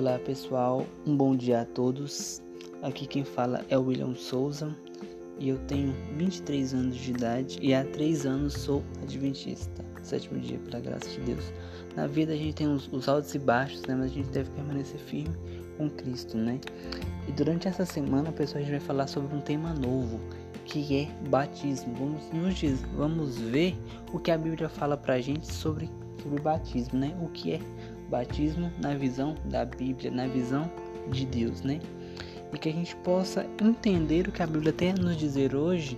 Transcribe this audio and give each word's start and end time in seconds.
Olá 0.00 0.18
pessoal, 0.18 0.86
um 1.06 1.14
bom 1.14 1.36
dia 1.36 1.60
a 1.60 1.64
todos. 1.66 2.42
Aqui 2.80 3.06
quem 3.06 3.22
fala 3.22 3.66
é 3.68 3.76
William 3.76 4.14
Souza 4.14 4.74
e 5.38 5.50
eu 5.50 5.58
tenho 5.66 5.94
23 6.16 6.72
anos 6.72 6.96
de 6.96 7.10
idade 7.10 7.58
e 7.60 7.74
há 7.74 7.84
3 7.84 8.24
anos 8.24 8.54
sou 8.54 8.82
adventista. 9.02 9.84
Sétimo 10.02 10.40
dia, 10.40 10.58
pela 10.60 10.80
graça 10.80 11.06
de 11.06 11.20
Deus. 11.20 11.52
Na 11.94 12.06
vida 12.06 12.32
a 12.32 12.34
gente 12.34 12.54
tem 12.54 12.66
os, 12.66 12.90
os 12.90 13.10
altos 13.10 13.34
e 13.34 13.38
baixos, 13.38 13.82
né? 13.82 13.94
mas 13.94 14.10
a 14.10 14.14
gente 14.14 14.30
deve 14.30 14.48
permanecer 14.52 14.98
firme 15.00 15.36
com 15.76 15.90
Cristo, 15.90 16.38
né? 16.38 16.58
E 17.28 17.32
durante 17.32 17.68
essa 17.68 17.84
semana, 17.84 18.32
pessoal, 18.32 18.62
a 18.62 18.62
gente 18.62 18.70
vai 18.70 18.80
falar 18.80 19.06
sobre 19.06 19.36
um 19.36 19.40
tema 19.42 19.74
novo 19.74 20.18
que 20.64 20.96
é 20.96 21.28
batismo. 21.28 21.94
Vamos, 21.94 22.22
nos 22.32 22.54
diz, 22.54 22.80
vamos 22.96 23.36
ver 23.36 23.76
o 24.14 24.18
que 24.18 24.30
a 24.30 24.38
Bíblia 24.38 24.70
fala 24.70 24.96
pra 24.96 25.20
gente 25.20 25.46
sobre, 25.52 25.90
sobre 26.22 26.40
batismo, 26.40 26.98
né? 26.98 27.14
O 27.20 27.28
que 27.28 27.52
é 27.52 27.60
batismo 28.10 28.70
na 28.82 28.94
visão 28.94 29.34
da 29.44 29.64
Bíblia, 29.64 30.10
na 30.10 30.26
visão 30.26 30.70
de 31.10 31.24
Deus, 31.24 31.62
né? 31.62 31.80
E 32.52 32.58
que 32.58 32.68
a 32.68 32.72
gente 32.72 32.96
possa 32.96 33.46
entender 33.62 34.28
o 34.28 34.32
que 34.32 34.42
a 34.42 34.46
Bíblia 34.46 34.72
tem 34.72 34.90
a 34.90 34.94
nos 34.94 35.16
dizer 35.16 35.54
hoje 35.54 35.96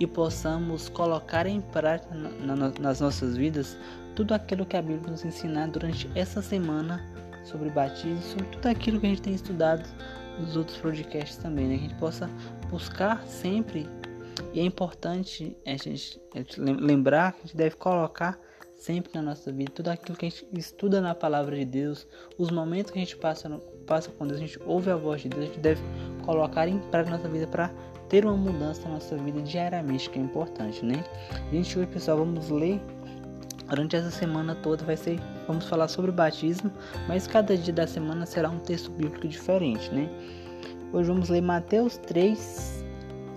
e 0.00 0.06
possamos 0.06 0.88
colocar 0.88 1.46
em 1.46 1.60
prática 1.60 2.12
na, 2.14 2.56
na, 2.56 2.68
nas 2.80 3.00
nossas 3.00 3.36
vidas 3.36 3.78
tudo 4.16 4.34
aquilo 4.34 4.66
que 4.66 4.76
a 4.76 4.82
Bíblia 4.82 5.10
nos 5.10 5.24
ensina 5.24 5.66
durante 5.68 6.10
essa 6.14 6.42
semana 6.42 7.00
sobre 7.44 7.70
batismo, 7.70 8.20
sobre 8.22 8.46
tudo 8.46 8.66
aquilo 8.66 9.00
que 9.00 9.06
a 9.06 9.08
gente 9.10 9.22
tem 9.22 9.34
estudado 9.34 9.88
nos 10.40 10.56
outros 10.56 10.76
podcasts 10.78 11.36
também, 11.36 11.68
né? 11.68 11.78
Que 11.78 11.84
a 11.84 11.88
gente 11.88 11.98
possa 12.00 12.28
buscar 12.68 13.22
sempre 13.26 13.88
e 14.52 14.60
é 14.60 14.62
importante 14.64 15.56
a 15.66 15.76
gente 15.76 16.20
lembrar 16.56 17.32
que 17.32 17.38
a 17.38 17.42
gente 17.42 17.56
deve 17.56 17.76
colocar 17.76 18.38
sempre 18.82 19.12
na 19.14 19.22
nossa 19.22 19.52
vida, 19.52 19.70
tudo 19.72 19.88
aquilo 19.88 20.18
que 20.18 20.26
a 20.26 20.28
gente 20.28 20.44
estuda 20.54 21.00
na 21.00 21.14
palavra 21.14 21.56
de 21.56 21.64
Deus, 21.64 22.04
os 22.36 22.50
momentos 22.50 22.90
que 22.90 22.98
a 22.98 23.02
gente 23.02 23.16
passa, 23.16 23.48
passa 23.86 24.10
com 24.10 24.26
Deus, 24.26 24.38
a 24.38 24.40
gente 24.40 24.58
ouve 24.66 24.90
a 24.90 24.96
voz 24.96 25.22
de 25.22 25.28
Deus, 25.28 25.44
a 25.44 25.46
gente 25.46 25.60
deve 25.60 25.80
colocar 26.24 26.66
em 26.66 26.80
prática 26.90 27.12
na 27.12 27.16
nossa 27.18 27.28
vida 27.28 27.46
para 27.46 27.70
ter 28.08 28.26
uma 28.26 28.36
mudança 28.36 28.82
na 28.82 28.94
nossa 28.94 29.16
vida 29.16 29.40
diariamente, 29.40 30.10
que 30.10 30.18
é 30.18 30.22
importante, 30.22 30.84
né? 30.84 31.04
Gente, 31.52 31.78
hoje, 31.78 31.86
pessoal, 31.86 32.18
vamos 32.18 32.50
ler 32.50 32.80
durante 33.68 33.94
essa 33.94 34.10
semana 34.10 34.56
toda 34.56 34.84
vai 34.84 34.96
ser, 34.96 35.20
vamos 35.46 35.64
falar 35.66 35.86
sobre 35.86 36.10
o 36.10 36.14
batismo, 36.14 36.70
mas 37.06 37.28
cada 37.28 37.56
dia 37.56 37.72
da 37.72 37.86
semana 37.86 38.26
será 38.26 38.50
um 38.50 38.58
texto 38.58 38.90
bíblico 38.90 39.28
diferente, 39.28 39.94
né? 39.94 40.10
Hoje 40.92 41.08
vamos 41.08 41.28
ler 41.28 41.40
Mateus 41.40 41.98
3, 41.98 42.84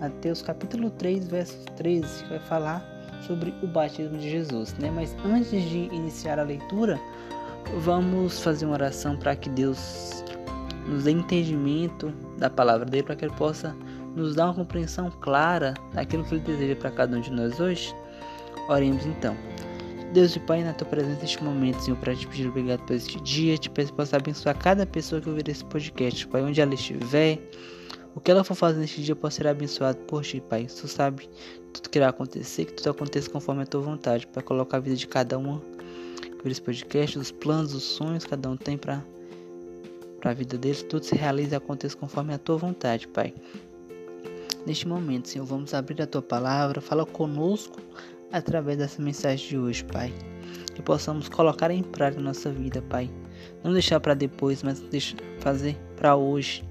Mateus 0.00 0.42
capítulo 0.42 0.90
3, 0.90 1.28
verso 1.28 1.64
13, 1.76 2.24
que 2.24 2.30
vai 2.30 2.40
falar 2.40 2.95
sobre 3.22 3.54
o 3.62 3.66
batismo 3.66 4.18
de 4.18 4.30
Jesus, 4.30 4.74
né? 4.74 4.90
Mas 4.90 5.16
antes 5.24 5.62
de 5.62 5.88
iniciar 5.92 6.38
a 6.38 6.42
leitura, 6.42 7.00
vamos 7.78 8.40
fazer 8.40 8.66
uma 8.66 8.74
oração 8.74 9.16
para 9.16 9.34
que 9.36 9.48
Deus 9.48 10.24
nos 10.86 11.04
dê 11.04 11.10
entendimento 11.10 12.12
da 12.38 12.48
palavra 12.48 12.84
dele, 12.84 13.02
para 13.02 13.16
que 13.16 13.24
ele 13.24 13.34
possa 13.34 13.76
nos 14.14 14.34
dar 14.34 14.46
uma 14.46 14.54
compreensão 14.54 15.10
clara 15.20 15.74
daquilo 15.92 16.24
que 16.24 16.34
ele 16.34 16.42
deseja 16.42 16.76
para 16.76 16.90
cada 16.90 17.16
um 17.16 17.20
de 17.20 17.30
nós 17.30 17.60
hoje. 17.60 17.94
Oremos 18.68 19.04
então. 19.04 19.36
Deus 20.12 20.34
e 20.34 20.40
Pai, 20.40 20.62
na 20.62 20.72
tua 20.72 20.86
presença 20.86 21.20
neste 21.20 21.42
momento, 21.42 21.80
Senhor, 21.80 21.98
para 21.98 22.14
te 22.14 22.26
pedir 22.26 22.48
obrigado 22.48 22.80
por 22.86 22.94
este 22.94 23.20
dia, 23.20 23.58
te 23.58 23.68
peço 23.68 23.90
que 23.90 23.96
possa 23.96 24.16
abençoar 24.16 24.56
cada 24.56 24.86
pessoa 24.86 25.20
que 25.20 25.28
ouvir 25.28 25.48
esse 25.48 25.64
podcast, 25.64 26.26
Pai, 26.28 26.42
onde 26.42 26.60
ela 26.60 26.72
estiver, 26.72 27.38
o 28.16 28.20
que 28.20 28.30
ela 28.30 28.42
for 28.42 28.54
fazer 28.54 28.80
neste 28.80 29.02
dia 29.02 29.14
pode 29.14 29.34
ser 29.34 29.46
abençoado 29.46 29.98
por 29.98 30.22
ti, 30.22 30.40
Pai. 30.40 30.64
Tu 30.64 30.88
sabe 30.88 31.28
tudo 31.70 31.90
que 31.90 31.98
irá 31.98 32.08
acontecer, 32.08 32.64
que 32.64 32.72
tudo 32.72 32.88
aconteça 32.88 33.28
conforme 33.28 33.62
a 33.62 33.66
tua 33.66 33.82
vontade, 33.82 34.26
para 34.26 34.42
colocar 34.42 34.78
a 34.78 34.80
vida 34.80 34.96
de 34.96 35.06
cada 35.06 35.38
um 35.38 35.60
por 36.40 36.50
esse 36.50 36.62
podcast, 36.62 37.18
os 37.18 37.30
planos, 37.30 37.74
os 37.74 37.82
sonhos 37.82 38.24
que 38.24 38.30
cada 38.30 38.48
um 38.48 38.56
tem 38.56 38.78
para 38.78 39.04
a 40.24 40.32
vida 40.32 40.56
deles, 40.56 40.82
tudo 40.82 41.04
se 41.04 41.14
realize 41.14 41.52
e 41.52 41.56
aconteça 41.56 41.94
conforme 41.94 42.32
a 42.32 42.38
tua 42.38 42.56
vontade, 42.56 43.06
Pai. 43.06 43.34
Neste 44.64 44.88
momento, 44.88 45.28
Senhor, 45.28 45.44
vamos 45.44 45.74
abrir 45.74 46.00
a 46.00 46.06
tua 46.06 46.22
palavra, 46.22 46.80
fala 46.80 47.04
conosco 47.04 47.78
através 48.32 48.78
dessa 48.78 49.00
mensagem 49.02 49.46
de 49.46 49.58
hoje, 49.58 49.84
Pai. 49.84 50.10
Que 50.74 50.80
possamos 50.80 51.28
colocar 51.28 51.70
em 51.70 51.82
prática 51.82 52.22
na 52.22 52.28
nossa 52.28 52.50
vida, 52.50 52.80
Pai. 52.80 53.10
Não 53.62 53.74
deixar 53.74 54.00
para 54.00 54.14
depois, 54.14 54.62
mas 54.62 54.82
fazer 55.38 55.76
para 55.96 56.16
hoje 56.16 56.64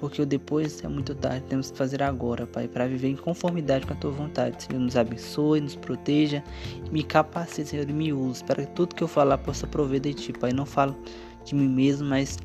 porque 0.00 0.22
o 0.22 0.24
depois 0.24 0.82
é 0.82 0.88
muito 0.88 1.14
tarde, 1.14 1.44
temos 1.46 1.70
que 1.70 1.76
fazer 1.76 2.02
agora, 2.02 2.46
Pai, 2.46 2.66
para 2.66 2.88
viver 2.88 3.08
em 3.08 3.16
conformidade 3.16 3.86
com 3.86 3.92
a 3.92 3.96
tua 3.96 4.10
vontade. 4.10 4.64
Senhor, 4.64 4.80
nos 4.80 4.96
abençoe, 4.96 5.60
nos 5.60 5.76
proteja, 5.76 6.42
me 6.90 7.02
capacite, 7.02 7.68
Senhor, 7.68 7.88
e 7.88 7.92
me 7.92 8.10
use, 8.10 8.42
para 8.42 8.64
que 8.64 8.72
tudo 8.72 8.94
que 8.94 9.02
eu 9.02 9.08
falar 9.08 9.36
possa 9.36 9.66
prover 9.66 10.00
de 10.00 10.14
ti, 10.14 10.32
Pai. 10.32 10.54
Não 10.54 10.64
falo 10.64 10.96
de 11.44 11.54
mim 11.54 11.68
mesmo, 11.68 12.08
mas 12.08 12.38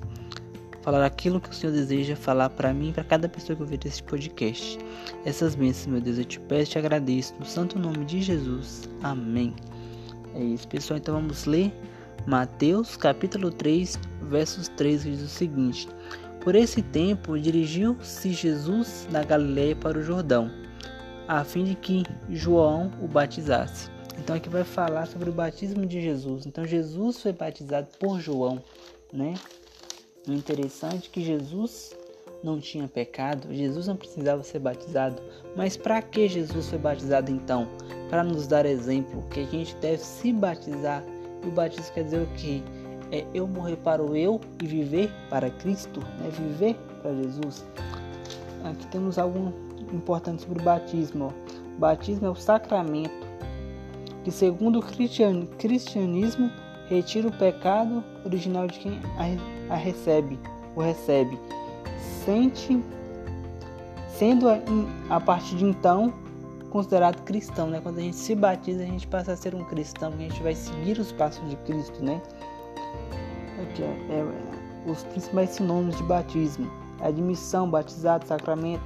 falar 0.82 1.06
aquilo 1.06 1.40
que 1.40 1.50
o 1.50 1.54
Senhor 1.54 1.72
deseja 1.72 2.14
falar 2.14 2.50
para 2.50 2.74
mim 2.74 2.90
e 2.90 2.92
para 2.92 3.06
cada 3.06 3.30
pessoa 3.30 3.56
que 3.56 3.62
ouvir 3.62 3.80
esse 3.86 4.04
podcast. 4.04 4.78
Essas 5.24 5.56
bênçãos, 5.56 5.88
meu 5.88 6.02
Deus, 6.02 6.18
eu 6.18 6.26
te 6.26 6.42
peço 6.42 6.72
e 6.72 6.74
te 6.74 6.78
agradeço, 6.78 7.34
no 7.40 7.46
santo 7.46 7.80
nome 7.80 8.04
de 8.04 8.22
Jesus. 8.22 8.90
Amém. 9.02 9.56
É 10.34 10.44
isso, 10.44 10.68
pessoal, 10.68 10.98
então 10.98 11.16
vamos 11.16 11.46
ler 11.46 11.72
Mateus 12.28 12.98
capítulo 12.98 13.52
3, 13.52 14.00
versos 14.24 14.68
3, 14.70 15.04
que 15.04 15.12
diz 15.12 15.22
o 15.22 15.28
seguinte. 15.28 15.88
Por 16.46 16.54
esse 16.54 16.84
tempo, 16.84 17.40
dirigiu-se 17.40 18.32
Jesus 18.32 19.08
da 19.12 19.24
Galiléia 19.24 19.76
para 19.76 19.98
o 19.98 20.04
Jordão, 20.04 20.52
a 21.28 21.44
fim 21.44 21.64
de 21.64 21.74
que 21.74 22.04
João 22.30 22.92
o 23.02 23.08
batizasse. 23.08 23.90
Então 24.20 24.36
aqui 24.36 24.48
vai 24.48 24.64
falar 24.64 25.08
sobre 25.08 25.28
o 25.28 25.34
batismo 25.34 25.88
de 25.88 26.00
Jesus. 26.00 26.46
Então 26.46 26.64
Jesus 26.64 27.20
foi 27.20 27.34
batizado 27.34 27.88
por 28.00 28.20
João, 28.20 28.62
né? 29.12 29.34
O 30.28 30.34
interessante 30.34 31.10
é 31.10 31.12
que 31.12 31.26
Jesus 31.26 31.96
não 32.44 32.60
tinha 32.60 32.88
pecado, 32.88 33.52
Jesus 33.52 33.88
não 33.88 33.96
precisava 33.96 34.44
ser 34.44 34.60
batizado. 34.60 35.20
Mas 35.56 35.76
para 35.76 36.00
que 36.00 36.28
Jesus 36.28 36.70
foi 36.70 36.78
batizado 36.78 37.32
então? 37.32 37.68
Para 38.08 38.24
nos 38.24 38.46
dar 38.46 38.68
exemplo 38.68 39.28
que 39.32 39.40
a 39.40 39.46
gente 39.46 39.76
deve 39.78 39.98
se 39.98 40.32
batizar. 40.32 41.04
E 41.44 41.48
o 41.48 41.52
batismo 41.52 41.92
quer 41.92 42.04
dizer 42.04 42.22
o 42.22 42.28
que? 42.36 42.64
É 43.12 43.26
eu 43.34 43.48
morrer 43.48 43.78
para 43.78 44.04
o 44.04 44.16
eu 44.16 44.40
e 44.62 44.68
viver 44.68 45.12
para 45.30 45.50
Cristo, 45.50 46.00
né? 46.20 46.30
viver 46.32 46.76
para 47.02 47.14
Jesus. 47.14 47.66
Aqui 48.64 48.88
temos 48.88 49.18
algo 49.18 49.54
importante 49.94 50.42
sobre 50.44 50.62
o 50.62 50.64
batismo. 50.64 51.34
O 51.76 51.80
batismo 51.80 52.28
é 52.28 52.30
o 52.30 52.36
sacramento 52.36 53.26
que, 54.24 54.32
segundo 54.32 54.80
o 54.80 54.84
cristianismo, 55.58 56.52
retira 56.88 57.28
o 57.28 57.32
pecado 57.32 58.04
original 58.26 58.68
de 58.68 58.80
quem 58.80 59.00
a 59.70 59.76
recebe, 59.76 60.40
o 60.76 60.82
recebe. 60.82 61.40
Sente, 62.26 62.84
sendo 64.08 64.48
a, 65.10 65.20
partir 65.20 65.56
de 65.58 65.66
então 65.66 66.14
considerado 66.72 67.24
cristão, 67.24 67.70
né? 67.70 67.80
Quando 67.82 68.00
a 68.00 68.02
gente 68.02 68.18
se 68.18 68.36
batiza, 68.36 68.84
a 68.84 68.86
gente 68.86 69.08
passa 69.08 69.32
a 69.32 69.38
ser 69.38 69.56
um 69.56 69.64
cristão, 69.64 70.12
a 70.12 70.18
gente 70.18 70.42
vai 70.42 70.56
seguir 70.56 71.00
os 71.00 71.12
passos 71.12 71.48
de 71.50 71.56
Cristo, 71.58 72.04
né? 72.04 72.22
Aqui, 73.62 73.84
é, 73.84 73.88
é, 73.88 74.90
os 74.90 75.04
principais 75.04 75.52
sinônimos 75.52 75.98
de 75.98 76.04
batismo: 76.04 76.70
admissão, 77.02 77.70
batizado, 77.70 78.28
sacramento. 78.28 78.84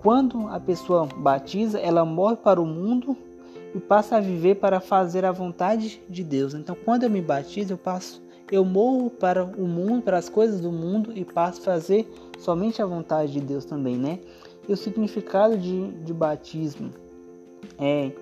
Quando 0.00 0.48
a 0.48 0.60
pessoa 0.60 1.06
batiza, 1.16 1.78
ela 1.78 2.04
morre 2.04 2.36
para 2.36 2.60
o 2.60 2.66
mundo 2.66 3.16
e 3.74 3.80
passa 3.80 4.16
a 4.16 4.20
viver 4.20 4.56
para 4.56 4.78
fazer 4.78 5.24
a 5.24 5.32
vontade 5.32 6.00
de 6.08 6.22
Deus. 6.22 6.54
Então, 6.54 6.76
quando 6.84 7.04
eu 7.04 7.10
me 7.10 7.22
batizo, 7.22 7.72
eu 7.72 7.78
passo, 7.78 8.22
eu 8.52 8.64
morro 8.64 9.10
para 9.10 9.44
o 9.44 9.66
mundo, 9.66 10.02
para 10.02 10.18
as 10.18 10.28
coisas 10.28 10.60
do 10.60 10.70
mundo 10.70 11.10
e 11.14 11.24
passo 11.24 11.60
a 11.62 11.64
fazer 11.64 12.06
somente 12.38 12.82
a 12.82 12.86
vontade 12.86 13.32
de 13.32 13.40
Deus 13.40 13.64
também, 13.64 13.96
né? 13.96 14.20
E 14.68 14.72
o 14.72 14.76
significado 14.76 15.56
de, 15.56 15.90
de 15.92 16.12
batismo 16.12 16.90
é 17.78 18.12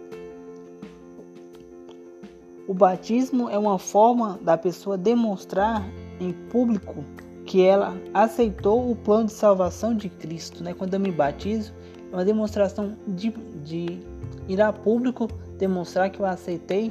o 2.73 2.75
batismo 2.75 3.51
é 3.51 3.59
uma 3.59 3.79
forma 3.79 4.41
da 4.41 4.57
pessoa 4.57 4.97
demonstrar 4.97 5.87
em 6.19 6.33
público 6.33 7.05
que 7.45 7.63
ela 7.63 7.95
aceitou 8.15 8.91
o 8.91 8.97
plano 8.97 9.27
de 9.27 9.33
salvação 9.33 9.95
de 9.95 10.09
Cristo. 10.09 10.65
Né? 10.65 10.73
Quando 10.73 10.95
eu 10.95 11.01
me 11.01 11.13
batizo, 11.13 11.75
é 12.11 12.17
uma 12.17 12.25
demonstração 12.25 12.97
de, 13.07 13.29
de 13.63 14.01
ir 14.49 14.59
a 14.63 14.73
público 14.73 15.29
demonstrar 15.59 16.09
que 16.09 16.21
eu 16.21 16.25
aceitei 16.25 16.91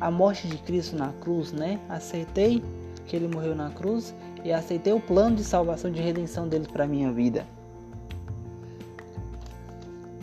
a 0.00 0.10
morte 0.10 0.48
de 0.48 0.58
Cristo 0.58 0.96
na 0.96 1.12
cruz, 1.20 1.52
né? 1.52 1.78
Aceitei 1.88 2.60
que 3.06 3.14
ele 3.14 3.28
morreu 3.28 3.54
na 3.54 3.70
cruz 3.70 4.12
e 4.42 4.52
aceitei 4.52 4.92
o 4.92 4.98
plano 4.98 5.36
de 5.36 5.44
salvação, 5.44 5.92
de 5.92 6.02
redenção 6.02 6.48
dele 6.48 6.66
para 6.72 6.88
minha 6.88 7.12
vida. 7.12 7.46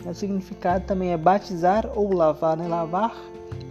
O 0.04 0.12
significado 0.12 0.84
também 0.84 1.12
é 1.12 1.16
batizar 1.16 1.90
ou 1.96 2.12
lavar, 2.12 2.58
né? 2.58 2.68
Lavar 2.68 3.14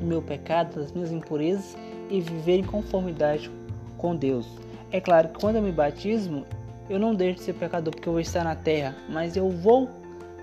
o 0.01 0.05
meu 0.05 0.21
pecado, 0.21 0.75
das 0.75 0.91
minhas 0.91 1.11
impurezas 1.11 1.75
e 2.09 2.21
viver 2.21 2.59
em 2.59 2.63
conformidade 2.63 3.51
com 3.97 4.15
Deus. 4.15 4.47
É 4.91 5.01
claro 5.01 5.29
que 5.29 5.39
quando 5.39 5.57
eu 5.57 5.61
me 5.61 5.71
batismo, 5.71 6.45
eu 6.89 6.99
não 6.99 7.13
deixo 7.13 7.39
de 7.39 7.45
ser 7.45 7.53
pecador 7.53 7.94
porque 7.94 8.07
eu 8.07 8.13
vou 8.13 8.21
estar 8.21 8.44
na 8.44 8.55
terra, 8.55 8.95
mas 9.09 9.35
eu 9.35 9.49
vou 9.49 9.89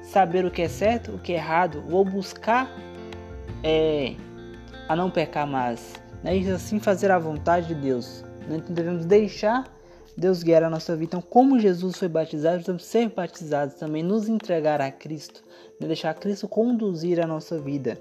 saber 0.03 0.45
o 0.45 0.51
que 0.51 0.63
é 0.63 0.69
certo, 0.69 1.13
o 1.13 1.19
que 1.19 1.33
é 1.33 1.37
errado, 1.37 1.83
vou 1.89 2.05
buscar 2.05 2.71
é, 3.63 4.15
a 4.89 4.95
não 4.95 5.11
pecar 5.11 5.47
mais, 5.47 5.95
né? 6.23 6.37
e 6.37 6.51
assim 6.51 6.79
fazer 6.79 7.11
a 7.11 7.19
vontade 7.19 7.69
de 7.69 7.75
Deus. 7.75 8.23
Né? 8.47 8.57
Então 8.57 8.75
devemos 8.75 9.07
deixar 9.07 9.65
Deus 10.17 10.43
guiar 10.43 10.63
a 10.63 10.71
nossa 10.71 10.95
vida. 10.95 11.17
Então, 11.17 11.23
como 11.23 11.59
Jesus 11.59 11.97
foi 11.97 12.09
batizado, 12.09 12.57
precisamos 12.57 12.85
ser 12.85 13.09
batizados 13.09 13.75
também, 13.75 14.03
nos 14.03 14.29
entregar 14.29 14.81
a 14.81 14.91
Cristo, 14.91 15.43
né? 15.81 15.87
deixar 15.87 16.15
Cristo 16.15 16.47
conduzir 16.47 17.21
a 17.21 17.27
nossa 17.27 17.59
vida. 17.59 18.01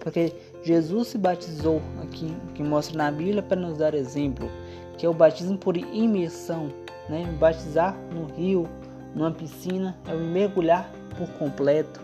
Porque 0.00 0.32
Jesus 0.64 1.08
se 1.08 1.18
batizou 1.18 1.82
aqui, 2.02 2.34
que 2.54 2.62
mostra 2.62 2.96
na 2.96 3.10
Bíblia 3.10 3.42
para 3.42 3.60
nos 3.60 3.76
dar 3.76 3.94
exemplo, 3.94 4.50
que 4.96 5.04
é 5.04 5.08
o 5.08 5.12
batismo 5.12 5.58
por 5.58 5.76
imersão, 5.76 6.70
né? 7.08 7.26
Batizar 7.38 7.94
no 8.10 8.24
rio, 8.24 8.66
numa 9.14 9.30
piscina, 9.30 9.94
é 10.08 10.14
mergulhar 10.14 10.90
por 11.18 11.28
completo, 11.38 12.00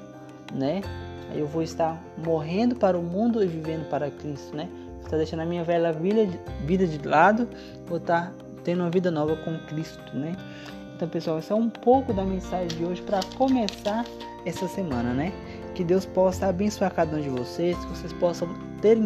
né? 0.53 0.83
Eu 1.35 1.47
vou 1.47 1.63
estar 1.63 1.99
morrendo 2.19 2.77
para 2.77 2.99
o 2.99 3.03
mundo 3.03 3.43
e 3.43 3.47
vivendo 3.47 3.89
para 3.89 4.11
Cristo, 4.11 4.55
né? 4.55 4.69
Vou 4.97 5.05
estar 5.05 5.17
deixando 5.17 5.41
a 5.41 5.47
minha 5.47 5.65
velha 5.65 5.93
vida 5.93 6.87
de 6.87 7.09
lado, 7.09 7.49
vou 7.87 7.97
estar 7.97 8.31
tendo 8.63 8.81
uma 8.81 8.91
vida 8.91 9.11
nova 9.11 9.37
com 9.37 9.57
Cristo, 9.69 10.15
né? 10.15 10.37
Então, 10.95 11.09
pessoal, 11.09 11.39
essa 11.39 11.55
é 11.55 11.57
um 11.57 11.71
pouco 11.71 12.13
da 12.13 12.25
mensagem 12.25 12.69
de 12.69 12.85
hoje 12.85 13.01
para 13.01 13.21
começar 13.39 14.05
essa 14.45 14.69
semana, 14.69 15.15
né? 15.15 15.33
Que 15.81 15.85
Deus 15.85 16.05
possa 16.05 16.49
abençoar 16.49 16.95
cada 16.95 17.17
um 17.17 17.23
de 17.23 17.31
vocês, 17.31 17.75
que 17.79 17.87
vocês 17.87 18.13
possam 18.13 18.47
ter 18.83 18.99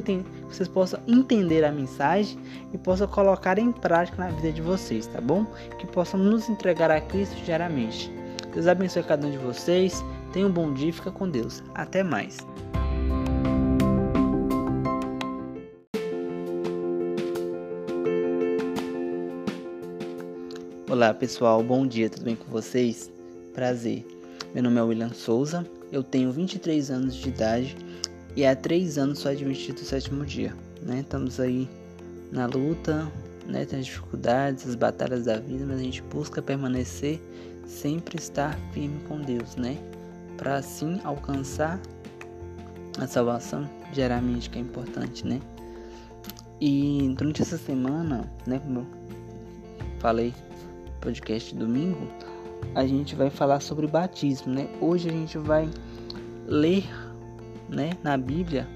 vocês 0.48 0.66
possam 0.66 0.98
entender 1.06 1.64
a 1.64 1.70
mensagem 1.70 2.36
e 2.72 2.78
possam 2.78 3.06
colocar 3.06 3.60
em 3.60 3.70
prática 3.70 4.18
na 4.18 4.28
vida 4.30 4.50
de 4.50 4.60
vocês, 4.60 5.06
tá 5.06 5.20
bom? 5.20 5.46
Que 5.78 5.86
possam 5.86 6.18
nos 6.18 6.48
entregar 6.48 6.90
a 6.90 7.00
Cristo 7.00 7.36
diariamente. 7.44 8.12
Deus 8.52 8.66
abençoe 8.66 9.04
cada 9.04 9.24
um 9.24 9.30
de 9.30 9.38
vocês. 9.38 10.04
Tenha 10.32 10.48
um 10.48 10.50
bom 10.50 10.74
dia 10.74 10.92
fica 10.92 11.12
com 11.12 11.30
Deus. 11.30 11.62
Até 11.76 12.02
mais. 12.02 12.38
Olá 20.90 21.14
pessoal, 21.14 21.62
bom 21.62 21.86
dia, 21.86 22.10
tudo 22.10 22.24
bem 22.24 22.34
com 22.34 22.50
vocês? 22.50 23.12
Prazer. 23.52 24.13
Meu 24.54 24.62
nome 24.62 24.78
é 24.78 24.82
William 24.84 25.12
Souza, 25.12 25.66
eu 25.90 26.00
tenho 26.00 26.30
23 26.30 26.88
anos 26.88 27.16
de 27.16 27.28
idade 27.28 27.76
e 28.36 28.46
há 28.46 28.54
3 28.54 28.98
anos 28.98 29.18
sou 29.18 29.32
admitido 29.32 29.80
do 29.80 29.84
sétimo 29.84 30.24
dia. 30.24 30.54
Né? 30.80 31.00
Estamos 31.00 31.40
aí 31.40 31.68
na 32.30 32.46
luta, 32.46 33.10
né? 33.48 33.64
tem 33.64 33.80
as 33.80 33.86
dificuldades, 33.86 34.68
as 34.68 34.76
batalhas 34.76 35.24
da 35.24 35.40
vida, 35.40 35.66
mas 35.66 35.80
a 35.80 35.82
gente 35.82 36.02
busca 36.02 36.40
permanecer, 36.40 37.20
sempre 37.66 38.16
estar 38.16 38.56
firme 38.72 39.00
com 39.08 39.20
Deus, 39.20 39.56
né? 39.56 39.76
Para 40.36 40.54
assim 40.54 41.00
alcançar 41.02 41.80
a 43.00 43.08
salvação 43.08 43.68
diariamente, 43.92 44.48
que 44.48 44.58
é 44.58 44.62
importante, 44.62 45.26
né? 45.26 45.40
E 46.60 47.12
durante 47.18 47.42
essa 47.42 47.58
semana, 47.58 48.32
né, 48.46 48.60
como 48.60 48.80
eu 48.80 48.86
falei 49.98 50.32
podcast 51.00 51.52
domingo, 51.56 52.06
a 52.74 52.86
gente 52.86 53.14
vai 53.14 53.30
falar 53.30 53.60
sobre 53.60 53.86
batismo, 53.86 54.52
né? 54.52 54.68
Hoje 54.80 55.08
a 55.08 55.12
gente 55.12 55.38
vai 55.38 55.68
ler, 56.46 56.84
né, 57.68 57.92
na 58.02 58.16
Bíblia, 58.16 58.68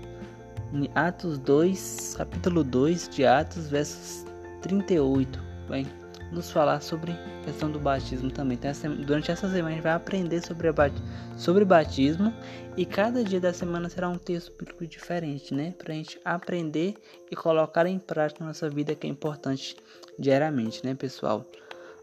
em 0.73 0.89
Atos 0.95 1.39
2, 1.39 2.15
capítulo 2.17 2.63
2 2.63 3.09
de 3.09 3.25
Atos, 3.25 3.69
versos 3.69 4.27
38, 4.63 5.41
vai 5.69 5.87
nos 6.33 6.51
falar 6.51 6.81
sobre 6.81 7.13
a 7.13 7.45
questão 7.45 7.71
do 7.71 7.79
batismo 7.79 8.31
também. 8.31 8.59
Então, 8.59 8.73
durante 8.97 9.31
essa 9.31 9.49
semana 9.49 9.69
a 9.69 9.73
gente 9.73 9.83
vai 9.83 9.93
aprender 9.93 10.45
sobre, 10.45 10.71
bat 10.73 10.95
sobre 11.37 11.65
batismo 11.65 12.33
e 12.77 12.85
cada 12.85 13.25
dia 13.25 13.41
da 13.41 13.53
semana 13.53 13.89
será 13.89 14.09
um 14.09 14.19
texto 14.19 14.53
bíblico 14.59 14.87
diferente, 14.87 15.55
né? 15.55 15.75
Para 15.79 15.93
a 15.93 15.97
gente 15.97 16.21
aprender 16.25 16.95
e 17.31 17.37
colocar 17.37 17.87
em 17.87 17.99
prática 17.99 18.41
na 18.41 18.49
nossa 18.49 18.69
vida 18.69 18.95
que 18.95 19.07
é 19.07 19.11
importante 19.11 19.77
diariamente, 20.19 20.85
né, 20.85 20.95
pessoal? 20.95 21.47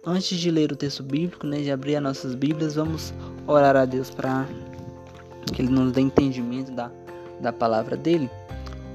Antes 0.07 0.37
de 0.37 0.51
ler 0.51 0.71
o 0.71 0.75
texto 0.75 1.01
bíblico, 1.01 1.47
né, 1.47 1.61
de 1.63 1.71
abrir 1.71 1.95
as 1.95 2.03
nossas 2.03 2.35
Bíblias, 2.35 2.75
vamos 2.75 3.11
orar 3.47 3.75
a 3.75 3.85
Deus 3.85 4.11
para 4.11 4.45
que 5.51 5.63
Ele 5.63 5.71
nos 5.71 5.91
dê 5.93 6.01
entendimento 6.01 6.71
da, 6.71 6.91
da 7.41 7.51
palavra 7.51 7.97
dele. 7.97 8.29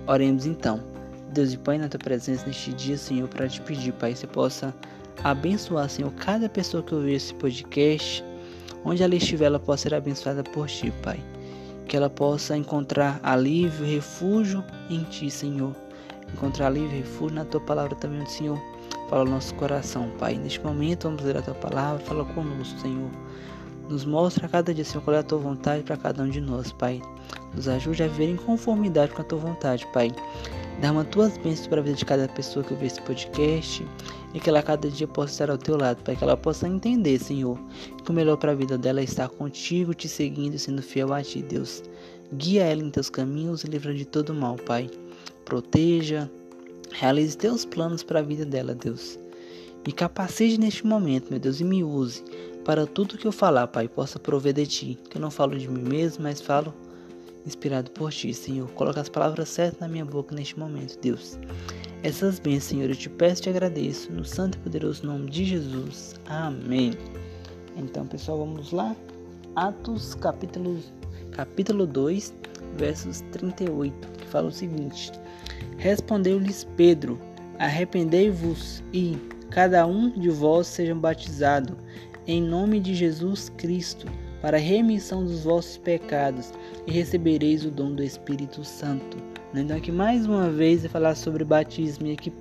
Oremos 0.07 0.47
então. 0.47 0.81
Deus 1.33 1.53
e 1.53 1.59
Pai, 1.59 1.79
na 1.79 1.89
tua 1.89 1.99
presença 1.99 2.47
neste 2.47 2.73
dia, 2.73 2.97
Senhor, 2.97 3.29
para 3.29 3.49
te 3.49 3.61
pedir, 3.61 3.93
Pai, 3.95 4.13
que 4.13 4.21
você 4.21 4.29
possa 4.29 4.73
abençoar, 5.25 5.91
Senhor, 5.91 6.13
cada 6.13 6.49
pessoa 6.49 6.81
que 6.81 6.95
ouvir 6.95 7.15
esse 7.15 7.35
podcast, 7.35 8.25
onde 8.85 9.03
ela 9.03 9.17
estiver, 9.17 9.47
ela 9.47 9.59
possa 9.59 9.89
ser 9.89 9.95
abençoada 9.95 10.45
por 10.45 10.69
ti, 10.69 10.93
Pai. 11.03 11.19
Que 11.89 11.97
ela 11.97 12.09
possa 12.09 12.57
encontrar 12.57 13.19
alívio, 13.25 13.85
refúgio 13.85 14.65
em 14.89 15.03
ti, 15.03 15.29
Senhor. 15.29 15.75
Encontrar 16.33 16.69
alívio 16.69 16.93
e 16.93 17.01
refúgio 17.01 17.35
na 17.35 17.45
tua 17.45 17.61
palavra 17.61 17.97
também, 17.97 18.25
Senhor 18.27 18.61
Fala 19.11 19.25
o 19.25 19.29
nosso 19.29 19.53
coração, 19.57 20.09
Pai. 20.21 20.37
Neste 20.37 20.61
momento, 20.61 21.09
vamos 21.09 21.25
ler 21.25 21.37
a 21.37 21.43
tua 21.43 21.55
palavra. 21.55 21.99
Fala 22.05 22.25
conosco, 22.27 22.79
Senhor. 22.79 23.11
Nos 23.89 24.05
mostra 24.05 24.47
a 24.47 24.49
cada 24.49 24.73
dia, 24.73 24.85
Senhor, 24.85 25.03
qual 25.03 25.17
é 25.17 25.19
a 25.19 25.23
tua 25.25 25.41
vontade 25.41 25.83
para 25.83 25.97
cada 25.97 26.23
um 26.23 26.29
de 26.29 26.41
nós, 26.41 26.71
Pai. 26.71 27.03
Nos 27.53 27.67
ajude 27.67 28.05
a 28.05 28.07
viver 28.07 28.31
em 28.31 28.37
conformidade 28.37 29.13
com 29.13 29.21
a 29.21 29.25
tua 29.25 29.41
vontade, 29.41 29.85
Pai. 29.93 30.13
Dá-me 30.81 31.03
tuas 31.07 31.37
bênçãos 31.39 31.67
para 31.67 31.81
a 31.81 31.83
vida 31.83 31.97
de 31.97 32.05
cada 32.05 32.29
pessoa 32.29 32.65
que 32.65 32.73
ouve 32.73 32.87
esse 32.87 33.03
podcast 33.03 33.85
e 34.33 34.39
que 34.39 34.49
ela 34.49 34.63
cada 34.63 34.89
dia 34.89 35.09
possa 35.09 35.33
estar 35.33 35.51
ao 35.51 35.59
teu 35.59 35.77
lado, 35.77 36.05
Pai. 36.05 36.15
Que 36.15 36.23
ela 36.23 36.37
possa 36.37 36.69
entender, 36.69 37.19
Senhor, 37.19 37.59
que 38.05 38.13
o 38.13 38.15
melhor 38.15 38.37
para 38.37 38.53
a 38.53 38.55
vida 38.55 38.79
dela 38.79 39.01
é 39.01 39.05
estar 39.05 39.29
contigo, 39.29 39.93
te 39.93 40.09
seguindo 40.09 40.55
e 40.55 40.59
sendo 40.61 40.83
fiel 40.83 41.13
a 41.13 41.21
ti, 41.21 41.43
Deus. 41.43 41.83
Guia 42.33 42.63
ela 42.63 42.81
em 42.81 42.91
teus 42.91 43.11
caminhos 43.11 43.65
e 43.65 43.67
livra 43.67 43.93
de 43.93 44.05
todo 44.05 44.33
mal, 44.33 44.55
Pai. 44.55 44.89
Proteja, 45.45 46.31
Realize 46.93 47.37
teus 47.37 47.65
planos 47.65 48.03
para 48.03 48.21
a 48.21 48.23
vida 48.23 48.45
dela, 48.45 48.75
Deus. 48.75 49.19
Me 49.87 49.93
capacite 49.93 50.59
neste 50.59 50.87
momento, 50.87 51.31
meu 51.31 51.39
Deus, 51.39 51.61
e 51.61 51.65
me 51.65 51.83
use 51.83 52.23
para 52.65 52.87
tudo 52.87 53.17
que 53.17 53.27
eu 53.27 53.33
falar, 53.33 53.67
Pai, 53.69 53.89
possa 53.89 54.19
prover 54.19 54.53
de 54.53 54.67
ti. 54.67 54.99
Que 55.09 55.17
eu 55.17 55.21
não 55.21 55.31
falo 55.31 55.59
de 55.59 55.69
mim 55.69 55.83
mesmo, 55.83 56.23
mas 56.23 56.41
falo 56.41 56.75
inspirado 57.47 57.91
por 57.93 58.13
ti, 58.13 58.35
Senhor. 58.35 58.71
Coloca 58.73 59.01
as 59.01 59.09
palavras 59.09 59.49
certas 59.49 59.81
na 59.81 59.89
minha 59.89 60.05
boca 60.05 60.35
neste 60.35 60.59
momento, 60.59 60.99
Deus. 61.01 61.39
Essas 62.03 62.39
bênçãos, 62.39 62.65
Senhor, 62.65 62.91
eu 62.91 62.97
te 62.97 63.09
peço 63.09 63.41
e 63.41 63.45
te 63.45 63.51
agradeço, 63.51 64.13
no 64.13 64.25
santo 64.25 64.57
e 64.57 64.61
poderoso 64.61 65.07
nome 65.07 65.31
de 65.31 65.45
Jesus. 65.45 66.15
Amém. 66.27 66.93
Então, 67.77 68.07
pessoal, 68.07 68.39
vamos 68.39 68.73
lá. 68.73 68.95
Atos, 69.57 70.15
capítulo, 70.15 70.79
capítulo 71.33 71.87
2, 71.87 72.35
versos 72.77 73.23
38, 73.33 73.95
que 74.19 74.27
fala 74.27 74.49
o 74.49 74.53
seguinte. 74.53 75.13
Respondeu-lhes 75.79 76.67
Pedro: 76.77 77.19
Arrependei-vos 77.59 78.83
e 78.93 79.17
cada 79.51 79.87
um 79.87 80.11
de 80.11 80.29
vós 80.29 80.67
seja 80.67 80.95
batizado 80.95 81.77
em 82.27 82.43
nome 82.43 82.81
de 82.81 82.95
Jesus 82.95 83.49
Cristo 83.57 84.07
para 84.41 84.57
a 84.57 84.61
remissão 84.61 85.25
dos 85.25 85.45
vossos 85.45 85.77
pecados 85.77 86.53
e 86.87 86.93
recebereis 86.93 87.65
o 87.65 87.71
dom 87.71 87.93
do 87.93 88.03
Espírito 88.03 88.65
Santo. 88.65 89.19
Então 89.55 89.77
aqui 89.77 89.91
mais 89.91 90.27
uma 90.27 90.49
vez 90.49 90.83
vai 90.83 90.91
falar 90.91 91.15
sobre 91.15 91.45
batismo 91.45 92.07
e 92.07 92.13
aqui 92.13 92.33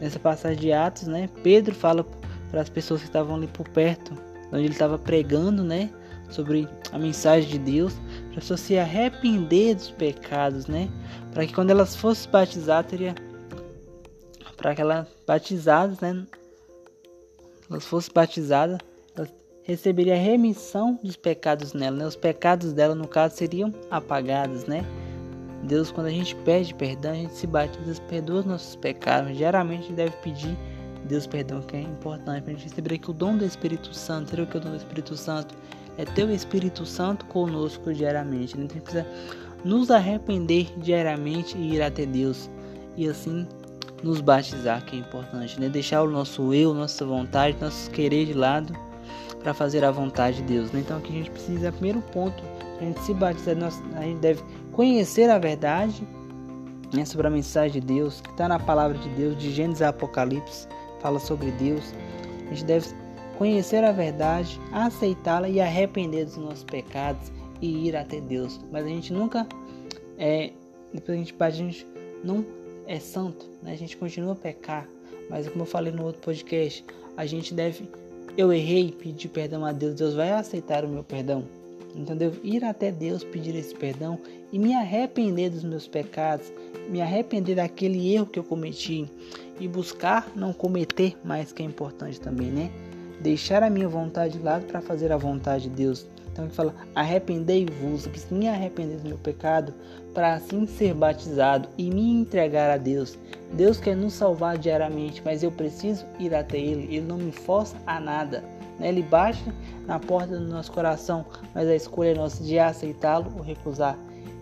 nessa 0.00 0.18
passagem 0.18 0.58
de 0.58 0.72
Atos, 0.72 1.08
né? 1.08 1.28
Pedro 1.42 1.74
fala 1.74 2.06
para 2.50 2.60
as 2.60 2.68
pessoas 2.68 3.00
que 3.00 3.06
estavam 3.06 3.36
ali 3.36 3.46
por 3.48 3.68
perto, 3.68 4.12
onde 4.52 4.64
ele 4.64 4.72
estava 4.72 4.98
pregando, 4.98 5.64
né? 5.64 5.90
Sobre 6.30 6.68
a 6.92 6.98
mensagem 6.98 7.48
de 7.48 7.58
Deus, 7.58 7.94
pessoas 8.40 8.60
se 8.60 8.78
arrepender 8.78 9.74
dos 9.74 9.90
pecados, 9.90 10.66
né? 10.66 10.88
para 11.32 11.46
que 11.46 11.54
quando 11.54 11.70
elas 11.70 11.94
fossem 11.94 12.30
batizadas, 12.30 12.90
teria 12.90 13.14
para 14.56 14.74
que 14.74 14.80
elas 14.80 15.06
batizadas, 15.24 16.00
né, 16.00 16.26
elas 17.70 17.86
fossem 17.86 18.12
batizadas, 18.12 18.78
elas 19.16 19.32
receberiam 19.62 20.16
a 20.16 20.20
remissão 20.20 20.98
dos 21.02 21.16
pecados 21.16 21.74
nela, 21.74 21.96
né? 21.96 22.06
Os 22.06 22.16
pecados 22.16 22.72
dela, 22.72 22.94
no 22.94 23.06
caso, 23.06 23.36
seriam 23.36 23.72
apagados, 23.88 24.64
né? 24.64 24.84
Deus, 25.62 25.92
quando 25.92 26.06
a 26.08 26.10
gente 26.10 26.34
pede 26.36 26.74
perdão, 26.74 27.12
a 27.12 27.14
gente 27.14 27.34
se 27.34 27.46
batiza, 27.46 28.00
perdoa 28.02 28.40
os 28.40 28.46
nossos 28.46 28.74
pecados. 28.74 29.36
Geralmente 29.36 29.80
a 29.80 29.82
gente 29.82 29.92
deve 29.92 30.16
pedir 30.16 30.56
Deus 31.04 31.26
perdão, 31.26 31.62
que 31.62 31.76
é 31.76 31.82
importante 31.82 32.42
para 32.42 32.52
a 32.52 32.56
gente 32.56 32.68
receber 32.68 32.94
aqui 32.96 33.10
o 33.10 33.14
dom 33.14 33.36
do 33.36 33.44
Espírito 33.44 33.94
Santo. 33.94 34.30
Será 34.30 34.44
que 34.44 34.56
é 34.56 34.60
o 34.60 34.62
dom 34.62 34.70
do 34.70 34.76
Espírito 34.76 35.16
Santo? 35.16 35.54
É 35.98 36.04
ter 36.04 36.24
o 36.24 36.30
Espírito 36.30 36.86
Santo 36.86 37.26
conosco 37.26 37.92
diariamente. 37.92 38.56
Né? 38.56 38.64
Então 38.64 38.80
precisa 38.80 39.06
nos 39.64 39.90
arrepender 39.90 40.72
diariamente 40.78 41.58
e 41.58 41.74
ir 41.74 41.82
até 41.82 42.06
Deus 42.06 42.48
e 42.96 43.06
assim 43.08 43.46
nos 44.02 44.20
batizar, 44.20 44.84
que 44.84 44.96
é 44.96 45.00
importante, 45.00 45.60
né? 45.60 45.68
Deixar 45.68 46.02
o 46.02 46.10
nosso 46.10 46.54
eu, 46.54 46.72
nossa 46.72 47.04
vontade, 47.04 47.56
nosso 47.60 47.90
querer 47.90 48.26
de 48.26 48.32
lado 48.32 48.72
para 49.42 49.52
fazer 49.52 49.84
a 49.84 49.90
vontade 49.90 50.38
de 50.38 50.54
Deus. 50.54 50.70
Né? 50.72 50.80
Então 50.80 50.98
aqui 50.98 51.12
a 51.12 51.16
gente 51.16 51.30
precisa, 51.30 51.72
primeiro 51.72 52.00
ponto, 52.12 52.42
a 52.80 52.84
gente 52.84 53.00
se 53.00 53.12
batizar, 53.12 53.56
a 53.96 54.02
gente 54.02 54.20
deve 54.20 54.42
conhecer 54.72 55.28
a 55.30 55.38
verdade 55.38 56.06
né, 56.94 57.04
sobre 57.04 57.26
a 57.26 57.30
mensagem 57.30 57.80
de 57.80 57.86
Deus, 57.86 58.20
que 58.20 58.30
está 58.30 58.48
na 58.48 58.58
palavra 58.58 58.96
de 58.96 59.08
Deus, 59.10 59.36
de 59.36 59.52
Gênesis 59.52 59.82
a 59.82 59.88
Apocalipse, 59.88 60.68
fala 61.00 61.18
sobre 61.18 61.50
Deus. 61.52 61.92
A 62.46 62.54
gente 62.54 62.64
deve 62.64 62.88
conhecer 63.38 63.84
a 63.84 63.92
verdade, 63.92 64.60
aceitá-la 64.72 65.48
e 65.48 65.60
arrepender 65.60 66.26
dos 66.26 66.36
nossos 66.36 66.64
pecados 66.64 67.32
e 67.62 67.86
ir 67.86 67.96
até 67.96 68.20
Deus. 68.20 68.60
Mas 68.72 68.84
a 68.84 68.88
gente 68.88 69.12
nunca 69.12 69.46
é 70.18 70.50
depois 70.92 71.16
a 71.16 71.22
gente 71.22 71.34
a 71.38 71.50
gente 71.50 71.86
não 72.24 72.44
é 72.86 72.98
santo, 72.98 73.48
né? 73.62 73.72
A 73.72 73.76
gente 73.76 73.96
continua 73.96 74.32
a 74.32 74.36
pecar. 74.36 74.88
Mas 75.30 75.48
como 75.48 75.62
eu 75.62 75.66
falei 75.66 75.92
no 75.92 76.04
outro 76.04 76.20
podcast, 76.20 76.84
a 77.16 77.26
gente 77.26 77.54
deve. 77.54 77.88
Eu 78.36 78.52
errei, 78.52 78.92
pedir 78.92 79.28
perdão 79.28 79.64
a 79.64 79.72
Deus, 79.72 79.94
Deus 79.94 80.14
vai 80.14 80.30
aceitar 80.30 80.84
o 80.84 80.88
meu 80.88 81.04
perdão. 81.04 81.44
Então 81.94 82.16
devo 82.16 82.40
ir 82.44 82.64
até 82.64 82.90
Deus 82.90 83.24
pedir 83.24 83.54
esse 83.54 83.74
perdão 83.74 84.18
e 84.52 84.58
me 84.58 84.74
arrepender 84.74 85.50
dos 85.50 85.64
meus 85.64 85.88
pecados, 85.88 86.52
me 86.88 87.00
arrepender 87.00 87.56
daquele 87.56 88.14
erro 88.14 88.26
que 88.26 88.38
eu 88.38 88.44
cometi 88.44 89.10
e 89.58 89.66
buscar 89.66 90.30
não 90.36 90.52
cometer 90.52 91.16
mais 91.24 91.52
que 91.52 91.62
é 91.62 91.66
importante 91.66 92.20
também, 92.20 92.50
né? 92.50 92.70
Deixar 93.20 93.62
a 93.62 93.70
minha 93.70 93.88
vontade 93.88 94.38
de 94.38 94.44
lado 94.44 94.66
para 94.66 94.80
fazer 94.80 95.10
a 95.12 95.16
vontade 95.16 95.64
de 95.64 95.70
Deus. 95.70 96.06
Então 96.32 96.44
ele 96.44 96.54
fala: 96.54 96.74
arrependei-vos, 96.94 98.04
eu 98.04 98.12
preciso 98.12 98.34
me 98.34 98.48
arrepender 98.48 98.98
do 98.98 99.08
meu 99.08 99.18
pecado 99.18 99.74
para 100.14 100.34
assim 100.34 100.66
ser 100.66 100.94
batizado 100.94 101.68
e 101.76 101.90
me 101.90 102.12
entregar 102.12 102.70
a 102.70 102.76
Deus. 102.76 103.18
Deus 103.52 103.80
quer 103.80 103.96
nos 103.96 104.12
salvar 104.12 104.56
diariamente, 104.56 105.20
mas 105.24 105.42
eu 105.42 105.50
preciso 105.50 106.06
ir 106.18 106.32
até 106.34 106.58
Ele. 106.58 106.94
Ele 106.94 107.06
não 107.06 107.18
me 107.18 107.32
força 107.32 107.76
a 107.86 107.98
nada. 107.98 108.44
Né? 108.78 108.88
Ele 108.88 109.02
bate 109.02 109.42
na 109.84 109.98
porta 109.98 110.38
do 110.38 110.46
nosso 110.46 110.70
coração, 110.70 111.26
mas 111.52 111.66
a 111.66 111.74
escolha 111.74 112.10
é 112.10 112.14
nossa 112.14 112.42
de 112.44 112.56
aceitá-lo 112.56 113.32
ou 113.36 113.42
recusar. 113.42 113.98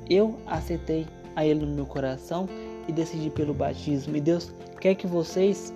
Eu 0.09 0.39
aceitei 0.47 1.07
a 1.35 1.47
Ele 1.47 1.65
no 1.65 1.75
meu 1.75 1.87
coração 1.87 2.47
e 2.87 2.93
decidi 2.93 3.31
pelo 3.31 3.55
batismo. 3.55 4.17
E 4.17 4.21
Deus 4.21 4.53
quer 4.81 4.95
que 4.95 5.07
vocês 5.07 5.73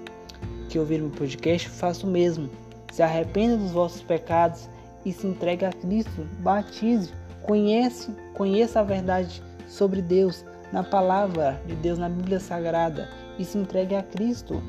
que 0.69 0.79
ouviram 0.79 1.07
o 1.07 1.11
podcast 1.11 1.69
façam 1.69 2.09
o 2.09 2.13
mesmo. 2.13 2.49
Se 2.91 3.03
arrependam 3.03 3.59
dos 3.59 3.71
vossos 3.71 4.03
pecados 4.03 4.69
e 5.05 5.13
se 5.13 5.27
entregue 5.27 5.65
a 5.65 5.73
Cristo. 5.73 6.27
Batize, 6.41 7.13
conhece, 7.43 8.15
conheça 8.35 8.81
a 8.81 8.85
verdade 8.85 9.43
sobre 9.69 10.03
Deus 10.03 10.45
na 10.73 10.83
palavra 10.83 11.61
de 11.67 11.75
Deus 11.75 11.99
na 11.99 12.09
Bíblia 12.09 12.41
Sagrada 12.41 13.09
e 13.39 13.45
se 13.45 13.59
entregue 13.59 13.95
a 13.95 14.03
Cristo. 14.03 14.63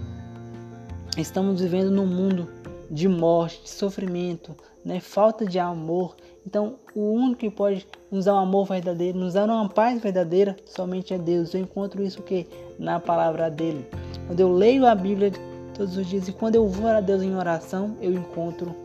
Estamos 1.17 1.59
vivendo 1.59 1.91
num 1.91 2.07
mundo 2.07 2.47
de 2.89 3.07
morte, 3.07 3.63
de 3.63 3.69
sofrimento, 3.69 4.55
né? 4.83 4.99
falta 4.99 5.45
de 5.45 5.59
amor. 5.59 6.15
Então, 6.45 6.75
o 6.95 7.11
único 7.11 7.41
que 7.41 7.49
pode 7.49 7.87
nos 8.09 8.25
dar 8.25 8.35
um 8.35 8.39
amor 8.39 8.67
verdadeiro, 8.67 9.19
nos 9.19 9.33
dar 9.33 9.45
uma 9.45 9.69
paz 9.69 10.01
verdadeira, 10.01 10.55
somente 10.65 11.13
é 11.13 11.17
Deus. 11.17 11.53
Eu 11.53 11.61
encontro 11.61 12.03
isso 12.03 12.21
que 12.21 12.47
na 12.79 12.99
palavra 12.99 13.49
dele. 13.49 13.85
Quando 14.27 14.39
eu 14.39 14.51
leio 14.51 14.85
a 14.85 14.95
Bíblia 14.95 15.31
todos 15.81 15.97
os 15.97 16.05
dias 16.05 16.27
e 16.27 16.31
quando 16.31 16.53
eu 16.53 16.67
vou 16.67 16.87
a 16.91 17.01
Deus 17.01 17.23
em 17.23 17.35
oração, 17.35 17.97
eu 17.99 18.13
encontro 18.13 18.75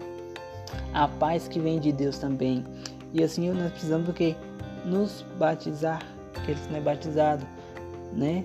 a 0.94 1.06
paz 1.06 1.46
que 1.46 1.60
vem 1.60 1.78
de 1.78 1.92
Deus 1.92 2.16
também. 2.16 2.64
E 3.12 3.22
assim 3.22 3.50
nós 3.50 3.70
precisamos 3.70 4.06
do 4.06 4.14
que? 4.14 4.34
Nos 4.82 5.22
batizar, 5.38 6.00
que 6.46 6.54
não 6.70 6.78
é 6.78 6.80
batizado, 6.80 7.46
né? 8.14 8.42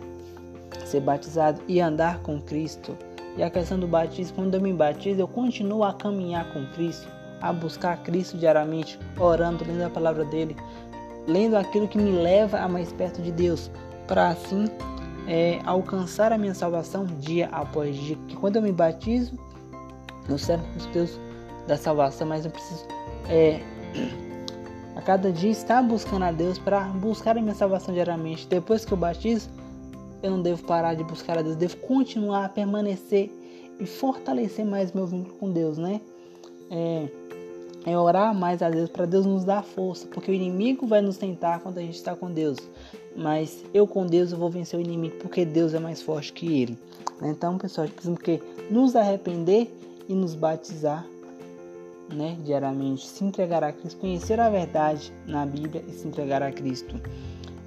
Ser 0.83 0.99
batizado 0.99 1.61
e 1.65 1.79
andar 1.79 2.19
com 2.19 2.41
Cristo. 2.41 2.97
E 3.37 3.43
a 3.43 3.49
questão 3.49 3.79
do 3.79 3.87
batismo, 3.87 4.35
quando 4.35 4.55
eu 4.55 4.61
me 4.61 4.73
batizo, 4.73 5.21
eu 5.21 5.29
continuo 5.29 5.85
a 5.85 5.93
caminhar 5.93 6.51
com 6.51 6.65
Cristo, 6.73 7.07
a 7.39 7.53
buscar 7.53 8.03
Cristo 8.03 8.37
diariamente, 8.37 8.99
orando, 9.17 9.63
lendo 9.63 9.83
a 9.83 9.89
palavra 9.89 10.25
dele, 10.25 10.57
lendo 11.25 11.55
aquilo 11.55 11.87
que 11.87 11.97
me 11.97 12.11
leva 12.11 12.59
a 12.59 12.67
mais 12.67 12.91
perto 12.91 13.21
de 13.21 13.31
Deus, 13.31 13.71
para 14.07 14.27
assim 14.27 14.65
é, 15.27 15.59
alcançar 15.65 16.31
a 16.31 16.37
minha 16.37 16.53
salvação 16.53 17.05
dia 17.05 17.49
após 17.51 17.95
dia. 17.95 18.17
Que 18.27 18.35
quando 18.35 18.57
eu 18.57 18.61
me 18.61 18.71
batizo, 18.71 19.37
eu 20.29 20.37
servo 20.37 20.65
Deus 20.93 21.19
da 21.67 21.77
salvação, 21.77 22.27
mas 22.27 22.45
eu 22.45 22.51
preciso 22.51 22.85
é, 23.29 23.59
a 24.95 25.01
cada 25.01 25.31
dia 25.31 25.51
estar 25.51 25.81
buscando 25.81 26.23
a 26.23 26.31
Deus 26.31 26.57
para 26.57 26.81
buscar 26.81 27.37
a 27.37 27.41
minha 27.41 27.55
salvação 27.55 27.93
diariamente. 27.93 28.47
Depois 28.47 28.85
que 28.85 28.91
eu 28.91 28.97
batizo, 28.97 29.49
eu 30.23 30.31
não 30.31 30.41
devo 30.41 30.63
parar 30.63 30.95
de 30.95 31.03
buscar 31.03 31.37
a 31.37 31.41
Deus, 31.41 31.55
devo 31.55 31.77
continuar 31.77 32.45
a 32.45 32.49
permanecer 32.49 33.31
e 33.79 33.85
fortalecer 33.85 34.65
mais 34.65 34.91
meu 34.91 35.07
vínculo 35.07 35.35
com 35.37 35.51
Deus, 35.51 35.77
né? 35.77 36.01
É, 36.69 37.07
é 37.85 37.97
orar 37.97 38.33
mais 38.33 38.61
a 38.61 38.69
Deus 38.69 38.89
para 38.89 39.05
Deus 39.05 39.25
nos 39.25 39.43
dar 39.43 39.63
força, 39.63 40.07
porque 40.07 40.29
o 40.29 40.33
inimigo 40.33 40.85
vai 40.85 41.01
nos 41.01 41.17
tentar 41.17 41.59
quando 41.59 41.79
a 41.79 41.81
gente 41.81 41.95
está 41.95 42.15
com 42.15 42.31
Deus, 42.31 42.57
mas 43.15 43.63
eu 43.73 43.85
com 43.85 44.05
Deus 44.05 44.31
eu 44.31 44.37
vou 44.37 44.49
vencer 44.49 44.79
o 44.79 44.81
inimigo 44.81 45.15
porque 45.17 45.45
Deus 45.45 45.73
é 45.73 45.79
mais 45.79 46.01
forte 46.01 46.33
que 46.33 46.61
ele. 46.61 46.77
Então, 47.21 47.57
pessoal, 47.57 47.87
precisamos 47.87 48.21
que 48.21 48.41
nos 48.69 48.95
arrepender 48.95 49.71
e 50.09 50.13
nos 50.13 50.33
batizar 50.33 51.05
né, 52.13 52.37
diariamente, 52.43 53.07
se 53.07 53.23
entregar 53.23 53.63
a 53.63 53.71
Cristo, 53.71 53.99
conhecer 53.99 54.39
a 54.39 54.49
verdade 54.49 55.13
na 55.25 55.45
Bíblia 55.45 55.83
e 55.87 55.91
se 55.91 56.07
entregar 56.07 56.41
a 56.41 56.51
Cristo. 56.51 56.99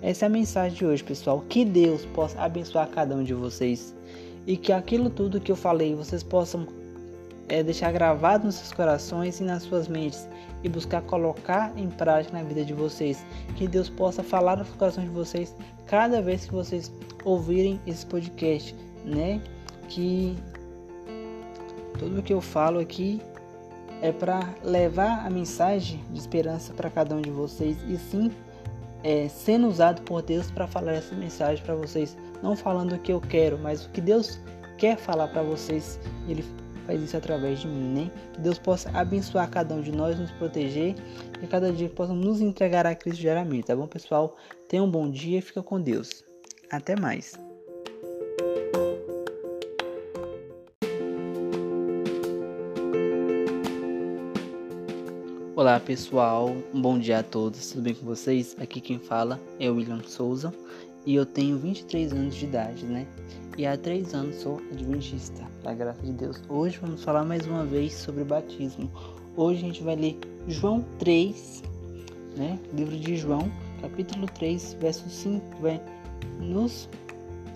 Essa 0.02 0.26
é 0.26 0.26
a 0.26 0.30
mensagem 0.30 0.76
de 0.76 0.84
hoje, 0.84 1.02
pessoal. 1.02 1.42
Que 1.48 1.64
Deus 1.64 2.04
possa 2.06 2.38
abençoar 2.40 2.88
cada 2.90 3.14
um 3.14 3.24
de 3.24 3.32
vocês 3.32 3.94
e 4.46 4.56
que 4.56 4.72
aquilo 4.72 5.08
tudo 5.08 5.40
que 5.40 5.50
eu 5.50 5.56
falei 5.56 5.94
vocês 5.94 6.22
possam 6.22 6.66
é, 7.48 7.62
deixar 7.62 7.92
gravado 7.92 8.46
nos 8.46 8.56
seus 8.56 8.72
corações 8.72 9.40
e 9.40 9.44
nas 9.44 9.62
suas 9.62 9.88
mentes 9.88 10.28
e 10.62 10.68
buscar 10.68 11.02
colocar 11.02 11.72
em 11.76 11.88
prática 11.88 12.36
na 12.36 12.42
vida 12.42 12.64
de 12.64 12.72
vocês. 12.72 13.24
Que 13.56 13.68
Deus 13.68 13.88
possa 13.88 14.22
falar 14.22 14.56
nos 14.56 14.68
corações 14.70 15.06
de 15.06 15.14
vocês 15.14 15.54
cada 15.86 16.22
vez 16.22 16.46
que 16.46 16.52
vocês 16.52 16.92
ouvirem 17.24 17.80
esse 17.86 18.04
podcast, 18.06 18.74
né? 19.04 19.40
Que 19.88 20.36
tudo 21.98 22.22
que 22.22 22.32
eu 22.32 22.40
falo 22.40 22.80
aqui 22.80 23.20
é 24.02 24.10
para 24.10 24.54
levar 24.62 25.26
a 25.26 25.30
mensagem 25.30 26.02
de 26.10 26.18
esperança 26.18 26.72
para 26.72 26.90
cada 26.90 27.14
um 27.14 27.20
de 27.20 27.30
vocês 27.30 27.76
e 27.88 27.96
sim 27.96 28.30
é, 29.02 29.28
sendo 29.28 29.68
usado 29.68 30.02
por 30.02 30.22
Deus 30.22 30.50
para 30.50 30.66
falar 30.66 30.92
essa 30.92 31.14
mensagem 31.14 31.62
para 31.62 31.74
vocês, 31.74 32.16
não 32.42 32.56
falando 32.56 32.94
o 32.94 32.98
que 32.98 33.12
eu 33.12 33.20
quero, 33.20 33.58
mas 33.58 33.84
o 33.84 33.90
que 33.90 34.00
Deus 34.00 34.40
quer 34.78 34.96
falar 34.96 35.28
para 35.28 35.42
vocês. 35.42 36.00
Ele 36.26 36.42
faz 36.86 37.02
isso 37.02 37.16
através 37.16 37.60
de 37.60 37.66
mim, 37.66 37.94
né? 37.94 38.10
Que 38.32 38.40
Deus 38.40 38.58
possa 38.58 38.90
abençoar 38.90 39.50
cada 39.50 39.74
um 39.74 39.80
de 39.80 39.92
nós, 39.92 40.18
nos 40.18 40.30
proteger 40.32 40.94
e 41.42 41.46
cada 41.46 41.72
dia 41.72 41.88
possa 41.88 42.12
nos 42.12 42.40
entregar 42.40 42.86
a 42.86 42.94
Cristo 42.94 43.20
diariamente, 43.20 43.66
tá 43.66 43.76
bom, 43.76 43.86
pessoal? 43.86 44.36
Tenha 44.68 44.82
um 44.82 44.90
bom 44.90 45.10
dia 45.10 45.38
e 45.38 45.42
fica 45.42 45.62
com 45.62 45.80
Deus. 45.80 46.24
Até 46.70 46.96
mais. 46.96 47.34
Olá 55.56 55.78
pessoal, 55.78 56.50
um 56.74 56.82
bom 56.82 56.98
dia 56.98 57.20
a 57.20 57.22
todos, 57.22 57.70
tudo 57.70 57.82
bem 57.82 57.94
com 57.94 58.04
vocês? 58.04 58.56
Aqui 58.58 58.80
quem 58.80 58.98
fala 58.98 59.40
é 59.60 59.70
o 59.70 59.76
William 59.76 60.02
Souza 60.02 60.52
e 61.06 61.14
eu 61.14 61.26
tenho 61.26 61.58
23 61.58 62.12
anos 62.12 62.34
de 62.34 62.46
idade, 62.46 62.84
né? 62.86 63.06
E 63.58 63.66
há 63.66 63.76
3 63.76 64.14
anos 64.14 64.36
sou 64.36 64.60
adventista, 64.72 65.44
pela 65.60 65.74
graça 65.74 66.02
de 66.02 66.12
Deus. 66.12 66.42
Hoje 66.48 66.78
vamos 66.78 67.04
falar 67.04 67.24
mais 67.24 67.46
uma 67.46 67.64
vez 67.64 67.92
sobre 67.92 68.24
batismo. 68.24 68.90
Hoje 69.36 69.62
a 69.62 69.66
gente 69.66 69.82
vai 69.82 69.96
ler 69.96 70.18
João 70.48 70.84
3, 70.98 71.62
né? 72.36 72.58
Livro 72.72 72.96
de 72.96 73.16
João, 73.16 73.50
capítulo 73.80 74.26
3, 74.26 74.76
verso 74.80 75.08
5, 75.08 75.44
vai 75.60 75.80
nos, 76.40 76.88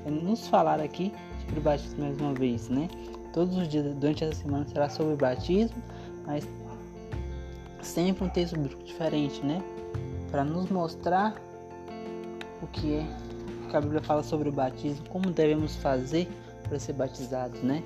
vai 0.04 0.12
nos 0.12 0.46
falar 0.46 0.80
aqui 0.80 1.12
sobre 1.46 1.60
batismo 1.60 2.04
mais 2.04 2.20
uma 2.20 2.34
vez, 2.34 2.68
né? 2.68 2.88
Todos 3.32 3.56
os 3.56 3.66
dias 3.68 3.94
durante 3.94 4.24
essa 4.24 4.42
semana 4.42 4.66
será 4.66 4.88
sobre 4.88 5.16
batismo, 5.16 5.82
mas 6.26 6.46
sempre 7.80 8.24
um 8.24 8.28
texto 8.28 8.58
bíblico 8.58 8.84
diferente, 8.84 9.44
né? 9.44 9.62
Para 10.30 10.44
nos 10.44 10.68
mostrar 10.68 11.34
o 12.62 12.66
que 12.66 12.94
é 12.94 13.27
que 13.68 13.76
a 13.76 13.80
Bíblia 13.80 14.00
fala 14.00 14.22
sobre 14.22 14.48
o 14.48 14.52
batismo, 14.52 15.08
como 15.08 15.30
devemos 15.30 15.76
fazer 15.76 16.28
para 16.68 16.78
ser 16.78 16.94
batizados, 16.94 17.60
né? 17.62 17.82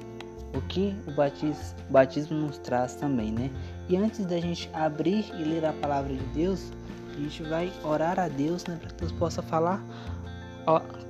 O 0.54 0.60
que 0.62 0.94
o 1.06 1.12
batismo, 1.12 1.62
o 1.88 1.92
batismo 1.92 2.38
nos 2.38 2.58
traz 2.58 2.94
também, 2.94 3.32
né? 3.32 3.50
E 3.88 3.96
antes 3.96 4.24
da 4.26 4.38
gente 4.38 4.70
abrir 4.72 5.24
e 5.38 5.44
ler 5.44 5.64
a 5.64 5.72
palavra 5.72 6.14
de 6.14 6.24
Deus, 6.26 6.70
a 7.10 7.20
gente 7.20 7.42
vai 7.44 7.72
orar 7.84 8.18
a 8.18 8.28
Deus, 8.28 8.64
né, 8.64 8.76
para 8.80 8.88
que 8.88 8.94
Deus 8.96 9.12
possa 9.12 9.42
falar 9.42 9.84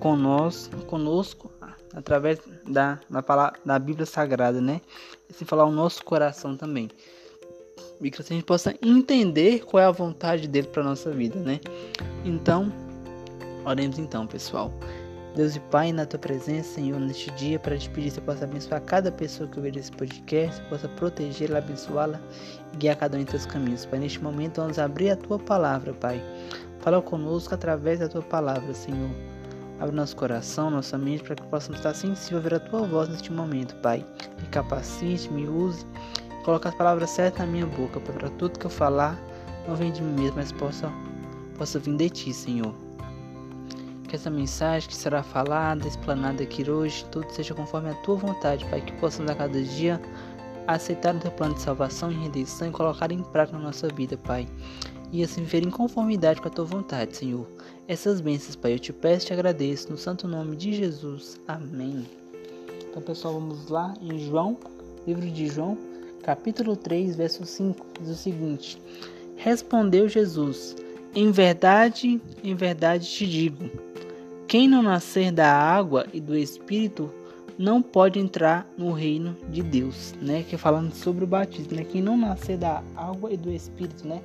conosco, 0.00 0.76
conosco 0.86 1.52
através 1.94 2.40
da, 2.66 2.98
da, 3.08 3.22
palavra, 3.22 3.58
da 3.64 3.78
Bíblia 3.78 4.06
Sagrada, 4.06 4.60
né? 4.60 4.80
E 5.28 5.32
se 5.32 5.44
falar 5.44 5.64
o 5.64 5.72
nosso 5.72 6.04
coração 6.04 6.56
também 6.56 6.88
e 8.02 8.10
que 8.10 8.20
a 8.20 8.24
gente 8.24 8.44
possa 8.44 8.74
entender 8.82 9.64
qual 9.64 9.82
é 9.82 9.86
a 9.86 9.90
vontade 9.90 10.48
dele 10.48 10.66
para 10.66 10.82
nossa 10.82 11.10
vida, 11.10 11.38
né? 11.38 11.60
Então, 12.24 12.72
oremos 13.64 13.98
então, 13.98 14.26
pessoal. 14.26 14.72
Deus 15.34 15.56
e 15.56 15.60
Pai, 15.60 15.92
na 15.92 16.04
tua 16.04 16.18
presença, 16.18 16.74
Senhor, 16.74 17.00
neste 17.00 17.30
dia, 17.32 17.58
para 17.58 17.78
te 17.78 17.88
pedir 17.88 18.08
que 18.08 18.16
você 18.16 18.20
possa 18.20 18.44
abençoar 18.44 18.82
cada 18.82 19.10
pessoa 19.10 19.48
que 19.48 19.56
ouvir 19.56 19.76
esse 19.76 19.90
podcast, 19.90 20.60
possa 20.68 20.88
protegê-la, 20.90 21.58
abençoá-la 21.58 22.20
e 22.74 22.76
guiar 22.76 22.96
cada 22.96 23.16
um 23.16 23.20
em 23.20 23.24
teus 23.24 23.46
caminhos. 23.46 23.86
Pai, 23.86 23.98
neste 23.98 24.22
momento, 24.22 24.60
vamos 24.60 24.78
abrir 24.78 25.10
a 25.10 25.16
tua 25.16 25.38
palavra, 25.38 25.94
Pai. 25.94 26.22
Fala 26.80 27.00
conosco 27.00 27.54
através 27.54 28.00
da 28.00 28.08
tua 28.08 28.22
palavra, 28.22 28.74
Senhor. 28.74 29.10
Abre 29.80 29.96
nosso 29.96 30.14
coração, 30.14 30.70
nossa 30.70 30.98
mente, 30.98 31.22
para 31.22 31.34
que 31.34 31.42
possamos 31.44 31.78
estar 31.78 31.94
sensíveis 31.94 32.32
a 32.32 32.36
ouvir 32.36 32.54
a 32.54 32.60
tua 32.60 32.82
voz 32.82 33.08
neste 33.08 33.32
momento, 33.32 33.74
Pai. 33.76 34.04
Me 34.38 34.46
capacite, 34.48 35.32
me 35.32 35.48
use 35.48 35.86
Coloca 36.44 36.68
as 36.68 36.74
palavras 36.74 37.10
certas 37.10 37.40
na 37.40 37.46
minha 37.46 37.66
boca, 37.66 38.00
para 38.00 38.28
tudo 38.30 38.58
que 38.58 38.66
eu 38.66 38.70
falar 38.70 39.16
não 39.66 39.76
vem 39.76 39.92
de 39.92 40.02
mim 40.02 40.22
mesmo, 40.22 40.36
mas 40.36 40.50
possa, 40.50 40.92
possa 41.56 41.78
vir 41.78 41.96
de 41.96 42.10
ti, 42.10 42.34
Senhor. 42.34 42.74
Que 44.12 44.16
essa 44.16 44.28
mensagem 44.28 44.90
que 44.90 44.94
será 44.94 45.22
falada, 45.22 45.88
explanada 45.88 46.42
aqui 46.42 46.70
hoje, 46.70 47.02
tudo 47.06 47.32
seja 47.32 47.54
conforme 47.54 47.88
a 47.88 47.94
tua 47.94 48.16
vontade, 48.16 48.62
Pai, 48.66 48.82
que 48.82 48.92
possamos 49.00 49.30
a 49.30 49.34
cada 49.34 49.62
dia 49.62 49.98
aceitar 50.66 51.16
o 51.16 51.18
teu 51.18 51.30
plano 51.30 51.54
de 51.54 51.62
salvação 51.62 52.12
e 52.12 52.14
redenção 52.16 52.68
e 52.68 52.70
colocar 52.70 53.10
em 53.10 53.22
prática 53.22 53.56
na 53.56 53.64
nossa 53.64 53.88
vida, 53.88 54.18
Pai. 54.18 54.46
E 55.10 55.24
assim 55.24 55.44
viver 55.44 55.62
em 55.62 55.70
conformidade 55.70 56.42
com 56.42 56.48
a 56.48 56.50
tua 56.50 56.66
vontade, 56.66 57.16
Senhor. 57.16 57.46
Essas 57.88 58.20
bênçãos, 58.20 58.54
Pai, 58.54 58.74
eu 58.74 58.78
te 58.78 58.92
peço 58.92 59.24
e 59.24 59.26
te 59.28 59.32
agradeço, 59.32 59.90
no 59.90 59.96
santo 59.96 60.28
nome 60.28 60.56
de 60.56 60.74
Jesus. 60.74 61.40
Amém. 61.48 62.06
Então, 62.90 63.00
pessoal, 63.00 63.40
vamos 63.40 63.68
lá 63.68 63.94
em 64.02 64.18
João, 64.18 64.58
livro 65.06 65.26
de 65.26 65.46
João, 65.46 65.78
capítulo 66.22 66.76
3, 66.76 67.16
verso 67.16 67.46
5, 67.46 67.86
diz 67.98 68.10
o 68.10 68.14
seguinte: 68.14 68.76
Respondeu 69.36 70.06
Jesus: 70.06 70.76
Em 71.14 71.30
verdade, 71.30 72.22
em 72.42 72.54
verdade 72.54 73.06
te 73.06 73.26
digo, 73.26 73.68
quem 74.48 74.66
não 74.66 74.82
nascer 74.82 75.30
da 75.30 75.52
água 75.52 76.06
e 76.10 76.18
do 76.18 76.34
espírito 76.34 77.10
não 77.58 77.82
pode 77.82 78.18
entrar 78.18 78.66
no 78.78 78.92
reino 78.92 79.36
de 79.50 79.62
Deus, 79.62 80.14
né? 80.22 80.42
Que 80.42 80.54
é 80.54 80.58
falando 80.58 80.94
sobre 80.94 81.24
o 81.24 81.26
batismo, 81.26 81.76
né? 81.76 81.84
Quem 81.84 82.00
não 82.00 82.16
nascer 82.16 82.56
da 82.56 82.82
água 82.96 83.30
e 83.30 83.36
do 83.36 83.52
espírito, 83.52 84.08
né? 84.08 84.22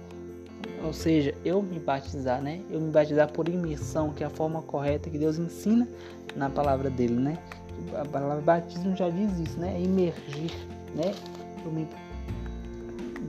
Ou 0.82 0.94
seja, 0.94 1.36
eu 1.44 1.62
me 1.62 1.78
batizar, 1.78 2.42
né? 2.42 2.62
Eu 2.70 2.80
me 2.80 2.90
batizar 2.90 3.30
por 3.34 3.50
imersão, 3.50 4.12
que 4.14 4.24
é 4.24 4.28
a 4.28 4.30
forma 4.30 4.62
correta 4.62 5.10
que 5.10 5.18
Deus 5.18 5.38
ensina 5.38 5.86
na 6.38 6.50
palavra 6.50 6.90
dele, 6.90 7.16
né? 7.16 7.38
A 8.00 8.06
palavra 8.06 8.42
batismo 8.42 8.96
já 8.96 9.10
diz 9.10 9.38
isso, 9.40 9.60
né? 9.60 9.76
É 9.76 9.82
imergir, 9.82 10.54
né? 10.96 11.14
Eu 11.66 11.72
me 11.72 11.86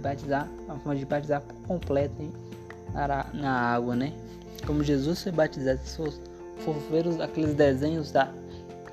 batizar, 0.01 0.49
a 0.69 0.75
forma 0.77 0.95
de 0.95 1.05
batizar 1.05 1.43
completo 1.67 2.15
na, 2.23 2.48
na 3.35 3.53
água, 3.53 3.95
né? 3.95 4.13
Como 4.67 4.83
Jesus 4.83 5.23
foi 5.23 5.33
batizado, 5.33 5.81
se 5.85 5.97
for 5.97 6.75
ver 6.91 7.07
aqueles 7.23 7.55
desenhos 7.55 8.11
da, 8.11 8.27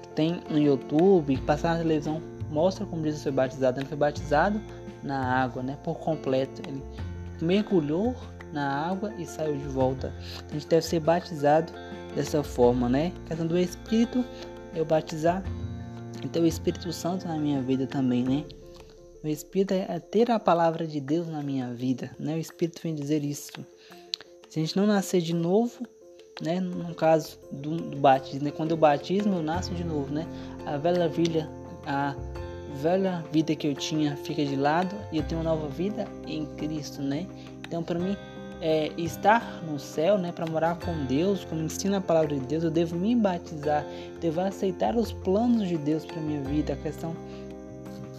que 0.01 0.07
tem 0.09 0.41
no 0.49 0.57
YouTube, 0.57 1.35
que 1.35 1.41
passar 1.41 1.73
na 1.73 1.81
televisão, 1.81 2.21
mostra 2.49 2.85
como 2.85 3.03
Jesus 3.03 3.23
foi 3.23 3.31
batizado. 3.31 3.79
Ele 3.79 3.87
foi 3.87 3.97
batizado 3.97 4.61
na 5.03 5.43
água, 5.43 5.63
né? 5.63 5.77
Por 5.83 5.95
completo. 5.95 6.61
Ele 6.67 6.83
mergulhou 7.41 8.15
na 8.53 8.87
água 8.87 9.13
e 9.17 9.25
saiu 9.25 9.57
de 9.57 9.67
volta. 9.67 10.13
A 10.49 10.53
gente 10.53 10.67
deve 10.67 10.85
ser 10.85 10.99
batizado 10.99 11.73
dessa 12.15 12.41
forma, 12.43 12.87
né? 12.87 13.11
Questão 13.25 13.45
do 13.45 13.57
Espírito, 13.57 14.23
eu 14.73 14.85
batizar, 14.85 15.43
então 16.23 16.41
o 16.41 16.45
Espírito 16.45 16.91
Santo 16.91 17.27
na 17.27 17.37
minha 17.37 17.61
vida 17.61 17.85
também, 17.85 18.23
né? 18.23 18.45
O 19.23 19.27
Espírito 19.27 19.73
é 19.73 19.99
ter 19.99 20.31
a 20.31 20.39
palavra 20.39 20.85
de 20.85 20.99
Deus 20.99 21.27
na 21.27 21.41
minha 21.41 21.73
vida, 21.73 22.11
né? 22.19 22.35
O 22.35 22.39
Espírito 22.39 22.81
vem 22.81 22.95
dizer 22.95 23.23
isso. 23.23 23.51
Se 24.55 24.61
a 24.61 24.63
gente 24.63 24.77
não 24.77 24.87
nascer 24.87 25.19
de 25.19 25.35
novo, 25.35 25.85
né? 26.41 26.61
No 26.61 26.95
caso 26.95 27.37
do, 27.51 27.75
do 27.75 27.97
batismo, 27.97 28.45
né? 28.45 28.51
Quando 28.51 28.71
eu 28.71 28.77
batismo, 28.77 29.35
eu 29.35 29.43
nasço 29.43 29.75
de 29.75 29.83
novo, 29.83 30.13
né? 30.13 30.25
A 30.65 30.77
velha 30.77 31.09
vida, 31.09 31.49
a 31.85 32.15
velha 32.81 33.21
vida 33.33 33.53
que 33.53 33.67
eu 33.67 33.75
tinha 33.75 34.15
fica 34.15 34.45
de 34.45 34.55
lado 34.55 34.95
e 35.11 35.17
eu 35.17 35.23
tenho 35.23 35.41
uma 35.41 35.49
nova 35.51 35.67
vida 35.67 36.07
em 36.25 36.45
Cristo, 36.55 37.01
né? 37.01 37.27
Então, 37.67 37.83
para 37.83 37.99
mim, 37.99 38.15
é, 38.61 38.93
estar 38.97 39.61
no 39.69 39.77
céu, 39.77 40.17
né, 40.17 40.31
para 40.31 40.45
morar 40.45 40.79
com 40.79 41.03
Deus, 41.03 41.43
como 41.43 41.61
ensina 41.61 41.97
a 41.97 42.01
palavra 42.01 42.39
de 42.39 42.45
Deus, 42.45 42.63
eu 42.63 42.71
devo 42.71 42.95
me 42.95 43.13
batizar, 43.13 43.85
devo 44.21 44.39
aceitar 44.39 44.95
os 44.95 45.11
planos 45.11 45.67
de 45.67 45.77
Deus 45.77 46.05
para 46.05 46.21
minha 46.21 46.41
vida, 46.41 46.71
a 46.71 46.77
questão 46.77 47.13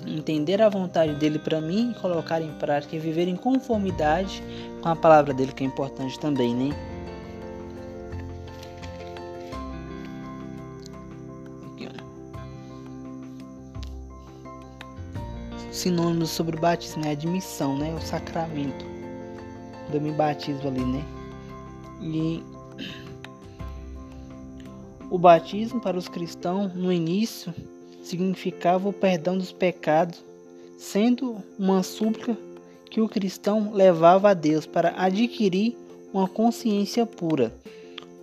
entender 0.06 0.62
a 0.62 0.68
vontade 0.68 1.14
dele 1.14 1.38
para 1.38 1.60
mim 1.60 1.94
colocar 2.00 2.40
em 2.40 2.52
prática 2.54 2.96
e 2.96 2.98
viver 2.98 3.28
em 3.28 3.36
conformidade 3.36 4.42
com 4.82 4.88
a 4.88 4.96
palavra 4.96 5.34
dele, 5.34 5.52
que 5.52 5.64
é 5.64 5.66
importante 5.66 6.18
também, 6.18 6.54
né? 6.54 6.76
Sinônimos 15.70 16.30
sobre 16.30 16.56
o 16.56 16.60
batismo, 16.60 17.02
né? 17.02 17.10
A 17.10 17.12
admissão, 17.12 17.76
né? 17.76 17.94
O 17.94 18.00
sacramento. 18.00 18.84
Eu 19.92 20.00
me 20.00 20.10
batismo 20.10 20.66
ali, 20.68 20.84
né? 20.84 21.04
E 22.00 22.42
o 25.10 25.18
batismo 25.18 25.80
para 25.80 25.96
os 25.96 26.08
cristãos 26.08 26.74
no 26.74 26.92
início 26.92 27.54
significava 28.06 28.88
o 28.88 28.92
perdão 28.92 29.36
dos 29.36 29.52
pecados, 29.52 30.24
sendo 30.78 31.36
uma 31.58 31.82
súplica 31.82 32.36
que 32.88 33.00
o 33.00 33.08
cristão 33.08 33.72
levava 33.72 34.30
a 34.30 34.34
Deus 34.34 34.64
para 34.64 34.94
adquirir 34.96 35.76
uma 36.12 36.28
consciência 36.28 37.04
pura. 37.04 37.52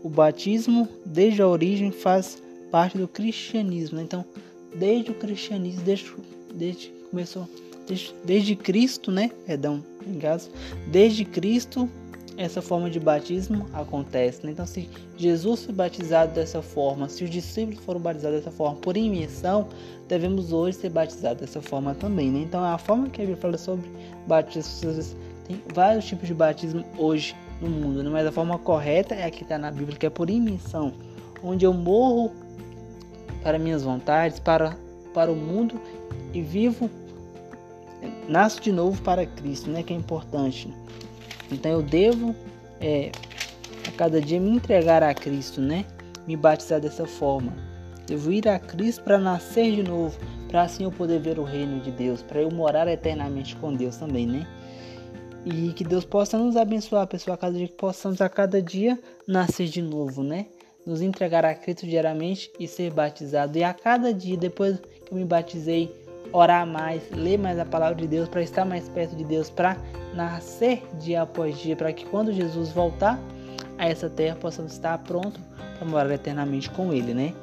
O 0.02 0.10
batismo, 0.10 0.88
desde 1.06 1.42
a 1.42 1.48
origem, 1.48 1.92
faz 1.92 2.42
parte 2.72 2.98
do 2.98 3.08
cristianismo. 3.08 4.00
Então, 4.00 4.26
desde 4.74 5.12
o 5.12 5.16
cristianismo, 5.16 5.82
desde, 5.84 6.12
desde 6.54 6.94
começou, 7.10 7.48
desde, 7.88 8.14
desde 8.24 8.56
Cristo, 8.56 9.12
né? 9.12 9.32
Perdão, 9.46 9.84
em 10.08 10.18
caso, 10.18 10.50
desde 10.88 11.26
Cristo 11.26 11.90
essa 12.38 12.62
forma 12.62 12.90
de 12.90 13.00
batismo 13.00 13.66
acontece. 13.74 14.46
Né? 14.46 14.52
Então, 14.52 14.66
se 14.66 14.90
Jesus 15.18 15.66
foi 15.66 15.74
batizado 15.74 16.34
dessa 16.34 16.62
forma, 16.62 17.08
se 17.08 17.24
os 17.24 17.30
discípulos 17.30 17.84
foram 17.84 18.00
batizados 18.00 18.40
dessa 18.40 18.52
forma 18.52 18.78
por 18.78 18.98
imersão, 18.98 19.68
devemos 20.08 20.52
hoje 20.52 20.78
ser 20.78 20.90
batizados 20.90 21.42
dessa 21.42 21.62
forma 21.62 21.94
também. 21.94 22.32
Né? 22.32 22.40
Então, 22.40 22.64
a 22.64 22.78
forma 22.78 23.10
que 23.10 23.22
a 23.22 23.26
Bíblia 23.26 23.42
fala 23.42 23.58
sobre 23.58 23.90
batismo, 24.28 25.04
tem 25.48 25.62
vários 25.74 26.06
tipos 26.06 26.28
de 26.28 26.34
batismo 26.34 26.84
hoje 26.98 27.36
no 27.62 27.70
mundo, 27.70 28.04
né? 28.04 28.10
mas 28.10 28.26
a 28.26 28.32
forma 28.32 28.58
correta 28.58 29.14
é 29.14 29.26
a 29.26 29.32
que 29.32 29.44
está 29.44 29.58
na 29.58 29.72
Bíblia, 29.72 29.98
que 29.98 30.06
é 30.06 30.10
por 30.10 30.30
imersão, 30.30 30.94
onde 31.44 31.66
eu 31.66 31.74
morro 31.74 32.32
para 33.44 33.60
minhas 33.60 33.84
vontades, 33.84 34.40
para, 34.40 34.78
para 35.14 35.32
o 35.32 35.36
mundo 35.36 35.80
e 36.34 36.42
vivo, 36.42 36.90
nasço 38.28 38.62
de 38.62 38.72
novo 38.72 39.02
para 39.02 39.26
Cristo, 39.26 39.70
né? 39.70 39.84
que 39.84 39.94
é 39.94 39.96
importante. 39.96 40.74
Então 41.54 41.72
eu 41.72 41.82
devo 41.82 42.36
é, 42.82 43.12
a 43.88 43.92
cada 43.92 44.20
dia 44.22 44.40
me 44.40 44.50
entregar 44.50 45.04
a 45.04 45.14
Cristo, 45.14 45.62
né? 45.62 45.86
Me 46.28 46.36
batizar 46.36 46.80
dessa 46.80 47.06
forma. 47.06 47.54
Devo 48.06 48.32
ir 48.32 48.48
a 48.48 48.60
Cristo 48.60 49.04
para 49.04 49.18
nascer 49.18 49.76
de 49.76 49.84
novo, 49.84 50.18
para 50.50 50.64
assim 50.64 50.84
eu 50.84 50.92
poder 50.92 51.20
ver 51.20 51.40
o 51.40 51.44
reino 51.44 51.80
de 51.80 51.92
Deus, 51.92 52.22
para 52.22 52.42
eu 52.42 52.52
morar 52.52 52.88
eternamente 52.88 53.56
com 53.56 53.74
Deus 53.74 53.96
também, 53.96 54.26
né? 54.26 54.46
E 55.46 55.74
que 55.74 55.84
Deus 55.84 56.06
possa 56.06 56.38
nos 56.38 56.56
abençoar, 56.56 57.08
pessoal, 57.08 57.36
a 57.36 57.38
cada 57.38 57.58
dia 57.58 57.68
que 57.68 57.74
possamos 57.74 58.22
a 58.22 58.30
cada 58.30 58.62
dia 58.62 59.00
nascer 59.28 59.68
de 59.68 59.82
novo, 59.82 60.24
né? 60.24 60.48
Nos 60.86 61.02
entregar 61.02 61.46
a 61.46 61.56
Cristo 61.56 61.86
diariamente 61.86 62.52
e 62.60 62.68
ser 62.68 62.92
batizado. 62.92 63.58
E 63.58 63.64
a 63.64 63.74
cada 63.74 64.14
dia, 64.14 64.38
depois 64.38 64.78
que 64.80 65.14
eu 65.14 65.18
me 65.18 65.24
batizei, 65.24 65.90
orar 66.34 66.66
mais, 66.68 67.04
ler 67.12 67.38
mais 67.38 67.58
a 67.60 67.66
palavra 67.66 67.96
de 67.96 68.08
Deus, 68.08 68.28
para 68.28 68.42
estar 68.42 68.66
mais 68.66 68.90
perto 68.90 69.16
de 69.16 69.24
Deus, 69.24 69.50
para 69.50 69.78
nascer 70.14 70.84
dia 71.00 71.22
após 71.22 71.58
dia, 71.58 71.76
para 71.76 71.94
que 71.94 72.06
quando 72.06 72.34
Jesus 72.34 72.70
voltar 72.72 73.20
a 73.78 73.88
essa 73.88 74.10
terra 74.10 74.36
possamos 74.36 74.74
estar 74.74 74.98
pronto 75.00 75.40
para 75.78 75.88
morar 75.88 76.12
eternamente 76.12 76.70
com 76.72 76.92
Ele, 76.92 77.14
né? 77.14 77.34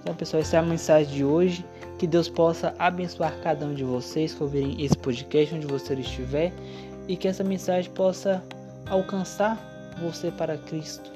Então, 0.00 0.14
pessoal, 0.14 0.42
essa 0.42 0.56
é 0.56 0.58
a 0.58 0.62
mensagem 0.62 1.14
de 1.14 1.24
hoje. 1.24 1.64
Que 1.98 2.06
Deus 2.06 2.28
possa 2.28 2.74
abençoar 2.78 3.32
cada 3.42 3.64
um 3.64 3.72
de 3.72 3.84
vocês 3.84 4.34
que 4.34 4.42
ouvirem 4.42 4.84
esse 4.84 4.96
podcast, 4.98 5.54
onde 5.54 5.66
você 5.66 5.94
estiver, 5.94 6.52
e 7.06 7.16
que 7.16 7.28
essa 7.28 7.44
mensagem 7.44 7.90
possa 7.92 8.42
alcançar 8.90 9.56
você 10.02 10.30
para 10.30 10.58
Cristo. 10.58 11.10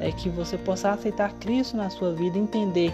É 0.00 0.10
que 0.10 0.28
você 0.30 0.56
possa 0.56 0.90
aceitar 0.90 1.32
Cristo 1.34 1.76
na 1.76 1.90
sua 1.90 2.14
vida, 2.14 2.38
entender 2.38 2.92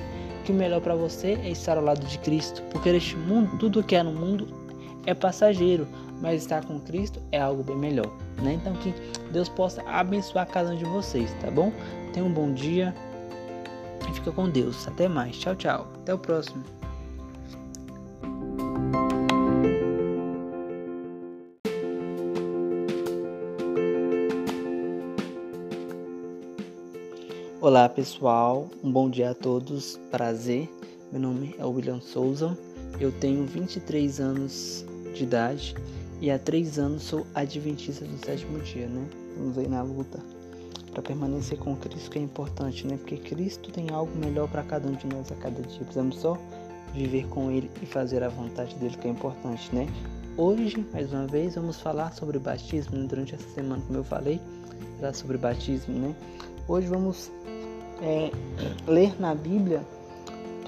que 0.49 0.53
o 0.53 0.55
melhor 0.55 0.81
para 0.81 0.95
você 0.95 1.39
é 1.45 1.51
estar 1.51 1.77
ao 1.77 1.85
lado 1.85 2.07
de 2.07 2.19
Cristo, 2.21 2.63
porque 2.71 2.91
neste 2.91 3.15
mundo, 3.15 3.59
tudo 3.59 3.85
que 3.85 3.95
é 3.95 4.03
no 4.03 4.13
mundo 4.13 4.49
é 5.05 5.13
passageiro, 5.13 5.87
mas 6.23 6.41
estar 6.41 6.65
com 6.65 6.81
Cristo 6.81 7.21
é 7.31 7.39
algo 7.39 7.63
bem 7.63 7.77
melhor, 7.77 8.11
né? 8.43 8.55
Então 8.55 8.73
que 8.77 8.95
Deus 9.31 9.51
possa 9.51 9.83
abençoar 9.83 10.47
cada 10.47 10.71
um 10.71 10.77
de 10.77 10.87
vocês, 10.87 11.31
tá 11.43 11.51
bom? 11.51 11.71
Tenha 12.15 12.25
um 12.25 12.33
bom 12.33 12.51
dia 12.51 12.95
e 14.09 14.15
fica 14.15 14.33
com 14.33 14.49
Deus. 14.49 14.89
Até 14.89 15.07
mais. 15.07 15.37
Tchau, 15.37 15.55
tchau. 15.55 15.87
Até 16.01 16.15
o 16.15 16.19
próximo. 16.19 16.78
Olá 27.69 27.87
pessoal, 27.87 28.67
um 28.83 28.91
bom 28.91 29.11
dia 29.11 29.33
a 29.33 29.35
todos, 29.35 30.01
prazer. 30.11 30.75
Meu 31.13 31.21
nome 31.21 31.55
é 31.59 31.67
William 31.67 32.01
Souza, 32.01 32.57
eu 32.99 33.13
tenho 33.13 33.45
23 33.45 34.21
anos 34.21 34.87
de 35.15 35.25
idade 35.25 35.75
e 36.19 36.31
há 36.31 36.39
3 36.39 36.79
anos 36.79 37.03
sou 37.03 37.27
adventista 37.35 38.07
do 38.07 38.25
sétimo 38.25 38.59
dia, 38.61 38.87
né? 38.87 39.07
Estamos 39.29 39.59
aí 39.59 39.69
na 39.69 39.83
luta 39.83 40.19
para 40.93 41.03
permanecer 41.03 41.59
com 41.59 41.77
Cristo, 41.77 42.11
que 42.11 42.19
é 42.19 42.23
importante, 42.23 42.87
né? 42.87 42.97
Porque 42.97 43.19
Cristo 43.19 43.71
tem 43.71 43.91
algo 43.91 44.17
melhor 44.17 44.49
para 44.49 44.63
cada 44.63 44.89
um 44.89 44.93
de 44.93 45.07
nós 45.07 45.31
a 45.31 45.35
cada 45.35 45.61
dia. 45.61 45.81
Precisamos 45.81 46.17
só 46.17 46.39
viver 46.95 47.27
com 47.29 47.51
Ele 47.51 47.71
e 47.83 47.85
fazer 47.85 48.23
a 48.23 48.31
vontade 48.31 48.75
dele, 48.77 48.97
que 48.97 49.07
é 49.07 49.11
importante, 49.11 49.75
né? 49.75 49.87
Hoje, 50.39 50.87
mais 50.91 51.13
uma 51.13 51.27
vez, 51.27 51.57
vamos 51.57 51.79
falar 51.79 52.15
sobre 52.15 52.39
batismo. 52.39 53.07
Durante 53.07 53.35
essa 53.35 53.51
semana, 53.51 53.83
como 53.87 53.99
eu 53.99 54.05
falei, 54.05 54.41
era 54.99 55.13
sobre 55.13 55.37
batismo, 55.37 55.99
né? 55.99 56.17
Hoje 56.67 56.87
vamos 56.87 57.31
é, 58.03 58.31
ler 58.87 59.21
na 59.21 59.35
Bíblia 59.35 59.83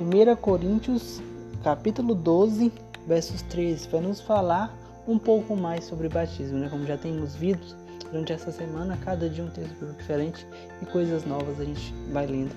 1 0.01 0.37
Coríntios 0.37 1.21
capítulo 1.63 2.15
12, 2.15 2.73
versos 3.07 3.43
13, 3.43 3.89
para 3.89 4.01
nos 4.01 4.21
falar 4.21 4.77
um 5.07 5.19
pouco 5.19 5.57
mais 5.57 5.85
sobre 5.85 6.09
batismo, 6.09 6.59
né? 6.59 6.69
Como 6.69 6.87
já 6.87 6.97
temos 6.97 7.35
visto 7.35 7.77
durante 8.11 8.33
essa 8.33 8.51
semana, 8.51 8.99
cada 9.05 9.29
dia 9.29 9.45
um 9.45 9.51
texto 9.51 9.87
diferente 9.97 10.47
e 10.81 10.87
coisas 10.87 11.25
novas 11.25 11.61
a 11.61 11.65
gente 11.65 11.93
vai 12.13 12.27
lendo, 12.27 12.55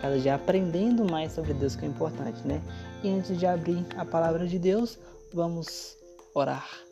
cada 0.00 0.18
dia 0.18 0.34
aprendendo 0.34 1.04
mais 1.10 1.32
sobre 1.32 1.54
Deus 1.54 1.74
que 1.74 1.84
é 1.84 1.88
importante, 1.88 2.46
né? 2.46 2.62
E 3.02 3.10
antes 3.10 3.38
de 3.38 3.46
abrir 3.46 3.84
a 3.96 4.04
palavra 4.04 4.46
de 4.46 4.58
Deus, 4.58 4.98
vamos 5.32 5.96
orar 6.34 6.86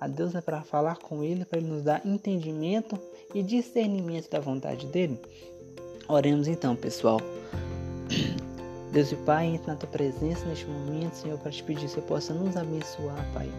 a 0.00 0.06
Deus 0.06 0.34
é 0.34 0.40
para 0.40 0.62
falar 0.62 0.98
com 0.98 1.22
Ele, 1.22 1.44
para 1.44 1.58
Ele 1.58 1.68
nos 1.68 1.82
dar 1.82 2.04
entendimento 2.04 2.98
e 3.34 3.42
discernimento 3.42 4.30
da 4.30 4.40
vontade 4.40 4.86
dele. 4.86 5.18
Oremos 6.08 6.46
então, 6.46 6.76
pessoal. 6.76 7.20
Deus 8.92 9.10
e 9.10 9.16
Pai, 9.16 9.46
entre 9.46 9.66
na 9.66 9.76
tua 9.76 9.88
presença 9.88 10.46
neste 10.46 10.64
momento, 10.66 11.14
Senhor, 11.14 11.36
para 11.38 11.50
te 11.50 11.62
pedir 11.64 11.86
que 11.86 11.88
você 11.88 12.00
possa 12.00 12.32
nos 12.32 12.56
abençoar, 12.56 13.26
Pai, 13.34 13.50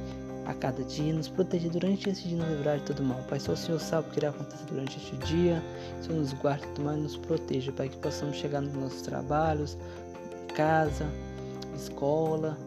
a 0.45 0.53
cada 0.53 0.81
dia, 0.83 1.13
nos 1.13 1.27
proteger 1.27 1.69
durante 1.69 2.09
esse 2.09 2.25
dia, 2.25 2.37
nos 2.37 2.47
livrar 2.47 2.77
de 2.77 2.85
todo 2.85 3.03
mal. 3.03 3.21
Pai, 3.29 3.37
só 3.41 3.51
o 3.51 3.57
Senhor 3.57 3.79
sabe 3.79 4.07
o 4.07 4.11
que 4.11 4.19
irá 4.19 4.29
acontecer 4.29 4.63
durante 4.69 4.95
este 4.97 5.17
dia. 5.27 5.61
Senhor, 6.01 6.19
nos 6.19 6.31
guarde 6.33 6.65
e 6.77 6.81
nos 6.81 7.17
proteja, 7.17 7.69
Pai, 7.73 7.89
que 7.89 7.97
possamos 7.97 8.37
chegar 8.37 8.61
nos 8.61 8.73
nossos 8.73 9.01
trabalhos, 9.01 9.77
casa, 10.55 11.05
escola, 11.75 12.57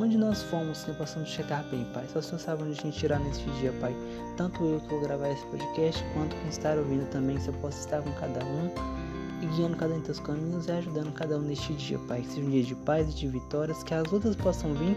onde 0.00 0.16
nós 0.16 0.42
fomos, 0.44 0.78
Senhor, 0.78 0.96
possamos 0.96 1.28
chegar 1.28 1.62
bem, 1.64 1.84
Pai. 1.92 2.06
Só 2.10 2.20
o 2.20 2.22
Senhor 2.22 2.38
sabe 2.38 2.62
onde 2.62 2.80
a 2.80 2.82
gente 2.82 3.04
irá 3.04 3.18
neste 3.18 3.44
dia, 3.60 3.74
Pai. 3.78 3.94
Tanto 4.38 4.64
eu 4.64 4.80
que 4.80 4.88
vou 4.88 5.02
gravar 5.02 5.28
esse 5.28 5.44
podcast, 5.48 6.02
quanto 6.14 6.34
quem 6.34 6.48
está 6.48 6.72
ouvindo 6.72 7.06
também, 7.10 7.38
se 7.38 7.48
eu 7.48 7.54
possa 7.54 7.78
estar 7.78 8.00
com 8.00 8.10
cada 8.12 8.42
um 8.42 9.01
e 9.42 9.46
guiando 9.46 9.76
cada 9.76 9.92
um 9.92 9.98
em 9.98 10.00
teus 10.00 10.20
caminhos 10.20 10.68
e 10.68 10.72
ajudando 10.72 11.12
cada 11.12 11.36
um 11.36 11.42
neste 11.42 11.74
dia, 11.74 11.98
Pai. 12.06 12.22
Que 12.22 12.28
seja 12.28 12.46
um 12.46 12.50
dia 12.50 12.62
de 12.62 12.74
paz 12.76 13.10
e 13.10 13.14
de 13.14 13.28
vitórias, 13.28 13.82
que 13.82 13.92
as 13.92 14.08
lutas 14.10 14.36
possam 14.36 14.72
vir, 14.74 14.96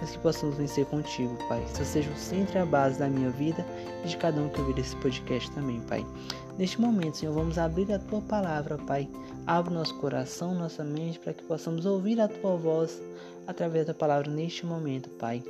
mas 0.00 0.10
que 0.10 0.18
possamos 0.18 0.56
vencer 0.56 0.84
contigo, 0.86 1.36
Pai. 1.48 1.64
Que 1.64 1.84
seja 1.84 2.10
o 2.10 2.16
centro 2.16 2.58
e 2.58 2.60
a 2.60 2.66
base 2.66 2.98
da 2.98 3.08
minha 3.08 3.30
vida 3.30 3.66
e 4.04 4.08
de 4.08 4.16
cada 4.16 4.40
um 4.40 4.48
que 4.48 4.60
ouvir 4.60 4.78
esse 4.78 4.94
podcast 4.96 5.50
também, 5.52 5.80
Pai. 5.80 6.06
Neste 6.58 6.80
momento, 6.80 7.16
Senhor, 7.16 7.34
vamos 7.34 7.58
abrir 7.58 7.90
a 7.92 7.98
tua 7.98 8.20
palavra, 8.20 8.78
Pai. 8.78 9.08
Abre 9.46 9.72
nosso 9.72 9.94
coração, 9.98 10.54
nossa 10.54 10.84
mente, 10.84 11.18
para 11.18 11.32
que 11.32 11.42
possamos 11.44 11.86
ouvir 11.86 12.20
a 12.20 12.28
tua 12.28 12.56
voz 12.56 13.02
através 13.46 13.86
da 13.86 13.94
palavra 13.94 14.30
neste 14.30 14.66
momento, 14.66 15.08
Pai 15.10 15.42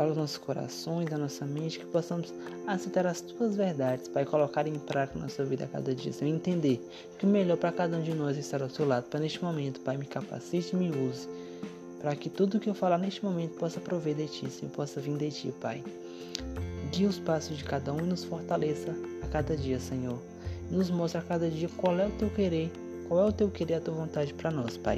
para 0.00 0.08
os 0.08 0.16
nossos 0.16 0.38
corações, 0.38 1.10
da 1.10 1.18
nossa 1.18 1.44
mente, 1.44 1.78
que 1.78 1.84
possamos 1.84 2.32
aceitar 2.66 3.06
as 3.06 3.20
tuas 3.20 3.54
verdades, 3.54 4.08
Pai, 4.08 4.24
colocar 4.24 4.66
em 4.66 4.78
prática 4.78 5.18
na 5.18 5.26
nossa 5.26 5.44
vida 5.44 5.64
a 5.64 5.66
cada 5.66 5.94
dia, 5.94 6.10
Senhor, 6.10 6.34
entender 6.34 6.82
que 7.18 7.26
o 7.26 7.28
melhor 7.28 7.58
para 7.58 7.70
cada 7.70 7.98
um 7.98 8.02
de 8.02 8.14
nós 8.14 8.34
é 8.38 8.40
estar 8.40 8.62
ao 8.62 8.70
seu 8.70 8.88
lado. 8.88 9.10
Para 9.10 9.20
neste 9.20 9.44
momento, 9.44 9.78
Pai, 9.80 9.98
me 9.98 10.06
capacite 10.06 10.74
e 10.74 10.76
me 10.78 10.88
use, 10.88 11.28
para 12.00 12.16
que 12.16 12.30
tudo 12.30 12.58
que 12.58 12.70
eu 12.70 12.72
falar 12.72 12.96
neste 12.96 13.22
momento 13.22 13.58
possa 13.58 13.78
prover 13.78 14.14
de 14.14 14.26
Ti, 14.26 14.50
Senhor, 14.50 14.72
possa 14.72 15.02
vir 15.02 15.18
de 15.18 15.30
Ti, 15.30 15.54
Pai. 15.60 15.84
Guie 16.90 17.04
os 17.04 17.18
passos 17.18 17.58
de 17.58 17.64
cada 17.64 17.92
um 17.92 17.98
e 17.98 18.04
nos 18.04 18.24
fortaleça 18.24 18.96
a 19.22 19.26
cada 19.26 19.54
dia, 19.54 19.78
Senhor. 19.78 20.18
Nos 20.70 20.90
mostra 20.90 21.20
a 21.20 21.24
cada 21.24 21.50
dia 21.50 21.68
qual 21.76 22.00
é 22.00 22.06
o 22.06 22.10
Teu 22.12 22.30
querer, 22.30 22.72
qual 23.06 23.20
é 23.20 23.28
o 23.28 23.32
Teu 23.32 23.50
querer 23.50 23.74
a 23.74 23.80
Tua 23.82 23.92
vontade 23.92 24.32
para 24.32 24.50
nós, 24.50 24.78
Pai. 24.78 24.96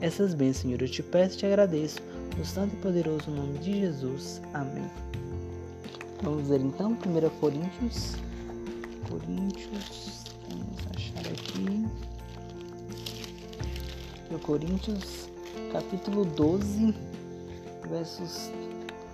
Essas 0.00 0.34
bênçãos, 0.34 0.58
Senhor, 0.58 0.80
eu 0.80 0.88
te 0.88 1.02
peço 1.02 1.34
e 1.34 1.38
te 1.38 1.46
agradeço 1.46 2.00
no 2.36 2.44
santo 2.44 2.74
e 2.74 2.78
poderoso 2.78 3.30
nome 3.30 3.58
de 3.58 3.80
Jesus. 3.80 4.40
Amém. 4.54 4.90
Vamos 6.22 6.48
ver 6.48 6.60
então 6.60 6.92
1 6.92 7.30
Coríntios. 7.40 8.16
Coríntios. 9.08 10.24
Vamos 10.48 10.78
achar 10.94 11.20
aqui. 11.20 11.86
1 14.30 14.38
Coríntios, 14.38 15.28
capítulo 15.72 16.24
12, 16.24 16.94
versos. 17.88 18.50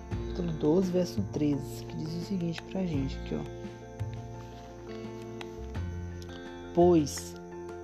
Capítulo 0.09 0.51
12, 0.53 0.91
verso 0.91 1.21
13, 1.33 1.85
que 1.85 1.95
diz 1.97 2.13
o 2.13 2.25
seguinte 2.25 2.61
pra 2.63 2.85
gente 2.85 3.15
aqui, 3.19 3.35
ó. 3.35 3.63
Pois 6.73 7.33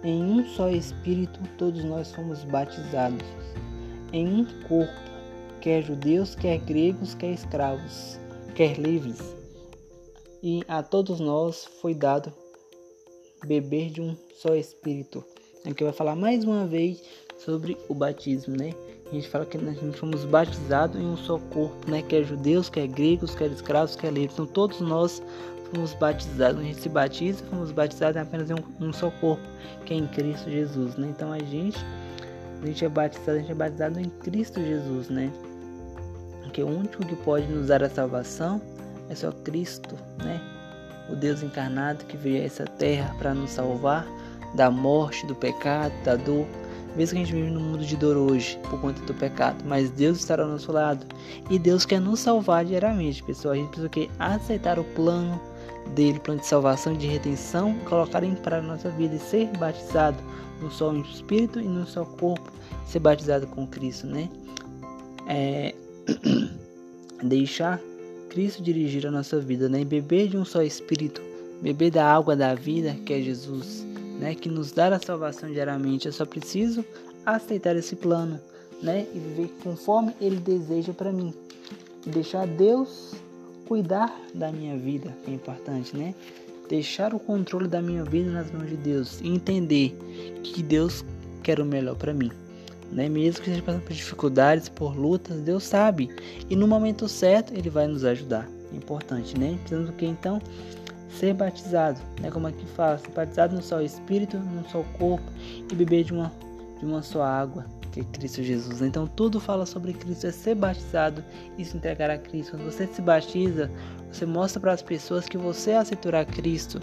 em 0.04 0.24
um 0.24 0.46
só 0.46 0.70
Espírito 0.70 1.40
todos 1.58 1.84
nós 1.84 2.12
fomos 2.14 2.44
batizados, 2.46 3.26
em 4.14 4.42
um 4.42 4.46
corpo 4.68 5.09
quer 5.62 5.84
judeus, 5.84 6.36
quer 6.36 6.58
gregos, 6.60 7.14
quer 7.14 7.32
escravos, 7.32 8.20
quer 8.56 8.78
livres. 8.78 9.36
E 10.42 10.64
a 10.68 10.82
todos 10.82 11.20
nós 11.20 11.66
foi 11.82 11.94
dado 11.94 12.32
beber 13.46 13.90
de 13.90 14.02
um 14.02 14.16
só 14.36 14.56
Espírito. 14.56 15.24
Aqui 15.66 15.84
vai 15.84 15.94
falar 15.94 16.16
mais 16.16 16.44
uma 16.44 16.66
vez 16.66 17.04
sobre 17.38 17.78
o 17.90 17.94
batismo, 17.94 18.56
né? 18.56 18.74
A 19.12 19.16
gente 19.16 19.28
fala 19.28 19.46
que 19.46 19.58
gente 19.58 19.98
fomos 19.98 20.24
batizados 20.24 21.00
em 21.00 21.06
um 21.06 21.18
só 21.18 21.40
corpo, 21.40 21.90
né? 21.90 22.02
Quer 22.02 22.24
judeus, 22.24 22.70
quer 22.70 22.88
gregos, 22.88 23.36
quer 23.36 23.52
escravos, 23.52 23.96
quer 23.96 24.14
livres. 24.14 24.34
Então 24.34 24.46
todos 24.46 24.80
nós 24.80 25.22
fomos 25.74 25.94
batizados. 25.96 26.62
A 26.62 26.64
gente 26.64 26.80
se 26.80 26.90
batiza, 26.90 27.44
fomos 27.46 27.72
batizados 27.72 28.18
em 28.18 28.20
apenas 28.22 28.50
um, 28.52 28.86
um 28.86 28.94
só 28.94 29.12
corpo, 29.12 29.44
que 29.86 29.94
é 29.94 29.98
em 29.98 30.08
Cristo 30.08 30.50
Jesus, 30.50 30.96
né? 30.96 31.08
Então 31.10 31.34
a 31.34 31.40
gente, 31.40 31.78
a 32.62 32.66
gente 32.66 32.86
é 32.86 32.90
batizado, 32.90 33.32
a 33.32 33.40
gente 33.42 33.52
é 33.52 33.56
batizado 33.56 34.00
em 34.00 34.10
Cristo 34.10 34.62
Jesus, 34.62 35.10
né? 35.10 35.32
Porque 36.50 36.64
o 36.64 36.68
único 36.68 37.06
que 37.06 37.16
pode 37.18 37.46
nos 37.46 37.68
dar 37.68 37.84
a 37.84 37.90
salvação 37.90 38.60
é 39.08 39.14
só 39.14 39.32
Cristo, 39.32 39.96
né? 40.18 40.42
O 41.08 41.16
Deus 41.16 41.44
encarnado 41.44 42.04
que 42.06 42.18
veio 42.18 42.42
a 42.42 42.46
essa 42.46 42.66
terra 42.66 43.16
para 43.20 43.36
nos 43.36 43.52
salvar 43.52 44.08
da 44.56 44.72
morte, 44.72 45.28
do 45.28 45.36
pecado, 45.36 45.94
da 46.04 46.16
dor. 46.16 46.48
Mesmo 46.96 47.16
que 47.16 47.22
a 47.22 47.26
gente 47.26 47.36
vive 47.36 47.52
num 47.52 47.60
mundo 47.60 47.86
de 47.86 47.96
dor 47.96 48.18
hoje 48.18 48.60
por 48.68 48.82
conta 48.82 49.00
do 49.04 49.14
pecado, 49.14 49.64
mas 49.66 49.92
Deus 49.92 50.18
estará 50.18 50.42
ao 50.44 50.50
nosso 50.50 50.72
lado 50.72 51.06
e 51.52 51.60
Deus 51.60 51.86
quer 51.86 52.02
nos 52.02 52.20
salvar 52.20 52.66
diariamente, 52.66 53.22
pessoal. 53.22 53.54
A 53.54 53.58
gente 53.58 53.68
precisa 53.68 53.90
que 53.90 54.10
aceitar 54.18 54.80
o 54.80 54.84
plano 54.84 55.40
dele, 55.94 56.20
plano 56.20 56.40
de 56.40 56.48
salvação 56.48 56.94
de 56.94 57.06
redenção, 57.06 57.76
colocar 57.88 58.24
em 58.24 58.34
prática 58.34 58.68
na 58.68 58.74
nossa 58.74 58.90
vida 58.90 59.16
e 59.16 59.20
ser 59.20 59.56
batizado 59.60 60.18
no 60.60 60.72
só 60.72 60.92
espírito 60.94 61.60
e 61.60 61.68
no 61.68 61.86
só 61.86 62.04
corpo, 62.06 62.52
ser 62.88 63.00
batizado 63.00 63.46
com 63.46 63.68
Cristo, 63.68 64.08
né? 64.08 64.28
É, 65.28 65.76
deixar 67.24 67.80
Cristo 68.30 68.62
dirigir 68.62 69.06
a 69.08 69.12
nossa 69.12 69.40
vida, 69.40 69.68
né? 69.68 69.82
E 69.82 69.86
beber 69.86 70.28
de 70.28 70.38
um 70.38 70.46
só 70.46 70.62
Espírito, 70.62 71.22
beber 71.62 71.92
da 71.92 72.06
água 72.06 72.36
da 72.36 72.54
vida, 72.54 72.96
que 73.06 73.14
é 73.14 73.22
Jesus, 73.22 73.86
né? 74.20 74.36
Que 74.36 74.50
nos 74.50 74.72
dá 74.72 74.88
a 74.96 75.00
salvação 75.00 75.52
diariamente. 75.52 76.06
Eu 76.06 76.14
só 76.14 76.26
preciso 76.26 76.86
aceitar 77.26 77.76
esse 77.76 77.96
plano, 77.96 78.40
né? 78.82 79.08
E 79.14 79.20
viver 79.20 79.50
conforme 79.64 80.14
Ele 80.22 80.38
deseja 80.38 80.94
para 80.94 81.12
mim. 81.12 81.34
E 82.06 82.10
deixar 82.10 82.48
Deus 82.48 83.14
cuidar 83.68 84.16
da 84.34 84.52
minha 84.52 84.78
vida, 84.78 85.16
é 85.28 85.32
importante, 85.32 85.96
né? 85.96 86.16
Deixar 86.70 87.14
o 87.14 87.20
controle 87.20 87.68
da 87.68 87.82
minha 87.82 88.04
vida 88.04 88.30
nas 88.30 88.52
mãos 88.52 88.70
de 88.70 88.78
Deus 88.78 89.20
e 89.22 89.28
entender 89.28 89.98
que 90.44 90.62
Deus 90.62 91.04
quer 91.44 91.60
o 91.60 91.66
melhor 91.66 91.96
para 91.96 92.14
mim 92.14 92.32
né? 92.92 93.08
Mesmo 93.08 93.42
que 93.42 93.50
esteja 93.50 93.62
passando 93.62 93.84
por 93.84 93.94
dificuldades, 93.94 94.70
por 94.70 94.96
lutas, 94.96 95.42
Deus 95.42 95.64
sabe. 95.64 96.10
E 96.50 96.56
no 96.56 96.68
momento 96.68 97.08
certo 97.08 97.54
Ele 97.54 97.70
vai 97.70 97.88
nos 97.88 98.04
ajudar. 98.04 98.48
Importante, 98.74 99.38
né? 99.38 99.58
Precisamos 99.60 99.90
do 99.90 99.96
que 99.96 100.06
então? 100.06 100.42
Ser 101.10 101.34
batizado, 101.34 102.00
né? 102.22 102.30
Como 102.30 102.48
aqui 102.48 102.66
fala, 102.76 102.98
ser 102.98 103.12
batizado 103.12 103.56
no 103.56 103.62
só 103.62 103.82
Espírito, 103.82 104.38
no 104.38 104.68
só 104.70 104.84
corpo 104.98 105.26
e 105.72 105.76
beber 105.76 106.04
de 106.04 106.14
uma, 106.14 106.32
de 106.80 106.86
uma 106.86 107.02
só 107.02 107.24
água, 107.24 107.66
que 107.92 108.02
é 108.02 108.04
Cristo 108.04 108.44
Jesus. 108.44 108.82
Então 108.82 109.08
tudo 109.08 109.40
fala 109.40 109.66
sobre 109.66 109.94
Cristo, 109.94 110.28
é 110.28 110.32
ser 110.32 110.56
batizado 110.56 111.24
e 111.58 111.66
se 111.66 111.76
entregar 111.76 112.12
a 112.12 112.18
Cristo. 112.18 112.52
Quando 112.52 112.66
você 112.66 112.86
se 112.88 113.02
batiza, 113.02 113.72
você 114.12 114.26
mostra 114.26 114.60
para 114.60 114.74
as 114.74 114.84
pessoas 114.84 115.26
que 115.26 115.38
você 115.38 115.72
aceitou 115.72 116.16
a 116.16 116.24
Cristo, 116.24 116.80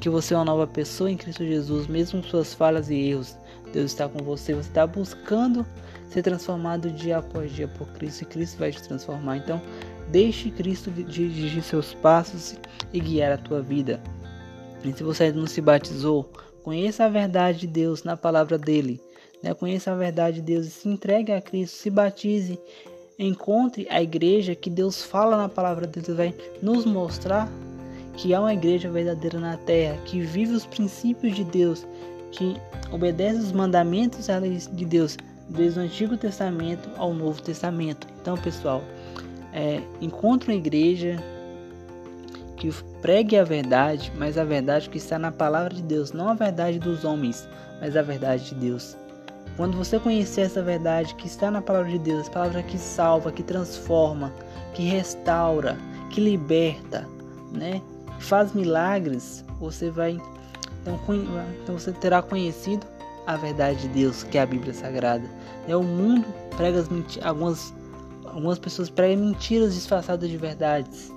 que 0.00 0.08
você 0.08 0.34
é 0.34 0.36
uma 0.36 0.44
nova 0.44 0.66
pessoa 0.66 1.10
em 1.10 1.16
Cristo 1.16 1.44
Jesus, 1.44 1.86
mesmo 1.86 2.22
com 2.22 2.28
suas 2.28 2.52
falhas 2.52 2.90
e 2.90 2.96
erros. 2.96 3.36
Deus 3.72 3.92
está 3.92 4.08
com 4.08 4.18
você, 4.18 4.54
você 4.54 4.68
está 4.68 4.86
buscando 4.86 5.64
ser 6.08 6.22
transformado 6.22 6.90
dia 6.90 7.18
após 7.18 7.52
dia 7.52 7.68
por 7.68 7.86
Cristo 7.88 8.22
e 8.22 8.26
Cristo 8.26 8.58
vai 8.58 8.72
te 8.72 8.82
transformar. 8.82 9.36
Então, 9.36 9.60
deixe 10.10 10.50
Cristo 10.50 10.90
dirigir 10.90 11.62
seus 11.62 11.94
passos 11.94 12.56
e 12.92 13.00
guiar 13.00 13.32
a 13.32 13.38
tua 13.38 13.62
vida. 13.62 14.02
E 14.84 14.92
se 14.92 15.02
você 15.02 15.24
ainda 15.24 15.38
não 15.38 15.46
se 15.46 15.60
batizou, 15.60 16.28
conheça 16.64 17.04
a 17.04 17.08
verdade 17.08 17.60
de 17.60 17.66
Deus 17.66 18.02
na 18.02 18.16
palavra 18.16 18.58
dele. 18.58 19.00
Né? 19.42 19.54
Conheça 19.54 19.92
a 19.92 19.96
verdade 19.96 20.36
de 20.36 20.42
Deus 20.42 20.66
e 20.66 20.70
se 20.70 20.88
entregue 20.88 21.32
a 21.32 21.40
Cristo, 21.40 21.76
se 21.76 21.90
batize. 21.90 22.58
Encontre 23.18 23.86
a 23.90 24.02
igreja 24.02 24.54
que 24.54 24.70
Deus 24.70 25.02
fala 25.02 25.36
na 25.36 25.48
palavra 25.48 25.86
de 25.86 26.00
Deus, 26.00 26.16
vai 26.16 26.34
nos 26.62 26.86
mostrar 26.86 27.50
que 28.16 28.34
há 28.34 28.40
uma 28.40 28.52
igreja 28.52 28.90
verdadeira 28.90 29.38
na 29.38 29.56
terra, 29.58 29.98
que 30.04 30.20
vive 30.20 30.52
os 30.52 30.66
princípios 30.66 31.36
de 31.36 31.44
Deus, 31.44 31.86
que 32.32 32.56
obedece 32.92 33.38
os 33.38 33.52
mandamentos 33.52 34.26
de 34.72 34.84
Deus 34.84 35.16
desde 35.48 35.78
o 35.78 35.82
Antigo 35.82 36.16
Testamento 36.16 36.88
ao 36.96 37.12
Novo 37.12 37.42
Testamento. 37.42 38.06
Então, 38.20 38.36
pessoal, 38.36 38.82
é, 39.52 39.82
encontre 40.00 40.50
uma 40.50 40.56
igreja 40.56 41.22
que 42.56 42.70
pregue 43.00 43.36
a 43.36 43.44
verdade, 43.44 44.12
mas 44.16 44.36
a 44.36 44.44
verdade 44.44 44.90
que 44.90 44.98
está 44.98 45.18
na 45.18 45.32
palavra 45.32 45.74
de 45.74 45.82
Deus, 45.82 46.12
não 46.12 46.28
a 46.28 46.34
verdade 46.34 46.78
dos 46.78 47.04
homens, 47.04 47.48
mas 47.80 47.96
a 47.96 48.02
verdade 48.02 48.50
de 48.50 48.54
Deus. 48.54 48.96
Quando 49.56 49.76
você 49.76 49.98
conhecer 49.98 50.42
essa 50.42 50.62
verdade 50.62 51.14
que 51.14 51.26
está 51.26 51.50
na 51.50 51.60
palavra 51.60 51.90
de 51.90 51.98
Deus, 51.98 52.28
a 52.28 52.30
palavra 52.30 52.62
que 52.62 52.78
salva, 52.78 53.32
que 53.32 53.42
transforma, 53.42 54.32
que 54.74 54.84
restaura, 54.84 55.76
que 56.10 56.20
liberta, 56.20 57.06
né? 57.52 57.82
Faz 58.18 58.52
milagres, 58.52 59.44
você 59.58 59.90
vai 59.90 60.20
então, 60.82 60.98
então 61.62 61.78
você 61.78 61.92
terá 61.92 62.22
conhecido 62.22 62.86
a 63.26 63.36
verdade 63.36 63.82
de 63.82 63.88
Deus, 63.88 64.22
que 64.22 64.38
é 64.38 64.42
a 64.42 64.46
Bíblia 64.46 64.72
Sagrada. 64.72 65.28
É 65.68 65.76
o 65.76 65.82
mundo 65.82 66.26
prega 66.56 66.84
algumas 67.22 67.72
algumas 68.24 68.58
pessoas 68.58 68.88
pregam 68.88 69.24
mentiras 69.26 69.74
disfarçadas 69.74 70.28
de 70.28 70.36
verdades, 70.36 71.12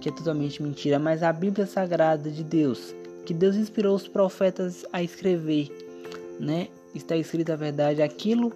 que 0.00 0.08
é 0.08 0.12
totalmente 0.12 0.62
mentira, 0.62 0.98
mas 0.98 1.22
a 1.22 1.32
Bíblia 1.32 1.66
Sagrada 1.66 2.30
de 2.30 2.42
Deus, 2.42 2.94
que 3.24 3.32
Deus 3.32 3.56
inspirou 3.56 3.94
os 3.94 4.08
profetas 4.08 4.84
a 4.92 5.02
escrever, 5.02 5.70
né? 6.38 6.68
Está 6.94 7.16
escrita 7.16 7.52
a 7.52 7.56
verdade, 7.56 8.02
aquilo 8.02 8.52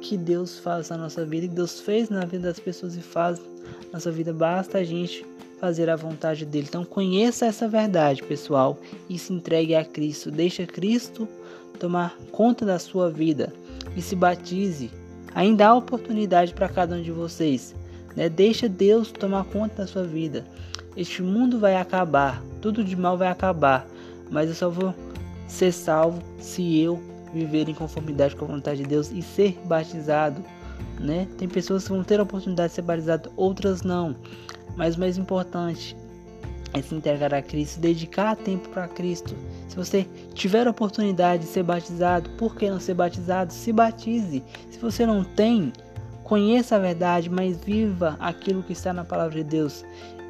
que 0.00 0.16
Deus 0.16 0.58
faz 0.58 0.90
na 0.90 0.98
nossa 0.98 1.24
vida, 1.24 1.48
que 1.48 1.54
Deus 1.54 1.80
fez 1.80 2.08
na 2.08 2.24
vida 2.24 2.48
das 2.48 2.60
pessoas 2.60 2.96
e 2.96 3.00
faz 3.00 3.40
na 3.86 3.94
nossa 3.94 4.10
vida, 4.10 4.32
basta 4.32 4.78
a 4.78 4.84
gente 4.84 5.24
fazer 5.60 5.90
a 5.90 5.96
vontade 5.96 6.44
dele. 6.44 6.66
Então 6.68 6.84
conheça 6.84 7.46
essa 7.46 7.68
verdade, 7.68 8.22
pessoal, 8.22 8.78
e 9.08 9.18
se 9.18 9.32
entregue 9.32 9.74
a 9.74 9.84
Cristo. 9.84 10.30
Deixa 10.30 10.66
Cristo 10.66 11.28
tomar 11.78 12.16
conta 12.32 12.64
da 12.64 12.78
sua 12.78 13.10
vida 13.10 13.52
e 13.96 14.02
se 14.02 14.16
batize. 14.16 14.90
Ainda 15.34 15.68
há 15.68 15.74
oportunidade 15.74 16.54
para 16.54 16.68
cada 16.68 16.96
um 16.96 17.02
de 17.02 17.12
vocês. 17.12 17.74
Né? 18.16 18.28
Deixa 18.28 18.68
Deus 18.68 19.12
tomar 19.12 19.44
conta 19.44 19.76
da 19.76 19.86
sua 19.86 20.04
vida. 20.04 20.44
Este 20.96 21.22
mundo 21.22 21.58
vai 21.58 21.76
acabar, 21.76 22.42
tudo 22.60 22.82
de 22.82 22.96
mal 22.96 23.16
vai 23.16 23.28
acabar, 23.28 23.86
mas 24.30 24.48
eu 24.48 24.54
só 24.54 24.68
vou 24.68 24.92
ser 25.46 25.72
salvo 25.72 26.20
se 26.40 26.80
eu 26.80 27.00
viver 27.32 27.68
em 27.68 27.74
conformidade 27.74 28.34
com 28.34 28.44
a 28.44 28.48
vontade 28.48 28.82
de 28.82 28.88
Deus 28.88 29.12
e 29.12 29.22
ser 29.22 29.56
batizado. 29.64 30.42
Né? 30.98 31.28
Tem 31.38 31.48
pessoas 31.48 31.84
que 31.84 31.90
vão 31.90 32.02
ter 32.02 32.18
a 32.18 32.24
oportunidade 32.24 32.70
de 32.70 32.74
ser 32.74 32.82
batizado, 32.82 33.30
outras 33.36 33.82
não. 33.82 34.16
Mas 34.78 34.94
o 34.94 35.00
mais 35.00 35.18
importante 35.18 35.96
é 36.72 36.80
se 36.80 36.94
entregar 36.94 37.34
a 37.34 37.42
Cristo, 37.42 37.80
dedicar 37.80 38.36
tempo 38.36 38.68
para 38.68 38.86
Cristo. 38.86 39.34
Se 39.68 39.74
você 39.74 40.06
tiver 40.34 40.68
a 40.68 40.70
oportunidade 40.70 41.42
de 41.42 41.48
ser 41.48 41.64
batizado, 41.64 42.30
por 42.30 42.54
que 42.54 42.70
não 42.70 42.78
ser 42.78 42.94
batizado? 42.94 43.52
Se 43.52 43.72
batize. 43.72 44.42
Se 44.70 44.78
você 44.78 45.04
não 45.04 45.24
tem, 45.24 45.72
conheça 46.22 46.76
a 46.76 46.78
verdade, 46.78 47.28
mas 47.28 47.56
viva 47.56 48.16
aquilo 48.20 48.62
que 48.62 48.72
está 48.72 48.92
na 48.92 49.04
palavra 49.04 49.42
de 49.42 49.44
Deus. 49.44 49.84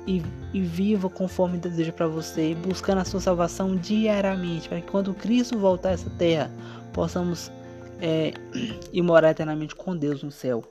E, 0.06 0.22
e 0.54 0.62
viva 0.62 1.10
conforme 1.10 1.58
deseja 1.58 1.92
para 1.92 2.06
você, 2.06 2.54
buscando 2.54 3.02
a 3.02 3.04
sua 3.04 3.20
salvação 3.20 3.76
diariamente, 3.76 4.66
para 4.66 4.80
que 4.80 4.90
quando 4.90 5.12
Cristo 5.12 5.58
voltar 5.58 5.90
a 5.90 5.92
essa 5.92 6.08
terra, 6.08 6.50
possamos 6.94 7.52
é, 8.00 8.32
ir 8.90 9.02
morar 9.02 9.32
eternamente 9.32 9.76
com 9.76 9.94
Deus 9.94 10.22
no 10.22 10.30
céu. 10.30 10.64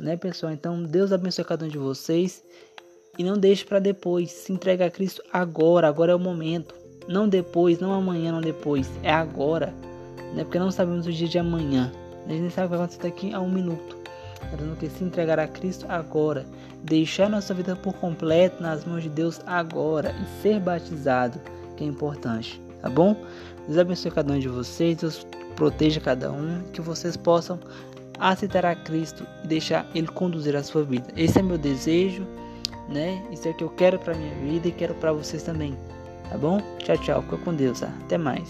Né, 0.00 0.16
pessoal? 0.16 0.52
Então, 0.52 0.82
Deus 0.82 1.12
abençoe 1.12 1.44
cada 1.44 1.66
um 1.66 1.68
de 1.68 1.76
vocês. 1.76 2.42
E 3.18 3.24
não 3.24 3.36
deixe 3.36 3.64
para 3.64 3.80
depois. 3.80 4.30
Se 4.30 4.52
entregue 4.52 4.84
a 4.84 4.90
Cristo 4.90 5.20
agora. 5.32 5.88
Agora 5.88 6.12
é 6.12 6.14
o 6.14 6.20
momento. 6.20 6.74
Não 7.08 7.28
depois, 7.28 7.80
não 7.80 7.92
amanhã, 7.92 8.30
não 8.30 8.40
depois. 8.40 8.88
É 9.02 9.12
agora. 9.12 9.74
Né? 10.34 10.44
Porque 10.44 10.58
não 10.58 10.70
sabemos 10.70 11.06
o 11.06 11.12
dia 11.12 11.26
de 11.26 11.38
amanhã. 11.38 11.90
A 12.24 12.30
gente 12.30 12.42
nem 12.42 12.50
sabe 12.50 12.66
o 12.66 12.70
que 12.70 12.76
vai 12.76 12.84
acontecer 12.84 13.02
daqui 13.02 13.34
a 13.34 13.40
um 13.40 13.50
minuto. 13.50 13.96
Tendo 14.56 14.76
que 14.76 14.88
se 14.88 15.02
entregar 15.02 15.40
a 15.40 15.48
Cristo 15.48 15.84
agora. 15.88 16.46
Deixar 16.84 17.28
nossa 17.28 17.52
vida 17.52 17.74
por 17.74 17.94
completo 17.94 18.62
nas 18.62 18.84
mãos 18.84 19.02
de 19.02 19.08
Deus 19.08 19.40
agora. 19.46 20.14
E 20.22 20.42
ser 20.42 20.60
batizado, 20.60 21.40
que 21.76 21.82
é 21.82 21.86
importante. 21.86 22.62
Tá 22.80 22.88
bom? 22.88 23.16
Deus 23.66 23.78
abençoe 23.78 24.12
cada 24.12 24.32
um 24.32 24.38
de 24.38 24.48
vocês. 24.48 24.98
Deus 24.98 25.26
proteja 25.56 26.00
cada 26.00 26.30
um. 26.30 26.62
Que 26.72 26.80
vocês 26.80 27.16
possam 27.16 27.58
aceitar 28.20 28.64
a 28.64 28.76
Cristo 28.76 29.26
e 29.42 29.48
deixar 29.48 29.90
Ele 29.92 30.06
conduzir 30.06 30.54
a 30.54 30.62
sua 30.62 30.84
vida. 30.84 31.06
Esse 31.16 31.40
é 31.40 31.42
meu 31.42 31.58
desejo 31.58 32.24
né? 32.88 33.26
Isso 33.30 33.46
é 33.46 33.50
o 33.50 33.54
que 33.54 33.64
eu 33.64 33.70
quero 33.70 33.98
para 33.98 34.14
minha 34.14 34.34
vida 34.36 34.68
e 34.68 34.72
quero 34.72 34.94
para 34.94 35.12
vocês 35.12 35.42
também. 35.42 35.76
Tá 36.28 36.36
bom? 36.38 36.58
Tchau, 36.78 36.98
tchau. 36.98 37.22
Fica 37.22 37.38
com 37.38 37.54
Deus, 37.54 37.80
tá? 37.80 37.88
Até 38.04 38.18
mais. 38.18 38.48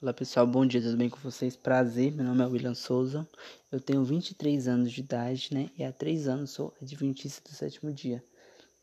Olá 0.00 0.12
pessoal, 0.12 0.46
bom 0.46 0.66
dia, 0.66 0.82
tudo 0.82 0.98
bem 0.98 1.08
com 1.08 1.18
vocês? 1.18 1.56
Prazer, 1.56 2.12
meu 2.12 2.26
nome 2.26 2.42
é 2.42 2.46
William 2.46 2.74
Souza, 2.74 3.26
eu 3.72 3.80
tenho 3.80 4.04
23 4.04 4.68
anos 4.68 4.92
de 4.92 5.00
idade, 5.00 5.48
né? 5.50 5.70
E 5.78 5.82
há 5.82 5.90
3 5.90 6.28
anos 6.28 6.50
sou 6.50 6.74
adventista 6.82 7.48
do 7.48 7.54
sétimo 7.54 7.90
dia. 7.90 8.22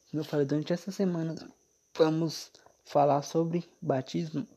Como 0.09 0.21
eu 0.21 0.25
falei, 0.25 0.47
durante 0.47 0.73
essa 0.73 0.91
semana 0.91 1.35
vamos 1.95 2.51
falar 2.83 3.21
sobre 3.21 3.63
batismo 3.79 4.47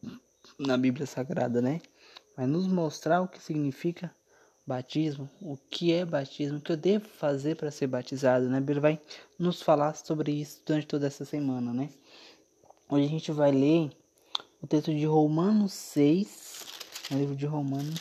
na 0.59 0.79
Bíblia 0.79 1.05
Sagrada, 1.05 1.61
né? 1.61 1.83
Vai 2.35 2.47
nos 2.47 2.67
mostrar 2.67 3.21
o 3.21 3.29
que 3.29 3.43
significa 3.43 4.11
batismo, 4.66 5.29
o 5.40 5.57
que 5.57 5.92
é 5.92 6.05
batismo, 6.05 6.59
o 6.59 6.61
que 6.61 6.72
eu 6.72 6.77
devo 6.77 7.07
fazer 7.07 7.57
para 7.57 7.70
ser 7.70 7.87
batizado, 7.87 8.48
né? 8.48 8.64
Ele 8.66 8.81
vai 8.81 9.00
nos 9.38 9.61
falar 9.61 9.94
sobre 9.94 10.33
isso 10.33 10.62
durante 10.64 10.87
toda 10.87 11.07
essa 11.07 11.24
semana, 11.24 11.72
né? 11.72 11.90
Hoje 12.88 13.05
a 13.07 13.09
gente 13.09 13.33
vai 13.33 13.53
ler 13.53 13.90
o 14.62 14.66
texto 14.66 14.94
de 14.94 15.05
Romanos 15.05 15.72
6, 15.72 16.64
no 17.11 17.18
livro 17.18 17.37
de 17.37 17.44
Romanos, 17.44 18.00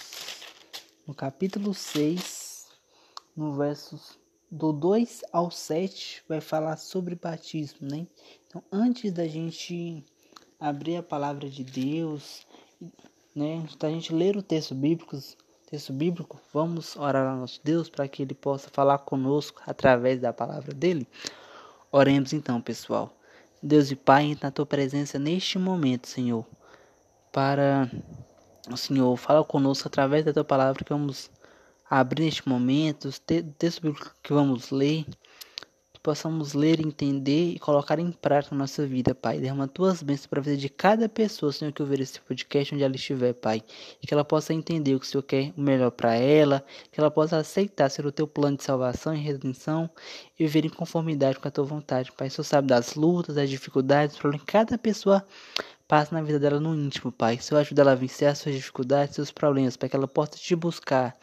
no 1.05 1.13
capítulo 1.13 1.73
6, 1.73 2.67
no 3.35 3.53
versos 3.53 4.17
do 4.49 4.71
2 4.71 5.23
ao 5.33 5.49
7, 5.49 6.23
vai 6.29 6.39
falar 6.39 6.77
sobre 6.77 7.15
batismo, 7.15 7.87
né? 7.89 8.07
Então, 8.47 8.63
antes 8.71 9.11
da 9.11 9.27
gente 9.27 10.05
abrir 10.59 10.97
a 10.97 11.03
palavra 11.03 11.49
de 11.49 11.63
Deus, 11.63 12.45
né, 13.35 13.65
da 13.79 13.89
gente 13.89 14.13
ler 14.13 14.37
o 14.37 14.43
texto 14.43 14.75
bíblico, 14.75 15.17
texto 15.73 15.91
bíblico, 15.91 16.39
vamos 16.53 16.95
orar 16.95 17.25
ao 17.25 17.35
nosso 17.35 17.59
Deus 17.63 17.89
para 17.89 18.07
que 18.07 18.21
Ele 18.21 18.35
possa 18.35 18.69
falar 18.69 18.99
conosco 18.99 19.59
através 19.65 20.19
da 20.19 20.31
palavra 20.31 20.71
dele? 20.71 21.07
Oremos 21.91 22.31
então, 22.31 22.61
pessoal. 22.61 23.11
Deus 23.59 23.89
e 23.89 23.95
Pai, 23.95 24.37
na 24.39 24.51
tua 24.51 24.67
presença 24.67 25.17
neste 25.17 25.57
momento, 25.57 26.07
Senhor, 26.07 26.45
para 27.31 27.89
o 28.71 28.77
Senhor, 28.77 29.17
fala 29.17 29.43
conosco 29.43 29.87
através 29.87 30.23
da 30.23 30.31
tua 30.31 30.43
palavra 30.43 30.83
que 30.83 30.93
vamos 30.93 31.31
abrir 31.89 32.25
neste 32.25 32.47
momento, 32.47 33.09
o 33.09 33.11
texto 33.57 33.81
bíblico 33.81 34.13
que 34.21 34.31
vamos 34.31 34.69
ler 34.69 35.07
possamos 36.03 36.53
ler, 36.53 36.81
entender 36.81 37.53
e 37.53 37.59
colocar 37.59 37.97
em 37.97 38.11
prática 38.11 38.53
na 38.53 38.59
nossa 38.59 38.85
vida, 38.85 39.15
Pai. 39.15 39.39
Derrama 39.39 39.69
tuas 39.69 40.03
bênçãos 40.03 40.27
para 40.27 40.41
a 40.41 40.43
vida 40.43 40.57
de 40.57 40.67
cada 40.67 41.07
pessoa, 41.07 41.53
Senhor, 41.53 41.71
que 41.71 41.81
ouvir 41.81 42.01
esse 42.01 42.19
podcast 42.19 42.75
onde 42.75 42.83
ela 42.83 42.93
estiver, 42.93 43.33
Pai. 43.33 43.63
E 44.01 44.05
que 44.05 44.13
ela 44.13 44.25
possa 44.25 44.53
entender 44.53 44.93
o 44.93 44.99
que 44.99 45.05
o 45.05 45.09
Senhor 45.09 45.23
quer 45.23 45.53
o 45.55 45.61
melhor 45.61 45.91
para 45.91 46.13
ela, 46.13 46.63
que 46.91 46.99
ela 46.99 47.09
possa 47.09 47.37
aceitar 47.37 47.89
ser 47.89 48.05
o 48.05 48.11
teu 48.11 48.27
plano 48.27 48.57
de 48.57 48.63
salvação 48.63 49.15
e 49.15 49.17
redenção 49.17 49.89
e 50.37 50.43
viver 50.45 50.65
em 50.65 50.69
conformidade 50.69 51.39
com 51.39 51.47
a 51.47 51.51
tua 51.51 51.63
vontade, 51.63 52.11
Pai. 52.11 52.27
O 52.27 52.31
Senhor 52.31 52.43
sabe 52.43 52.67
das 52.67 52.95
lutas, 52.95 53.35
das 53.35 53.49
dificuldades, 53.49 54.17
problemas 54.17 54.45
que 54.45 54.51
cada 54.51 54.77
pessoa 54.77 55.25
passa 55.87 56.13
na 56.13 56.21
vida 56.21 56.37
dela 56.37 56.59
no 56.59 56.75
íntimo, 56.75 57.13
Pai. 57.13 57.35
O 57.35 57.41
Senhor 57.41 57.61
ajuda 57.61 57.81
ela 57.81 57.91
a 57.93 57.95
vencer 57.95 58.27
as 58.27 58.39
suas 58.39 58.55
dificuldades, 58.55 59.15
seus 59.15 59.31
problemas, 59.31 59.77
para 59.77 59.87
que 59.87 59.95
ela 59.95 60.07
possa 60.07 60.33
te 60.37 60.53
buscar 60.53 61.17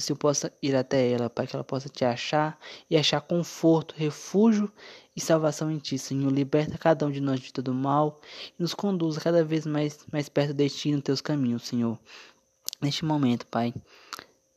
Senhor 0.00 0.18
possa 0.18 0.52
ir 0.60 0.74
até 0.74 1.08
ela, 1.10 1.30
Pai, 1.30 1.46
que 1.46 1.54
ela 1.54 1.64
possa 1.64 1.88
te 1.88 2.04
achar 2.04 2.58
e 2.90 2.96
achar 2.96 3.20
conforto, 3.20 3.94
refúgio 3.96 4.70
e 5.14 5.20
salvação 5.20 5.70
em 5.70 5.78
Ti, 5.78 5.96
Senhor. 5.98 6.32
Liberta 6.32 6.76
cada 6.76 7.06
um 7.06 7.10
de 7.10 7.20
nós 7.20 7.38
de 7.40 7.52
todo 7.52 7.72
mal 7.72 8.20
e 8.58 8.62
nos 8.62 8.74
conduza 8.74 9.20
cada 9.20 9.44
vez 9.44 9.64
mais, 9.64 10.04
mais 10.10 10.28
perto 10.28 10.52
de 10.52 10.68
Ti 10.68 10.92
nos 10.92 11.02
Teus 11.02 11.20
caminhos, 11.20 11.62
Senhor. 11.62 11.96
Neste 12.80 13.04
momento, 13.04 13.46
Pai, 13.46 13.72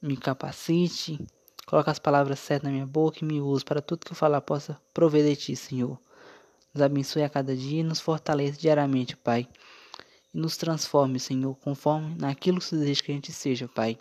me 0.01 0.17
capacite, 0.17 1.23
coloque 1.67 1.91
as 1.91 1.99
palavras 1.99 2.39
certas 2.39 2.67
na 2.67 2.73
minha 2.73 2.87
boca 2.87 3.19
e 3.21 3.25
me 3.25 3.39
use 3.39 3.63
para 3.63 3.81
tudo 3.81 4.05
que 4.05 4.13
eu 4.13 4.17
falar 4.17 4.41
possa 4.41 4.81
prover 4.91 5.23
de 5.23 5.35
Ti, 5.35 5.55
Senhor. 5.55 5.99
Nos 6.73 6.81
abençoe 6.81 7.23
a 7.23 7.29
cada 7.29 7.55
dia 7.55 7.81
e 7.81 7.83
nos 7.83 7.99
fortaleça 7.99 8.59
diariamente, 8.59 9.15
Pai 9.15 9.47
nos 10.37 10.55
transforme, 10.55 11.19
Senhor, 11.19 11.55
conforme 11.55 12.13
naquilo 12.13 12.59
que 12.59 12.65
você 12.65 12.77
deseja 12.77 13.01
que 13.01 13.11
a 13.11 13.15
gente 13.15 13.31
seja, 13.31 13.67
Pai. 13.67 13.97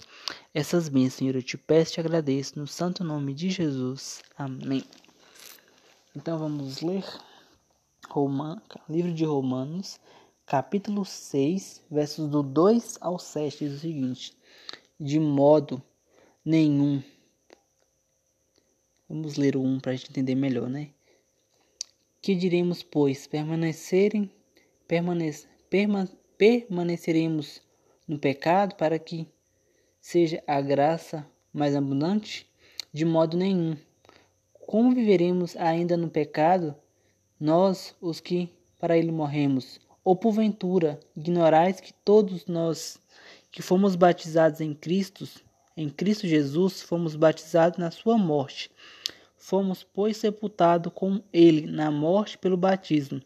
Essas 0.53 0.87
bênçãos, 0.87 1.15
Senhor, 1.15 1.35
eu 1.35 1.43
te 1.43 1.57
peço 1.57 1.93
e 1.93 1.95
te 1.95 2.01
agradeço, 2.01 2.59
no 2.59 2.67
santo 2.67 3.03
nome 3.03 3.33
de 3.33 3.49
Jesus. 3.49 4.23
Amém. 4.37 4.85
Então 6.15 6.39
vamos 6.39 6.83
ler 6.83 7.05
Roman, 8.11 8.61
livro 8.87 9.15
de 9.15 9.25
Romanos, 9.25 9.99
capítulo 10.45 11.07
6, 11.07 11.83
versos 11.91 12.29
do 12.29 12.43
2 12.43 12.99
ao 13.01 13.19
7, 13.19 13.65
diz 13.65 13.79
o 13.79 13.81
seguinte: 13.81 14.37
De 15.01 15.19
modo 15.19 15.83
nenhum. 16.45 17.03
Vamos 19.09 19.37
ler 19.37 19.57
o 19.57 19.63
1 19.63 19.81
para 19.81 19.93
a 19.93 19.97
gente 19.97 20.11
entender 20.11 20.35
melhor, 20.35 20.69
né? 20.69 20.91
Que 22.21 22.35
diremos, 22.35 22.83
pois, 22.83 23.27
permanecerem, 23.27 24.31
permanecer, 24.87 25.49
permanecer 25.71 26.26
permaneceremos 26.39 27.61
no 28.07 28.19
pecado 28.19 28.75
para 28.77 28.99
que 28.99 29.27
seja 30.01 30.43
a 30.47 30.61
graça 30.61 31.27
mais 31.53 31.75
abundante? 31.75 32.47
De 32.93 33.05
modo 33.05 33.37
nenhum. 33.37 33.77
Como 34.67 34.95
viveremos 34.95 35.57
ainda 35.57 35.97
no 35.97 36.11
pecado, 36.11 36.75
nós, 37.39 37.95
os 38.01 38.21
que 38.21 38.51
para 38.79 38.97
ele 38.97 39.13
morremos? 39.13 39.81
Ou 40.05 40.15
porventura, 40.15 41.01
ignorais 41.17 41.81
que 41.81 41.93
todos 41.93 42.47
nós 42.47 42.99
que 43.51 43.63
fomos 43.63 43.97
batizados 43.97 44.61
em 44.61 44.75
Cristo, 44.75 45.27
em 45.77 45.89
Cristo 45.89 46.27
Jesus, 46.27 46.83
fomos 46.83 47.17
batizados 47.17 47.79
na 47.79 47.91
sua 47.91 48.19
morte. 48.19 48.71
Fomos, 49.37 49.83
pois, 49.83 50.17
sepultados 50.17 50.93
com 50.95 51.23
ele 51.33 51.67
na 51.67 51.91
morte 51.91 52.37
pelo 52.37 52.57
batismo, 52.57 53.23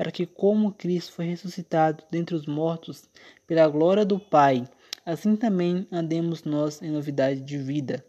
para 0.00 0.10
que, 0.10 0.24
como 0.24 0.72
Cristo 0.72 1.12
foi 1.12 1.26
ressuscitado 1.26 2.02
dentre 2.10 2.34
os 2.34 2.46
mortos 2.46 3.04
pela 3.46 3.68
glória 3.68 4.02
do 4.02 4.18
Pai, 4.18 4.66
assim 5.04 5.36
também 5.36 5.86
andemos 5.92 6.42
nós 6.42 6.80
em 6.80 6.90
novidade 6.90 7.42
de 7.42 7.58
vida. 7.58 8.02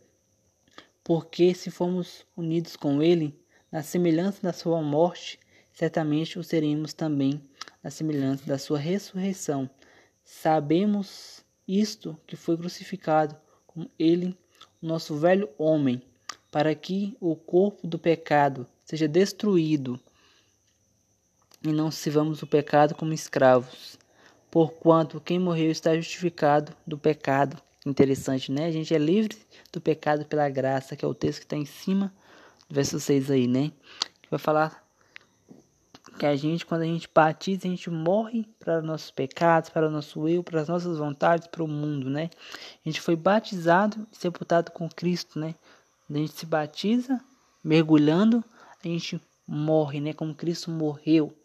Porque 1.04 1.54
se 1.54 1.70
fomos 1.70 2.26
unidos 2.38 2.78
com 2.78 3.04
ele 3.04 3.38
na 3.70 3.84
semelhança 3.84 4.42
da 4.42 4.54
sua 4.54 4.82
morte, 4.82 5.38
certamente 5.74 6.40
o 6.40 6.44
seremos 6.46 6.94
também 6.94 7.42
na 7.84 7.92
semelhança 7.92 8.46
da 8.46 8.58
sua 8.58 8.80
ressurreição. 8.80 9.70
Sabemos 10.24 11.44
isto 11.68 12.18
que 12.26 12.38
foi 12.38 12.56
crucificado 12.56 13.36
com 13.68 13.86
ele, 14.00 14.34
o 14.82 14.88
nosso 14.88 15.18
velho 15.18 15.50
homem, 15.58 16.02
para 16.50 16.74
que 16.74 17.18
o 17.20 17.36
corpo 17.36 17.86
do 17.86 18.00
pecado 18.00 18.66
seja 18.86 19.10
destruído 19.10 20.00
e 21.64 21.72
não 21.72 21.92
sirvamos 21.92 22.42
o 22.42 22.48
pecado 22.48 22.96
como 22.96 23.14
escravos. 23.14 23.98
Porquanto 24.50 25.22
quem 25.22 25.40
morreu 25.40 25.72
está 25.72 25.96
justificado 25.96 26.74
do 26.86 26.98
pecado. 26.98 27.58
Interessante, 27.86 28.52
né? 28.52 28.66
A 28.66 28.72
gente 28.72 28.94
é 28.94 28.98
livre 28.98 29.38
do 29.72 29.80
pecado 29.80 30.26
pela 30.26 30.50
graça, 30.50 30.96
que 30.96 31.06
é 31.06 31.08
o 31.08 31.14
texto 31.14 31.40
que 31.40 31.46
está 31.46 31.56
em 31.56 31.66
cima 31.66 32.14
do 32.68 32.76
verso 32.76 33.00
6 33.00 33.32
aí, 33.32 33.48
né? 33.48 33.72
Que 34.22 34.30
vai 34.30 34.40
falar 34.40 34.84
que 36.20 36.26
a 36.26 36.36
gente, 36.36 36.66
quando 36.66 36.82
a 36.82 36.86
gente 36.86 37.10
batiza, 37.14 37.68
a 37.68 37.72
gente 37.72 37.90
morre 37.90 38.46
para 38.60 38.82
nossos 38.82 39.10
pecados, 39.10 39.70
para 39.70 39.88
o 39.88 39.92
nosso 39.92 40.28
eu, 40.28 40.44
para 40.44 40.62
as 40.62 40.68
nossas 40.68 40.98
vontades, 40.98 41.48
para 41.48 41.64
o 41.64 41.68
mundo, 41.68 42.10
né? 42.10 42.30
A 42.86 42.90
gente 42.90 43.02
foi 43.02 43.16
batizado 43.16 44.06
e 44.12 44.18
sepultado 44.18 44.72
com 44.72 44.88
Cristo, 44.90 45.40
né? 45.40 45.56
Quando 46.06 46.18
a 46.18 46.20
gente 46.20 46.34
se 46.34 46.46
batiza, 46.46 47.20
mergulhando, 47.64 48.44
a 48.84 48.88
gente 48.88 49.20
morre, 49.48 50.00
né? 50.00 50.14
Como 50.14 50.36
Cristo 50.36 50.70
morreu 50.70 51.36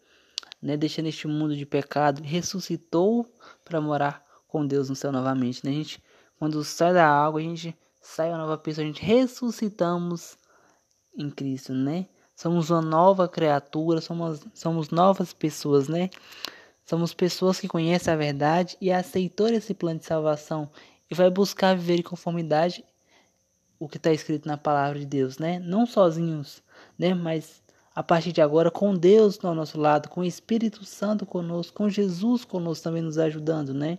né, 0.61 0.75
deixando 0.75 1.07
este 1.07 1.27
mundo 1.27 1.55
de 1.55 1.65
pecado, 1.65 2.21
ressuscitou 2.21 3.25
para 3.63 3.79
morar 3.79 4.25
com 4.47 4.65
Deus 4.65 4.89
no 4.89 4.95
céu 4.95 5.11
novamente. 5.11 5.63
Né? 5.65 5.71
A 5.71 5.75
gente, 5.75 6.03
quando 6.39 6.63
sai 6.63 6.93
da 6.93 7.07
água, 7.07 7.39
a 7.39 7.43
gente 7.43 7.75
sai 8.01 8.29
uma 8.29 8.37
nova 8.37 8.57
pessoa, 8.57 8.83
a 8.83 8.87
gente 8.87 9.03
ressuscitamos 9.03 10.37
em 11.15 11.29
Cristo, 11.29 11.73
né? 11.73 12.07
Somos 12.35 12.69
uma 12.69 12.81
nova 12.81 13.27
criatura, 13.27 13.99
somos, 13.99 14.45
somos 14.53 14.89
novas 14.89 15.33
pessoas, 15.33 15.87
né? 15.87 16.09
Somos 16.85 17.13
pessoas 17.13 17.59
que 17.59 17.67
conhecem 17.67 18.13
a 18.13 18.15
verdade 18.15 18.77
e 18.79 18.91
aceitou 18.91 19.47
esse 19.47 19.73
plano 19.73 19.99
de 19.99 20.05
salvação 20.05 20.69
e 21.09 21.15
vai 21.15 21.29
buscar 21.29 21.75
viver 21.75 21.99
em 21.99 22.03
conformidade 22.03 22.85
o 23.79 23.89
que 23.89 23.97
está 23.97 24.11
escrito 24.11 24.47
na 24.47 24.57
palavra 24.57 24.99
de 24.99 25.05
Deus, 25.05 25.37
né? 25.37 25.59
Não 25.59 25.85
sozinhos, 25.85 26.63
né? 26.97 27.13
Mas 27.13 27.61
a 27.97 28.03
partir 28.03 28.31
de 28.31 28.43
agora 28.43 28.69
com 28.69 28.93
Deus 28.93 29.43
ao 29.43 29.55
nosso 29.55 29.79
lado, 29.79 30.07
com 30.07 30.21
o 30.21 30.23
Espírito 30.23 30.85
Santo 30.85 31.25
conosco, 31.25 31.75
com 31.75 31.89
Jesus 31.89 32.45
conosco 32.45 32.83
também 32.83 33.01
nos 33.01 33.17
ajudando, 33.17 33.73
né? 33.73 33.97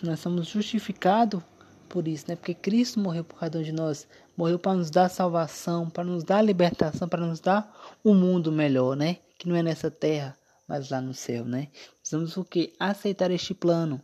Nós 0.00 0.20
somos 0.20 0.46
justificados 0.46 1.42
por 1.88 2.06
isso, 2.06 2.26
né? 2.28 2.36
Porque 2.36 2.54
Cristo 2.54 3.00
morreu 3.00 3.24
por 3.24 3.40
cada 3.40 3.58
um 3.58 3.62
de 3.62 3.72
nós, 3.72 4.06
morreu 4.36 4.56
para 4.56 4.74
nos 4.74 4.88
dar 4.88 5.08
salvação, 5.08 5.90
para 5.90 6.04
nos 6.04 6.22
dar 6.22 6.42
libertação, 6.42 7.08
para 7.08 7.26
nos 7.26 7.40
dar 7.40 7.76
um 8.04 8.14
mundo 8.14 8.52
melhor, 8.52 8.94
né? 8.94 9.16
Que 9.36 9.48
não 9.48 9.56
é 9.56 9.62
nessa 9.64 9.90
terra, 9.90 10.38
mas 10.68 10.90
lá 10.90 11.00
no 11.00 11.14
céu, 11.14 11.44
né? 11.44 11.70
Precisamos 11.98 12.36
o 12.36 12.44
que? 12.44 12.72
Aceitar 12.78 13.32
este 13.32 13.52
plano 13.52 14.00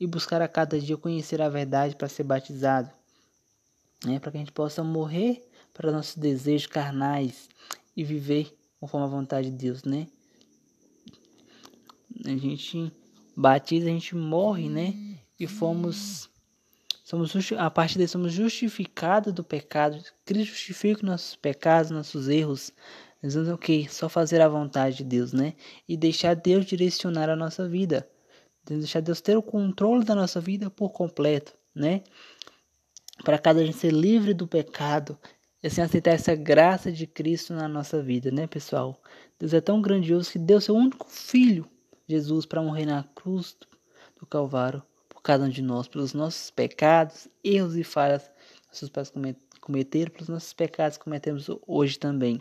e 0.00 0.06
buscar 0.06 0.40
a 0.40 0.48
cada 0.48 0.80
dia 0.80 0.96
conhecer 0.96 1.42
a 1.42 1.50
verdade 1.50 1.94
para 1.96 2.08
ser 2.08 2.22
batizado, 2.22 2.90
né? 4.06 4.18
Para 4.18 4.30
que 4.30 4.38
a 4.38 4.40
gente 4.40 4.52
possa 4.52 4.82
morrer 4.82 5.46
para 5.78 5.92
nossos 5.92 6.16
desejos 6.16 6.66
carnais 6.66 7.48
e 7.96 8.02
viver 8.02 8.52
conforme 8.80 9.06
a 9.06 9.10
vontade 9.10 9.48
de 9.48 9.56
Deus, 9.56 9.84
né? 9.84 10.08
A 12.26 12.36
gente 12.36 12.92
batiza, 13.36 13.86
a 13.86 13.90
gente 13.90 14.16
morre, 14.16 14.68
né? 14.68 14.92
E 15.38 15.46
fomos 15.46 16.28
somos 17.04 17.32
a 17.56 17.70
partir 17.70 17.96
daí 17.96 18.08
somos 18.08 18.32
justificados 18.32 19.32
do 19.32 19.44
pecado. 19.44 20.02
Cristo 20.24 20.50
justifica 20.50 21.06
nossos 21.06 21.36
pecados, 21.36 21.92
nossos 21.92 22.28
erros. 22.28 22.72
Nós 23.22 23.34
vamos 23.34 23.50
o 23.50 23.56
que? 23.56 23.88
Só 23.88 24.08
fazer 24.08 24.40
a 24.40 24.48
vontade 24.48 24.96
de 24.96 25.04
Deus, 25.04 25.32
né? 25.32 25.54
E 25.88 25.96
deixar 25.96 26.34
Deus 26.34 26.66
direcionar 26.66 27.30
a 27.30 27.36
nossa 27.36 27.68
vida. 27.68 28.08
Deixar 28.64 29.00
Deus 29.00 29.20
ter 29.20 29.36
o 29.36 29.42
controle 29.42 30.04
da 30.04 30.14
nossa 30.14 30.40
vida 30.40 30.68
por 30.70 30.90
completo, 30.90 31.54
né? 31.72 32.02
Para 33.24 33.38
cada 33.38 33.64
gente 33.64 33.78
ser 33.78 33.92
livre 33.92 34.34
do 34.34 34.46
pecado, 34.46 35.18
e 35.62 35.66
assim 35.66 35.80
aceitar 35.80 36.12
essa 36.12 36.34
graça 36.34 36.92
de 36.92 37.06
Cristo 37.06 37.52
na 37.52 37.68
nossa 37.68 38.02
vida, 38.02 38.30
né, 38.30 38.46
pessoal? 38.46 39.00
Deus 39.38 39.52
é 39.52 39.60
tão 39.60 39.82
grandioso 39.82 40.30
que 40.30 40.38
deu 40.38 40.60
seu 40.60 40.74
único 40.74 41.08
filho, 41.08 41.68
Jesus, 42.08 42.46
para 42.46 42.62
morrer 42.62 42.86
na 42.86 43.04
cruz 43.14 43.56
do 44.18 44.26
Calvário 44.26 44.82
por 45.08 45.22
cada 45.22 45.44
um 45.44 45.48
de 45.48 45.62
nós, 45.62 45.88
pelos 45.88 46.14
nossos 46.14 46.50
pecados, 46.50 47.28
erros 47.42 47.76
e 47.76 47.82
falhas 47.82 48.30
nossos 48.68 48.88
pais 48.88 49.12
cometeram, 49.60 50.12
pelos 50.12 50.28
nossos 50.28 50.52
pecados 50.52 50.96
que 50.96 51.04
cometemos 51.04 51.50
hoje 51.66 51.98
também. 51.98 52.40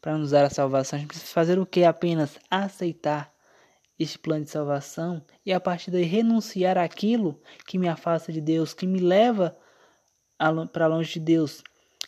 Para 0.00 0.16
nos 0.16 0.30
dar 0.30 0.44
a 0.44 0.50
salvação, 0.50 0.96
a 0.96 1.00
gente 1.00 1.08
precisa 1.08 1.32
fazer 1.32 1.58
o 1.58 1.66
que? 1.66 1.84
Apenas 1.84 2.38
aceitar 2.50 3.32
este 3.98 4.18
plano 4.18 4.44
de 4.44 4.50
salvação 4.50 5.24
e 5.44 5.52
a 5.52 5.60
partir 5.60 5.90
daí 5.90 6.02
renunciar 6.02 6.76
àquilo 6.76 7.40
que 7.66 7.78
me 7.78 7.88
afasta 7.88 8.32
de 8.32 8.40
Deus, 8.40 8.74
que 8.74 8.86
me 8.86 8.98
leva 8.98 9.56
para 10.72 10.86
longe 10.86 11.14
de 11.14 11.20
Deus 11.20 11.62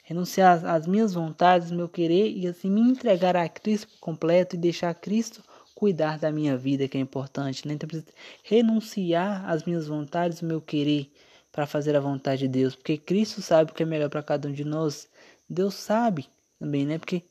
renunciar 0.08 0.64
às 0.64 0.86
minhas 0.86 1.12
vontades, 1.12 1.70
meu 1.70 1.86
querer 1.86 2.30
e 2.34 2.48
assim 2.48 2.70
me 2.70 2.80
entregar 2.80 3.36
a 3.36 3.46
Cristo 3.46 3.88
por 3.88 4.00
completo 4.00 4.56
e 4.56 4.58
deixar 4.58 4.94
Cristo 4.94 5.44
cuidar 5.74 6.18
da 6.18 6.32
minha 6.32 6.56
vida, 6.56 6.88
que 6.88 6.96
é 6.96 7.00
importante, 7.00 7.68
né? 7.68 7.74
Então, 7.74 7.86
preciso 7.86 8.10
renunciar 8.42 9.48
às 9.48 9.64
minhas 9.64 9.86
vontades, 9.86 10.40
meu 10.40 10.62
querer 10.62 11.12
para 11.52 11.66
fazer 11.66 11.94
a 11.94 12.00
vontade 12.00 12.40
de 12.40 12.48
Deus, 12.48 12.74
porque 12.74 12.96
Cristo 12.96 13.42
sabe 13.42 13.70
o 13.70 13.74
que 13.74 13.82
é 13.82 13.86
melhor 13.86 14.08
para 14.08 14.22
cada 14.22 14.48
um 14.48 14.52
de 14.52 14.64
nós. 14.64 15.06
Deus 15.48 15.74
sabe 15.74 16.26
também, 16.58 16.86
né? 16.86 16.98
Porque 16.98 17.22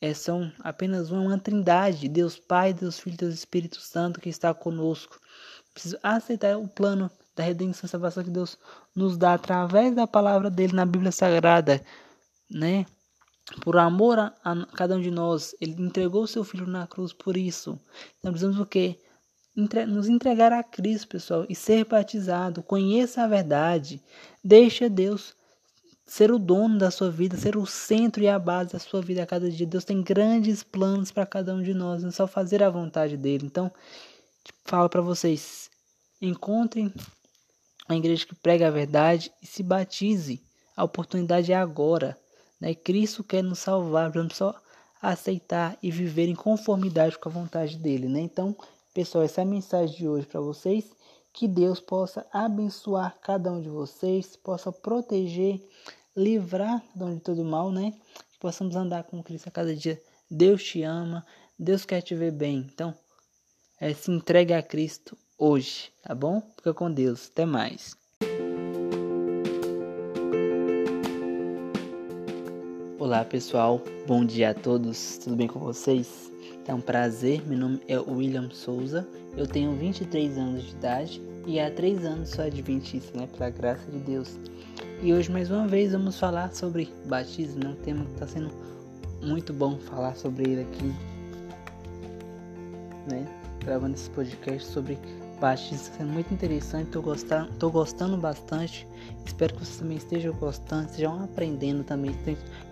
é, 0.00 0.14
são 0.14 0.50
apenas 0.60 1.10
uma, 1.10 1.20
uma 1.20 1.38
trindade, 1.40 2.08
Deus 2.08 2.38
Pai, 2.38 2.72
Deus 2.72 3.00
Filho, 3.00 3.16
Deus 3.16 3.34
Espírito 3.34 3.80
Santo 3.80 4.20
que 4.20 4.28
está 4.28 4.54
conosco. 4.54 5.20
Preciso 5.74 5.98
aceitar 6.04 6.56
o 6.56 6.68
plano 6.68 7.10
da 7.34 7.42
redenção 7.42 7.86
e 7.86 7.90
salvação 7.90 8.24
que 8.24 8.30
Deus 8.30 8.58
nos 8.94 9.16
dá 9.16 9.34
através 9.34 9.94
da 9.94 10.06
palavra 10.06 10.50
dele 10.50 10.74
na 10.74 10.84
Bíblia 10.84 11.12
Sagrada, 11.12 11.82
né? 12.50 12.86
Por 13.62 13.76
amor 13.76 14.18
a, 14.18 14.34
a 14.44 14.66
cada 14.66 14.96
um 14.96 15.00
de 15.00 15.10
nós, 15.10 15.54
ele 15.60 15.80
entregou 15.82 16.22
o 16.22 16.28
seu 16.28 16.44
filho 16.44 16.66
na 16.66 16.86
cruz 16.86 17.12
por 17.12 17.36
isso. 17.36 17.78
Então 18.18 18.30
precisamos 18.30 18.60
o 18.60 18.66
quê? 18.66 19.00
Entre, 19.56 19.84
nos 19.86 20.08
entregar 20.08 20.52
a 20.52 20.62
Cristo, 20.62 21.08
pessoal, 21.08 21.44
e 21.48 21.54
ser 21.54 21.84
batizado. 21.84 22.62
Conheça 22.62 23.22
a 23.22 23.26
verdade. 23.26 24.00
Deixa 24.42 24.88
Deus 24.88 25.34
ser 26.06 26.32
o 26.32 26.38
dono 26.40 26.76
da 26.76 26.90
sua 26.90 27.08
vida, 27.08 27.36
ser 27.36 27.56
o 27.56 27.64
centro 27.64 28.20
e 28.20 28.28
a 28.28 28.36
base 28.36 28.72
da 28.72 28.80
sua 28.80 29.00
vida 29.00 29.22
a 29.22 29.26
cada 29.26 29.48
dia. 29.48 29.66
Deus 29.66 29.84
tem 29.84 30.02
grandes 30.02 30.62
planos 30.62 31.12
para 31.12 31.24
cada 31.24 31.54
um 31.54 31.62
de 31.62 31.72
nós, 31.72 32.02
é 32.02 32.10
só 32.10 32.26
fazer 32.26 32.62
a 32.64 32.68
vontade 32.68 33.16
dele. 33.16 33.46
Então, 33.46 33.70
falo 34.64 34.88
para 34.88 35.00
vocês, 35.00 35.70
encontrem 36.20 36.92
uma 37.90 37.98
igreja 37.98 38.24
que 38.24 38.34
prega 38.36 38.68
a 38.68 38.70
verdade 38.70 39.32
e 39.42 39.46
se 39.46 39.62
batize. 39.62 40.40
A 40.76 40.84
oportunidade 40.84 41.52
é 41.52 41.56
agora. 41.56 42.16
Né? 42.60 42.72
Cristo 42.72 43.24
quer 43.24 43.42
nos 43.42 43.58
salvar, 43.58 44.10
vamos 44.10 44.36
só 44.36 44.54
aceitar 45.02 45.76
e 45.82 45.90
viver 45.90 46.28
em 46.28 46.34
conformidade 46.34 47.18
com 47.18 47.28
a 47.28 47.32
vontade 47.32 47.76
dele. 47.76 48.08
Né? 48.08 48.20
Então, 48.20 48.56
pessoal, 48.94 49.24
essa 49.24 49.40
é 49.40 49.44
a 49.44 49.46
mensagem 49.46 49.96
de 49.96 50.08
hoje 50.08 50.26
para 50.26 50.40
vocês. 50.40 50.92
Que 51.32 51.48
Deus 51.48 51.80
possa 51.80 52.26
abençoar 52.32 53.16
cada 53.20 53.50
um 53.50 53.60
de 53.60 53.68
vocês, 53.68 54.36
possa 54.36 54.70
proteger, 54.70 55.60
livrar 56.16 56.82
de 56.94 57.20
todo 57.20 57.44
mal, 57.44 57.70
né? 57.70 57.92
Que 58.32 58.38
possamos 58.40 58.74
andar 58.74 59.04
com 59.04 59.22
Cristo 59.22 59.46
a 59.46 59.52
cada 59.52 59.74
dia. 59.74 60.00
Deus 60.28 60.62
te 60.64 60.82
ama, 60.82 61.24
Deus 61.56 61.84
quer 61.84 62.02
te 62.02 62.16
ver 62.16 62.32
bem. 62.32 62.68
Então, 62.72 62.92
é, 63.78 63.94
se 63.94 64.10
entregue 64.10 64.52
a 64.52 64.60
Cristo 64.60 65.16
hoje, 65.40 65.90
tá 66.02 66.14
bom? 66.14 66.42
Fica 66.54 66.74
com 66.74 66.92
Deus. 66.92 67.30
Até 67.32 67.46
mais. 67.46 67.96
Olá 72.98 73.24
pessoal, 73.24 73.80
bom 74.06 74.22
dia 74.22 74.50
a 74.50 74.54
todos, 74.54 75.16
tudo 75.16 75.34
bem 75.34 75.48
com 75.48 75.58
vocês? 75.58 76.30
É 76.68 76.74
um 76.74 76.82
prazer, 76.82 77.42
meu 77.48 77.58
nome 77.58 77.80
é 77.88 77.98
William 77.98 78.50
Souza, 78.50 79.08
eu 79.36 79.46
tenho 79.46 79.74
23 79.74 80.36
anos 80.36 80.64
de 80.64 80.72
idade 80.72 81.22
e 81.46 81.58
há 81.58 81.70
3 81.70 82.04
anos 82.04 82.28
sou 82.28 82.44
adventista, 82.44 83.18
né, 83.18 83.26
pela 83.26 83.48
graça 83.48 83.90
de 83.90 83.98
Deus. 84.00 84.38
E 85.02 85.14
hoje 85.14 85.32
mais 85.32 85.50
uma 85.50 85.66
vez 85.66 85.92
vamos 85.92 86.20
falar 86.20 86.54
sobre 86.54 86.92
batismo, 87.06 87.64
né? 87.64 87.70
um 87.70 87.82
tema 87.82 88.04
que 88.04 88.12
está 88.12 88.26
sendo 88.26 88.50
muito 89.22 89.54
bom 89.54 89.78
falar 89.78 90.14
sobre 90.14 90.50
ele 90.50 90.60
aqui, 90.60 90.94
né? 93.10 93.26
Gravando 93.64 93.94
esse 93.94 94.10
podcast 94.10 94.70
sobre 94.70 94.98
batismo, 95.40 95.76
está 95.76 95.96
sendo 95.96 96.12
muito 96.12 96.32
interessante, 96.32 96.96
gostando, 96.98 97.50
tô 97.54 97.70
gostando 97.70 98.16
bastante. 98.16 98.86
Espero 99.24 99.54
que 99.54 99.64
vocês 99.64 99.78
também 99.78 99.96
estejam 99.96 100.34
gostando, 100.34 100.84
estejam 100.84 101.24
aprendendo 101.24 101.82
também, 101.82 102.14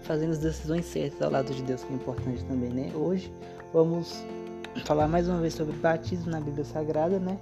fazendo 0.02 0.32
as 0.32 0.38
decisões 0.38 0.84
certas 0.84 1.22
ao 1.22 1.30
lado 1.30 1.52
de 1.52 1.62
Deus, 1.62 1.82
que 1.82 1.92
é 1.92 1.96
importante 1.96 2.44
também, 2.44 2.70
né? 2.70 2.92
Hoje 2.94 3.32
vamos 3.72 4.22
falar 4.84 5.08
mais 5.08 5.28
uma 5.28 5.40
vez 5.40 5.54
sobre 5.54 5.74
batismo 5.76 6.30
na 6.30 6.40
Bíblia 6.40 6.64
Sagrada, 6.64 7.18
né? 7.18 7.38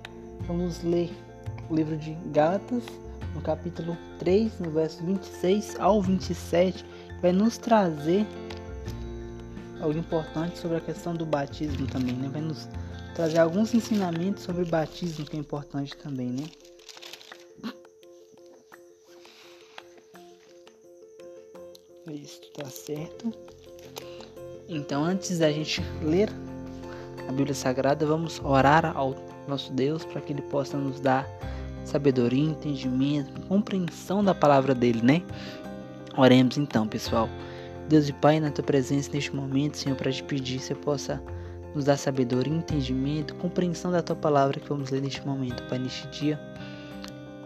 Vamos 0.46 0.82
ler 0.82 1.10
o 1.68 1.74
livro 1.74 1.96
de 1.96 2.12
Gálatas, 2.32 2.84
no 3.34 3.40
capítulo 3.42 3.96
3, 4.18 4.60
no 4.60 4.70
verso 4.70 5.04
26 5.04 5.76
ao 5.80 6.00
27, 6.00 6.84
vai 7.20 7.32
nos 7.32 7.58
trazer 7.58 8.24
algo 9.80 9.98
importante 9.98 10.58
sobre 10.58 10.78
a 10.78 10.80
questão 10.80 11.14
do 11.14 11.26
batismo 11.26 11.86
também, 11.86 12.14
né? 12.14 12.28
Vai 12.32 12.40
nos 12.40 12.68
trazer 13.16 13.38
alguns 13.38 13.72
ensinamentos 13.72 14.42
sobre 14.42 14.62
batismo 14.66 15.24
que 15.24 15.38
é 15.38 15.40
importante 15.40 15.96
também, 15.96 16.28
né? 16.28 16.44
Isso 22.12 22.42
tá 22.52 22.66
certo. 22.66 23.32
Então, 24.68 25.02
antes 25.02 25.38
da 25.38 25.50
gente 25.50 25.82
ler 26.02 26.28
a 27.26 27.32
Bíblia 27.32 27.54
Sagrada, 27.54 28.04
vamos 28.04 28.38
orar 28.44 28.94
ao 28.94 29.16
nosso 29.48 29.72
Deus 29.72 30.04
para 30.04 30.20
que 30.20 30.34
Ele 30.34 30.42
possa 30.42 30.76
nos 30.76 31.00
dar 31.00 31.26
sabedoria, 31.86 32.50
entendimento, 32.50 33.40
compreensão 33.48 34.22
da 34.22 34.34
palavra 34.34 34.74
dele, 34.74 35.00
né? 35.02 35.22
Oremos 36.18 36.58
então, 36.58 36.86
pessoal. 36.86 37.30
Deus 37.88 38.08
e 38.10 38.12
Pai, 38.12 38.40
na 38.40 38.50
tua 38.50 38.64
presença 38.64 39.10
neste 39.10 39.34
momento, 39.34 39.78
Senhor, 39.78 39.96
para 39.96 40.12
te 40.12 40.22
pedir 40.22 40.60
eu 40.68 40.76
possa 40.76 41.22
nos 41.76 41.84
dar 41.84 41.98
sabedoria, 41.98 42.52
entendimento, 42.52 43.34
compreensão 43.34 43.92
da 43.92 44.02
tua 44.02 44.16
palavra 44.16 44.58
que 44.58 44.66
vamos 44.66 44.88
ler 44.88 45.02
neste 45.02 45.24
momento, 45.26 45.62
Pai, 45.64 45.78
neste 45.78 46.08
dia. 46.08 46.40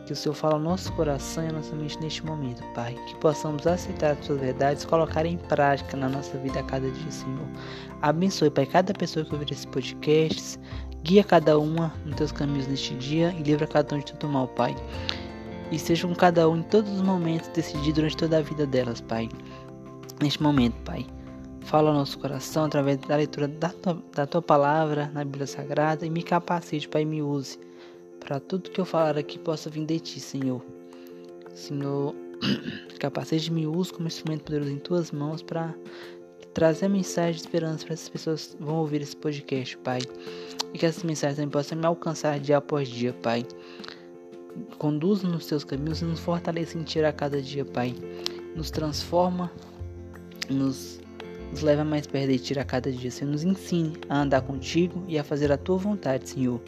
Que 0.06 0.12
o 0.12 0.16
Senhor 0.16 0.34
fale 0.34 0.54
ao 0.54 0.60
nosso 0.60 0.92
coração 0.92 1.44
e 1.44 1.48
à 1.48 1.52
nossa 1.52 1.74
mente 1.74 1.98
neste 2.00 2.24
momento, 2.24 2.62
Pai. 2.72 2.96
Que 3.08 3.16
possamos 3.16 3.66
aceitar 3.66 4.12
as 4.12 4.24
tuas 4.24 4.40
verdades, 4.40 4.84
colocar 4.84 5.26
em 5.26 5.36
prática 5.36 5.96
na 5.96 6.08
nossa 6.08 6.38
vida 6.38 6.60
a 6.60 6.62
cada 6.62 6.88
dia, 6.88 7.10
Senhor. 7.10 7.46
Abençoe, 8.02 8.50
Pai, 8.50 8.66
cada 8.66 8.94
pessoa 8.94 9.24
que 9.24 9.32
ouvir 9.34 9.50
esse 9.50 9.66
podcast. 9.66 10.60
Guia 11.02 11.24
cada 11.24 11.58
uma 11.58 11.92
nos 12.04 12.14
teus 12.14 12.30
caminhos 12.30 12.68
neste 12.68 12.94
dia 12.94 13.34
e 13.36 13.42
livra 13.42 13.66
cada 13.66 13.96
um 13.96 13.98
de 13.98 14.12
todo 14.12 14.28
mal, 14.28 14.46
Pai. 14.46 14.76
E 15.72 15.78
seja 15.78 16.06
com 16.06 16.14
cada 16.14 16.48
um 16.48 16.58
em 16.58 16.62
todos 16.62 16.92
os 16.92 17.02
momentos 17.02 17.48
decidido 17.48 17.94
durante 17.94 18.16
toda 18.16 18.38
a 18.38 18.42
vida 18.42 18.64
delas, 18.64 19.00
Pai. 19.00 19.28
Neste 20.20 20.40
momento, 20.40 20.76
Pai. 20.84 21.04
Fala 21.62 21.90
ao 21.90 21.94
nosso 21.94 22.18
coração 22.18 22.64
através 22.64 22.98
da 22.98 23.16
leitura 23.16 23.46
da 23.46 23.68
tua, 23.68 24.02
da 24.12 24.26
tua 24.26 24.42
palavra 24.42 25.10
na 25.14 25.24
Bíblia 25.24 25.46
Sagrada 25.46 26.04
e 26.04 26.10
me 26.10 26.22
capacite, 26.22 26.88
Pai, 26.88 27.04
me 27.04 27.22
use 27.22 27.58
para 28.18 28.38
tudo 28.38 28.70
que 28.70 28.80
eu 28.80 28.84
falar 28.84 29.16
aqui 29.18 29.38
possa 29.38 29.70
vir 29.70 29.84
de 29.86 29.98
ti, 29.98 30.20
Senhor. 30.20 30.62
Senhor, 31.54 32.14
capacete 33.00 33.52
me 33.52 33.66
use 33.66 33.92
como 33.92 34.06
instrumento 34.06 34.44
poderoso 34.44 34.70
em 34.70 34.78
tuas 34.78 35.10
mãos 35.10 35.42
para 35.42 35.74
trazer 36.54 36.86
a 36.86 36.88
mensagem 36.88 37.34
de 37.34 37.40
esperança 37.40 37.84
para 37.84 37.94
essas 37.94 38.08
pessoas 38.08 38.54
que 38.54 38.62
vão 38.62 38.76
ouvir 38.76 39.02
esse 39.02 39.16
podcast, 39.16 39.76
Pai. 39.78 40.00
E 40.72 40.78
que 40.78 40.86
essas 40.86 41.02
mensagens 41.02 41.36
também 41.36 41.50
possam 41.50 41.78
me 41.78 41.86
alcançar 41.86 42.38
dia 42.38 42.58
após 42.58 42.88
dia, 42.88 43.12
Pai. 43.12 43.44
Conduza 44.78 45.26
nos 45.28 45.46
teus 45.46 45.64
caminhos 45.64 46.02
e 46.02 46.04
nos 46.04 46.20
fortaleça 46.20 46.78
em 46.78 46.82
ti 46.82 47.02
a 47.02 47.12
cada 47.12 47.40
dia, 47.40 47.64
Pai. 47.64 47.94
Nos 48.54 48.70
transforma, 48.70 49.50
nos, 50.48 51.00
nos 51.50 51.62
leva 51.62 51.84
mais 51.84 52.06
perto 52.06 52.30
de 52.30 52.38
ti 52.38 52.58
a 52.58 52.64
cada 52.64 52.90
dia. 52.92 53.10
Senhor, 53.10 53.30
nos 53.30 53.44
ensine 53.44 53.92
a 54.08 54.22
andar 54.22 54.42
contigo 54.42 55.04
e 55.08 55.18
a 55.18 55.24
fazer 55.24 55.50
a 55.50 55.56
tua 55.56 55.76
vontade, 55.76 56.30
Senhor. 56.30 56.60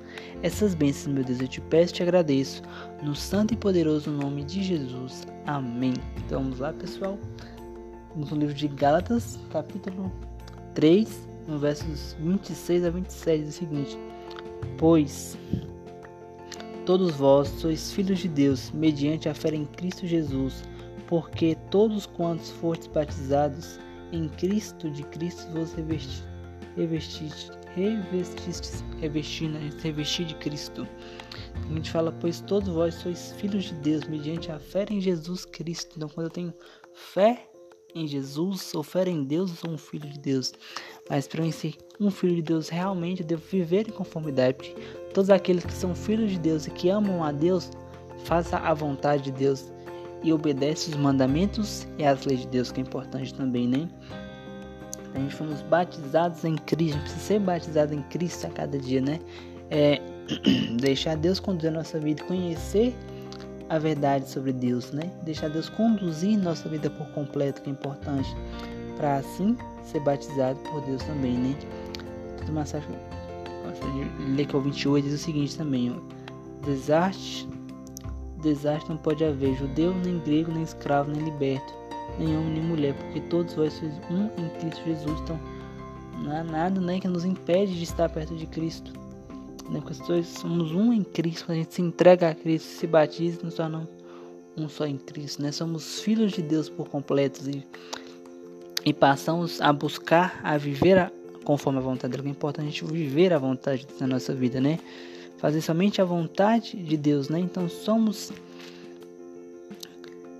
Essas 0.43 0.75
bênçãos, 0.75 1.15
meu 1.15 1.25
Deus, 1.25 1.41
eu 1.41 1.49
te 1.49 1.61
peço 1.61 1.93
e 1.93 1.97
te 1.97 2.03
agradeço. 2.03 2.63
No 3.03 3.15
santo 3.15 3.55
e 3.55 3.57
poderoso 3.57 4.11
nome 4.11 4.45
de 4.45 4.63
Jesus. 4.63 5.27
Amém. 5.47 5.95
Então 6.25 6.43
vamos 6.43 6.59
lá, 6.59 6.73
pessoal. 6.73 7.19
Vamos 8.15 8.31
no 8.31 8.39
livro 8.39 8.55
de 8.55 8.69
Gálatas, 8.69 9.39
capítulo 9.51 10.13
3, 10.75 11.29
no 11.47 11.59
versos 11.59 12.15
26 12.21 12.85
a 12.85 12.91
27, 12.91 13.45
diz 13.45 13.55
o 13.55 13.59
seguinte: 13.59 13.99
Pois 14.77 15.39
todos 16.85 17.13
vós 17.13 17.49
sois 17.49 17.93
filhos 17.93 18.19
de 18.19 18.29
Deus, 18.29 18.71
mediante 18.73 19.29
a 19.29 19.35
fé 19.35 19.55
em 19.55 19.65
Cristo 19.65 20.07
Jesus, 20.07 20.65
porque 21.07 21.57
todos 21.71 22.07
quantos 22.07 22.51
fostes 22.51 22.89
batizados 22.89 23.79
em 24.13 24.29
Cristo 24.29 24.91
de 24.91 25.03
Cristo 25.05 25.51
vos 25.53 25.73
revesti, 25.73 26.23
revestiste, 26.77 27.51
revestistes, 27.75 28.85
revestindo, 29.01 29.59
revestir 29.83 30.27
de 30.27 30.35
Cristo. 30.37 30.87
A 31.55 31.75
gente 31.75 31.91
fala, 31.91 32.13
pois 32.13 32.41
todos 32.41 32.69
vós 32.69 32.95
sois 32.95 33.33
filhos 33.33 33.65
de 33.65 33.75
Deus, 33.75 34.05
mediante 34.05 34.53
a 34.53 34.59
fé 34.59 34.87
em 34.91 35.01
Jesus 35.01 35.45
Cristo. 35.45 35.95
Então, 35.97 36.09
quando 36.09 36.27
eu 36.27 36.31
tenho 36.31 36.55
fé 36.93 37.49
em 37.95 38.07
Jesus, 38.07 38.63
sou 38.63 38.83
fé 38.83 39.09
em 39.09 39.25
Deus, 39.25 39.51
eu 39.51 39.57
sou 39.57 39.71
um 39.71 39.79
filho 39.79 40.09
de 40.09 40.19
Deus. 40.19 40.53
Mas 41.09 41.27
para 41.27 41.45
eu 41.45 41.53
ser 41.53 41.75
um 41.99 42.11
filho 42.11 42.37
de 42.37 42.43
Deus, 42.43 42.69
realmente 42.69 43.23
eu 43.23 43.27
devo 43.27 43.43
viver 43.51 43.89
em 43.89 43.93
conformidade. 43.93 44.75
Todos 45.15 45.31
aqueles 45.31 45.65
que 45.65 45.73
são 45.73 45.95
filhos 45.95 46.31
de 46.31 46.39
Deus 46.39 46.67
e 46.67 46.71
que 46.71 46.89
amam 46.89 47.25
a 47.25 47.33
Deus, 47.33 47.71
faça 48.25 48.59
a 48.59 48.73
vontade 48.75 49.25
de 49.25 49.33
Deus 49.33 49.72
e 50.23 50.33
obedece 50.33 50.91
os 50.91 50.97
mandamentos 50.97 51.87
e 51.99 52.05
as 52.05 52.25
leis 52.25 52.41
de 52.41 52.49
Deus, 52.49 52.73
que 52.73 52.81
é 52.81 52.83
importante 52.83 53.35
também, 53.35 53.67
né? 53.67 53.89
A 55.15 55.19
gente 55.19 55.35
fomos 55.35 55.61
batizados 55.63 56.45
em 56.45 56.57
Cristo, 56.57 56.99
precisa 57.01 57.21
ser 57.21 57.41
batizado 57.41 57.95
em 57.95 58.03
Cristo 58.05 58.47
a 58.47 58.51
cada 58.51 58.79
dia, 58.79 59.01
né? 59.01 59.19
É, 59.71 60.01
deixar 60.81 61.17
Deus 61.17 61.39
conduzir 61.39 61.71
a 61.71 61.75
nossa 61.75 61.99
vida, 61.99 62.23
conhecer 62.25 62.95
a 63.69 63.79
verdade 63.79 64.29
sobre 64.29 64.53
Deus, 64.53 64.91
né? 64.93 65.11
Deixar 65.23 65.49
Deus 65.49 65.69
conduzir 65.69 66.39
nossa 66.39 66.69
vida 66.69 66.89
por 66.89 67.07
completo, 67.09 67.63
que 67.63 67.69
é 67.69 67.73
importante, 67.73 68.35
para 68.97 69.17
assim 69.17 69.57
ser 69.85 70.01
batizado 70.01 70.59
por 70.61 70.81
Deus 70.83 71.03
também, 71.03 71.35
né? 71.35 71.57
Tudo 72.39 72.53
massagem, 72.53 72.89
ler 74.37 74.47
que 74.47 74.55
é 74.55 74.59
o 74.59 74.63
28 74.63 75.05
diz 75.05 75.21
o 75.21 75.23
seguinte 75.23 75.57
também, 75.57 75.91
ó. 75.91 76.67
Desarte, 76.67 77.49
desastre 78.43 78.91
não 78.91 78.97
pode 78.97 79.25
haver 79.25 79.55
judeu, 79.57 79.95
nem 80.05 80.19
grego, 80.19 80.53
nem 80.53 80.63
escravo, 80.63 81.11
nem 81.11 81.25
liberto, 81.25 81.73
nem 82.19 82.37
homem, 82.37 82.55
nem 82.55 82.63
mulher, 82.63 82.95
porque 82.95 83.21
todos 83.23 83.55
vós 83.55 83.73
sois 83.73 83.93
um 84.11 84.27
em 84.43 84.49
Cristo 84.61 84.85
Jesus. 84.85 85.21
Então, 85.21 85.41
não 86.23 86.37
há 86.37 86.45
nada 86.45 86.81
né, 86.81 87.01
que 87.01 87.09
nos 87.09 87.25
impede 87.25 87.75
de 87.75 87.85
estar 87.85 88.09
perto 88.09 88.35
de 88.35 88.47
Cristo. 88.47 88.93
Né? 89.71 89.81
Porque 89.81 90.13
nós 90.13 90.27
somos 90.27 90.73
um 90.73 90.93
em 90.93 91.03
Cristo, 91.03 91.51
a 91.51 91.55
gente 91.55 91.75
se 91.75 91.83
entrega 91.83 92.31
a 92.31 92.35
Cristo, 92.35 92.67
se 92.67 92.87
batiza, 92.87 93.41
nos 93.43 93.55
tornamos 93.55 93.89
um 94.57 94.69
só 94.69 94.87
em 94.87 94.99
Cristo. 94.99 95.43
Né? 95.43 95.51
Somos 95.51 96.01
filhos 96.01 96.33
de 96.33 96.43
Deus 96.43 96.69
por 96.69 96.89
completos 96.89 97.47
e 97.49 97.65
e 98.85 98.93
passamos 98.93 99.61
a 99.61 99.73
buscar 99.73 100.41
a 100.43 100.57
viver 100.57 100.99
a, 100.99 101.11
conforme 101.45 101.79
a 101.79 101.83
vontade 101.83 102.17
dele. 102.17 102.29
É 102.29 102.31
importante 102.31 102.67
a 102.67 102.71
gente 102.71 102.85
viver 102.85 103.33
a 103.33 103.39
vontade 103.39 103.87
da 103.99 104.07
nossa 104.07 104.35
vida, 104.35 104.61
né? 104.61 104.79
Fazer 105.43 105.61
somente 105.61 106.01
a 106.01 106.05
vontade 106.05 106.77
de 106.77 106.97
Deus, 106.97 107.29
né? 107.29 107.41
Então 107.41 107.69
somos 107.69 108.33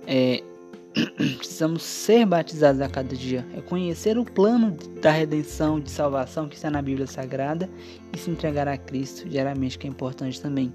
é, 0.07 0.41
precisamos 1.37 1.83
ser 1.83 2.25
batizados 2.25 2.79
a 2.79 2.87
cada 2.87 3.13
dia, 3.13 3.45
é 3.53 3.59
conhecer 3.59 4.17
o 4.17 4.23
plano 4.23 4.71
da 5.01 5.11
redenção, 5.11 5.77
de 5.77 5.91
salvação 5.91 6.47
que 6.47 6.55
está 6.55 6.71
na 6.71 6.81
Bíblia 6.81 7.05
Sagrada 7.05 7.69
e 8.13 8.17
se 8.17 8.31
entregar 8.31 8.65
a 8.65 8.77
Cristo, 8.77 9.27
diariamente, 9.27 9.77
que 9.77 9.85
é 9.85 9.89
importante 9.89 10.41
também. 10.41 10.73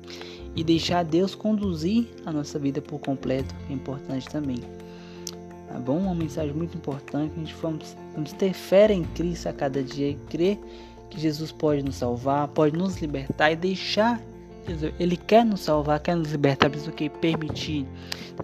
E 0.54 0.62
deixar 0.62 1.04
Deus 1.04 1.34
conduzir 1.34 2.06
a 2.26 2.30
nossa 2.30 2.58
vida 2.58 2.82
por 2.82 2.98
completo, 2.98 3.54
que 3.66 3.72
é 3.72 3.76
importante 3.76 4.28
também 4.28 4.58
tá 5.68 5.78
bom? 5.78 5.98
Uma 5.98 6.14
mensagem 6.14 6.52
muito 6.52 6.76
importante, 6.76 7.32
a 7.36 7.38
gente 7.38 7.54
vamos, 7.60 7.96
vamos 8.14 8.32
ter 8.32 8.52
fé 8.52 8.90
em 8.92 9.04
Cristo 9.04 9.48
a 9.48 9.52
cada 9.52 9.82
dia 9.82 10.10
e 10.10 10.14
crer 10.28 10.58
que 11.10 11.20
Jesus 11.20 11.52
pode 11.52 11.82
nos 11.82 11.96
salvar, 11.96 12.48
pode 12.48 12.76
nos 12.76 13.00
libertar 13.00 13.52
e 13.52 13.56
deixar 13.56 14.20
ele 14.98 15.16
quer 15.16 15.44
nos 15.44 15.60
salvar, 15.60 16.00
quer 16.00 16.14
nos 16.14 16.32
libertar, 16.32 16.68
precisa 16.68 16.92
que 16.92 17.08
permitir. 17.08 17.86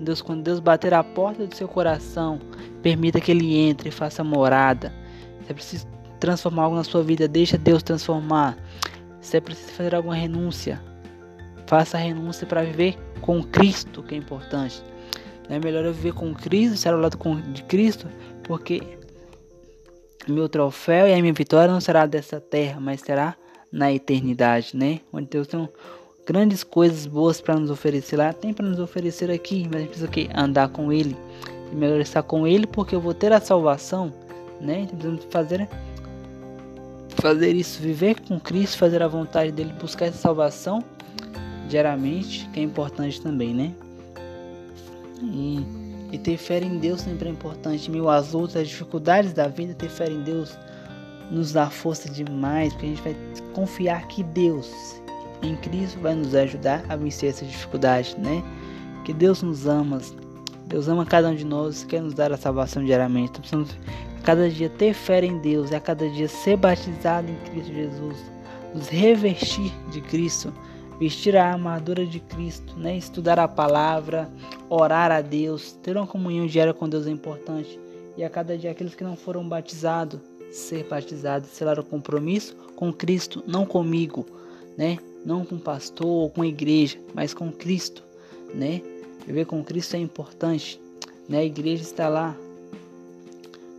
Deus, 0.01 0.23
quando 0.23 0.43
Deus 0.43 0.61
bater 0.61 0.95
a 0.95 1.05
porta 1.05 1.47
do 1.47 1.55
seu 1.55 1.69
coração, 1.69 2.41
permita 2.83 3.21
que 3.21 3.31
ele 3.31 3.57
entre 3.57 3.89
e 3.89 3.93
faça 3.93 4.25
morada. 4.25 4.93
Se 5.45 5.51
é 5.51 5.55
preciso 5.55 5.87
transformar 6.19 6.65
algo 6.65 6.77
na 6.77 6.85
sua 6.85 7.03
vida, 7.03 7.29
deixa 7.29 7.59
Deus 7.59 7.83
transformar. 7.83 8.57
Se 9.21 9.37
é 9.37 9.41
preciso 9.41 9.73
fazer 9.73 9.95
alguma 9.95 10.15
renúncia, 10.15 10.81
faça 11.67 11.97
a 11.97 12.01
renúncia 12.01 12.47
para 12.47 12.62
viver 12.62 12.97
com 13.21 13.43
Cristo, 13.43 14.03
que 14.03 14.15
é 14.15 14.19
importante. 14.19 14.83
É 15.49 15.59
melhor 15.59 15.85
eu 15.85 15.93
viver 15.93 16.15
com 16.15 16.35
Cristo, 16.35 16.75
estar 16.75 16.95
ao 16.95 17.01
lado 17.01 17.19
de 17.53 17.62
Cristo, 17.65 18.09
porque 18.43 18.83
meu 20.29 20.49
troféu 20.49 21.07
e 21.07 21.12
a 21.12 21.20
minha 21.20 21.33
vitória 21.33 21.72
não 21.72 21.81
será 21.81 22.07
dessa 22.07 22.41
terra, 22.41 22.81
mas 22.81 23.01
será 23.01 23.37
na 23.70 23.93
eternidade, 23.93 24.77
né? 24.77 25.01
Onde 25.12 25.27
Deus 25.27 25.47
tem 25.47 25.68
grandes 26.27 26.62
coisas 26.62 27.07
boas 27.07 27.41
para 27.41 27.59
nos 27.59 27.70
oferecer 27.70 28.16
lá, 28.16 28.33
tem 28.33 28.53
para 28.53 28.66
nos 28.66 28.79
oferecer 28.79 29.31
aqui, 29.31 29.64
mas 29.66 29.77
a 29.77 29.79
gente 29.81 29.89
precisa 29.89 30.07
o 30.07 30.11
quê? 30.11 30.29
Andar 30.35 30.68
com 30.68 30.93
Ele. 30.93 31.16
E 31.72 31.75
melhor 31.75 32.01
estar 32.01 32.22
com 32.22 32.47
Ele 32.47 32.66
porque 32.66 32.95
eu 32.95 33.01
vou 33.01 33.12
ter 33.12 33.33
a 33.33 33.41
salvação, 33.41 34.12
né? 34.61 34.87
Precisamos 34.87 35.27
fazer 35.31 35.68
fazer 37.16 37.55
isso, 37.55 37.81
viver 37.81 38.20
com 38.20 38.39
Cristo, 38.41 38.77
fazer 38.77 39.03
a 39.03 39.09
vontade 39.09 39.53
dele, 39.53 39.72
buscar 39.81 40.07
essa 40.07 40.18
salvação 40.18 40.83
diariamente, 41.68 42.49
que 42.53 42.61
é 42.61 42.62
importante 42.62 43.20
também, 43.20 43.55
né? 43.55 43.72
E, 45.22 45.64
e 46.15 46.19
ter 46.19 46.37
fé 46.37 46.61
em 46.61 46.79
Deus 46.79 47.01
sempre 47.01 47.29
é 47.29 47.33
importante. 47.33 47.91
Mil 47.91 48.09
as 48.09 48.35
outras 48.35 48.69
dificuldades 48.69 49.33
da 49.33 49.49
vida, 49.49 49.75
ter 49.75 49.89
fé 49.89 50.09
em 50.09 50.23
Deus 50.23 50.57
nos 51.29 51.53
dá 51.53 51.69
força 51.69 52.09
demais, 52.09 52.73
porque 52.73 52.87
a 52.87 52.89
gente 52.91 53.03
vai 53.03 53.17
confiar 53.53 54.07
que 54.07 54.23
Deus 54.23 55.03
em 55.43 55.57
Cristo 55.57 55.99
vai 55.99 56.15
nos 56.15 56.33
ajudar 56.33 56.85
a 56.89 56.95
vencer 56.95 57.31
essa 57.31 57.45
dificuldade, 57.45 58.15
né? 58.19 58.45
Que 59.05 59.12
Deus 59.12 59.43
nos 59.43 59.67
ama, 59.67 60.01
Deus 60.69 60.87
ama 60.87 61.05
cada 61.05 61.31
um 61.31 61.35
de 61.35 61.45
nós, 61.45 61.83
quer 61.83 62.01
nos 62.01 62.15
dar 62.15 62.33
a 62.33 62.37
salvação 62.37 62.85
diariamente. 62.85 63.31
Então 63.31 63.41
precisamos 63.41 63.77
a 64.17 64.23
cada 64.23 64.49
dia 64.49 64.69
ter 64.69 64.95
fé 64.95 65.25
em 65.25 65.39
Deus, 65.39 65.73
e 65.73 65.75
a 65.75 65.81
cada 65.81 66.09
dia 66.09 66.29
ser 66.29 66.57
batizado 66.57 67.29
em 67.29 67.51
Cristo 67.51 67.75
Jesus, 67.75 68.17
nos 68.73 68.89
revestir 68.89 69.73
de 69.91 70.01
Cristo, 70.01 70.53
vestir 70.99 71.36
a 71.36 71.53
armadura 71.53 72.07
de 72.07 72.20
Cristo, 72.20 72.76
né? 72.78 72.97
Estudar 72.97 73.38
a 73.38 73.49
palavra, 73.49 74.28
orar 74.68 75.11
a 75.11 75.20
Deus, 75.20 75.72
ter 75.82 75.97
uma 75.97 76.07
comunhão 76.07 76.47
diária 76.47 76.74
com 76.74 76.88
Deus 76.88 77.07
é 77.07 77.11
importante. 77.11 77.78
E 78.16 78.22
a 78.22 78.30
cada 78.30 78.57
dia 78.57 78.70
aqueles 78.70 78.95
que 78.95 79.05
não 79.05 79.16
foram 79.16 79.47
batizados, 79.49 80.20
ser 80.51 80.84
batizados, 80.84 81.49
selar 81.51 81.78
o 81.78 81.84
compromisso 81.84 82.55
com 82.76 82.92
Cristo, 82.92 83.42
não 83.47 83.66
comigo, 83.66 84.24
né? 84.76 84.99
Não 85.24 85.45
com 85.45 85.59
pastor 85.59 86.07
ou 86.07 86.30
com 86.30 86.45
igreja, 86.45 86.99
mas 87.12 87.34
com 87.34 87.51
Cristo, 87.51 88.05
né? 88.55 88.82
Viver 89.26 89.47
com 89.47 89.64
Cristo 89.64 89.97
é 89.97 89.99
importante, 89.99 90.80
né? 91.28 91.38
A 91.38 91.45
igreja 91.45 91.82
está 91.82 92.09
lá 92.09 92.36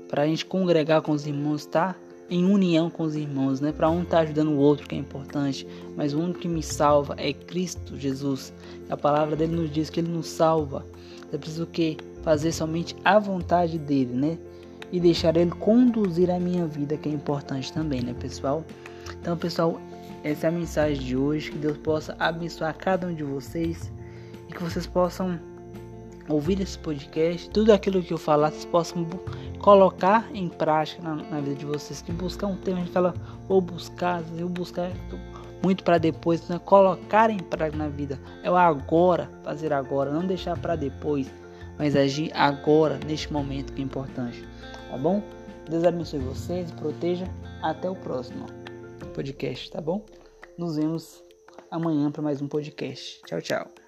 para 0.09 0.23
a 0.23 0.27
gente 0.27 0.45
congregar 0.45 1.01
com 1.01 1.11
os 1.11 1.25
irmãos, 1.25 1.65
tá? 1.65 1.95
Em 2.29 2.43
união 2.45 2.89
com 2.89 3.03
os 3.03 3.15
irmãos, 3.15 3.61
né? 3.61 3.71
Para 3.71 3.89
um 3.89 4.01
estar 4.01 4.17
tá 4.17 4.23
ajudando 4.23 4.49
o 4.49 4.57
outro, 4.57 4.87
que 4.87 4.95
é 4.95 4.97
importante. 4.97 5.67
Mas 5.95 6.13
o 6.13 6.19
único 6.19 6.39
que 6.39 6.47
me 6.47 6.63
salva 6.63 7.15
é 7.17 7.31
Cristo 7.33 7.97
Jesus. 7.97 8.53
A 8.89 8.97
palavra 8.97 9.35
dele 9.35 9.55
nos 9.55 9.71
diz 9.71 9.89
que 9.89 9.99
ele 9.99 10.11
nos 10.11 10.27
salva. 10.27 10.85
É 11.31 11.37
preciso 11.37 11.63
o 11.63 11.67
quê? 11.67 11.97
Fazer 12.23 12.51
somente 12.51 12.95
a 13.03 13.19
vontade 13.19 13.77
dele, 13.77 14.13
né? 14.13 14.37
e 14.91 14.99
deixar 14.99 15.35
Ele 15.35 15.51
conduzir 15.51 16.31
a 16.31 16.39
minha 16.39 16.65
vida, 16.65 16.97
que 16.97 17.09
é 17.09 17.11
importante 17.11 17.71
também, 17.73 18.01
né, 18.01 18.15
pessoal? 18.17 18.63
Então, 19.19 19.37
pessoal, 19.37 19.79
essa 20.23 20.47
é 20.47 20.49
a 20.49 20.51
mensagem 20.51 21.03
de 21.03 21.17
hoje. 21.17 21.51
Que 21.51 21.57
Deus 21.57 21.77
possa 21.77 22.15
abençoar 22.19 22.75
cada 22.77 23.07
um 23.07 23.13
de 23.13 23.23
vocês 23.23 23.91
e 24.49 24.53
que 24.53 24.63
vocês 24.63 24.87
possam 24.87 25.39
ouvir 26.27 26.59
esse 26.59 26.77
podcast, 26.79 27.49
tudo 27.51 27.71
aquilo 27.71 28.01
que 28.01 28.11
eu 28.11 28.17
falar, 28.17 28.49
vocês 28.51 28.65
possam 28.65 29.05
colocar 29.65 30.29
em 30.31 30.47
prática 30.47 31.01
na, 31.01 31.15
na 31.15 31.41
vida 31.41 31.55
de 31.55 31.65
vocês. 31.65 31.99
Que 31.99 32.11
buscar 32.11 32.45
um 32.45 32.55
tema, 32.55 32.77
a 32.77 32.81
gente 32.81 32.93
fala, 32.93 33.15
vou 33.47 33.59
buscar, 33.59 34.21
vou 34.21 34.47
buscar 34.47 34.91
muito 35.63 35.83
para 35.83 35.97
depois, 35.97 36.47
né? 36.47 36.61
colocar 36.63 37.31
em 37.31 37.39
prática 37.39 37.75
na 37.75 37.89
vida. 37.89 38.19
É 38.43 38.51
o 38.51 38.55
agora, 38.55 39.27
fazer 39.43 39.73
agora, 39.73 40.11
não 40.11 40.23
deixar 40.23 40.55
para 40.55 40.75
depois, 40.75 41.27
mas 41.79 41.95
agir 41.95 42.31
agora, 42.35 42.99
neste 43.07 43.33
momento 43.33 43.73
que 43.73 43.81
é 43.81 43.83
importante 43.83 44.45
tá 44.91 44.97
bom? 44.99 45.23
Deus 45.67 45.83
abençoe 45.83 46.19
vocês, 46.19 46.69
proteja. 46.71 47.25
Até 47.63 47.89
o 47.89 47.95
próximo 47.95 48.45
podcast, 49.15 49.71
tá 49.71 49.81
bom? 49.81 50.05
Nos 50.59 50.75
vemos 50.75 51.23
amanhã 51.71 52.11
para 52.11 52.21
mais 52.21 52.39
um 52.39 52.47
podcast. 52.47 53.19
Tchau, 53.25 53.41
tchau. 53.41 53.84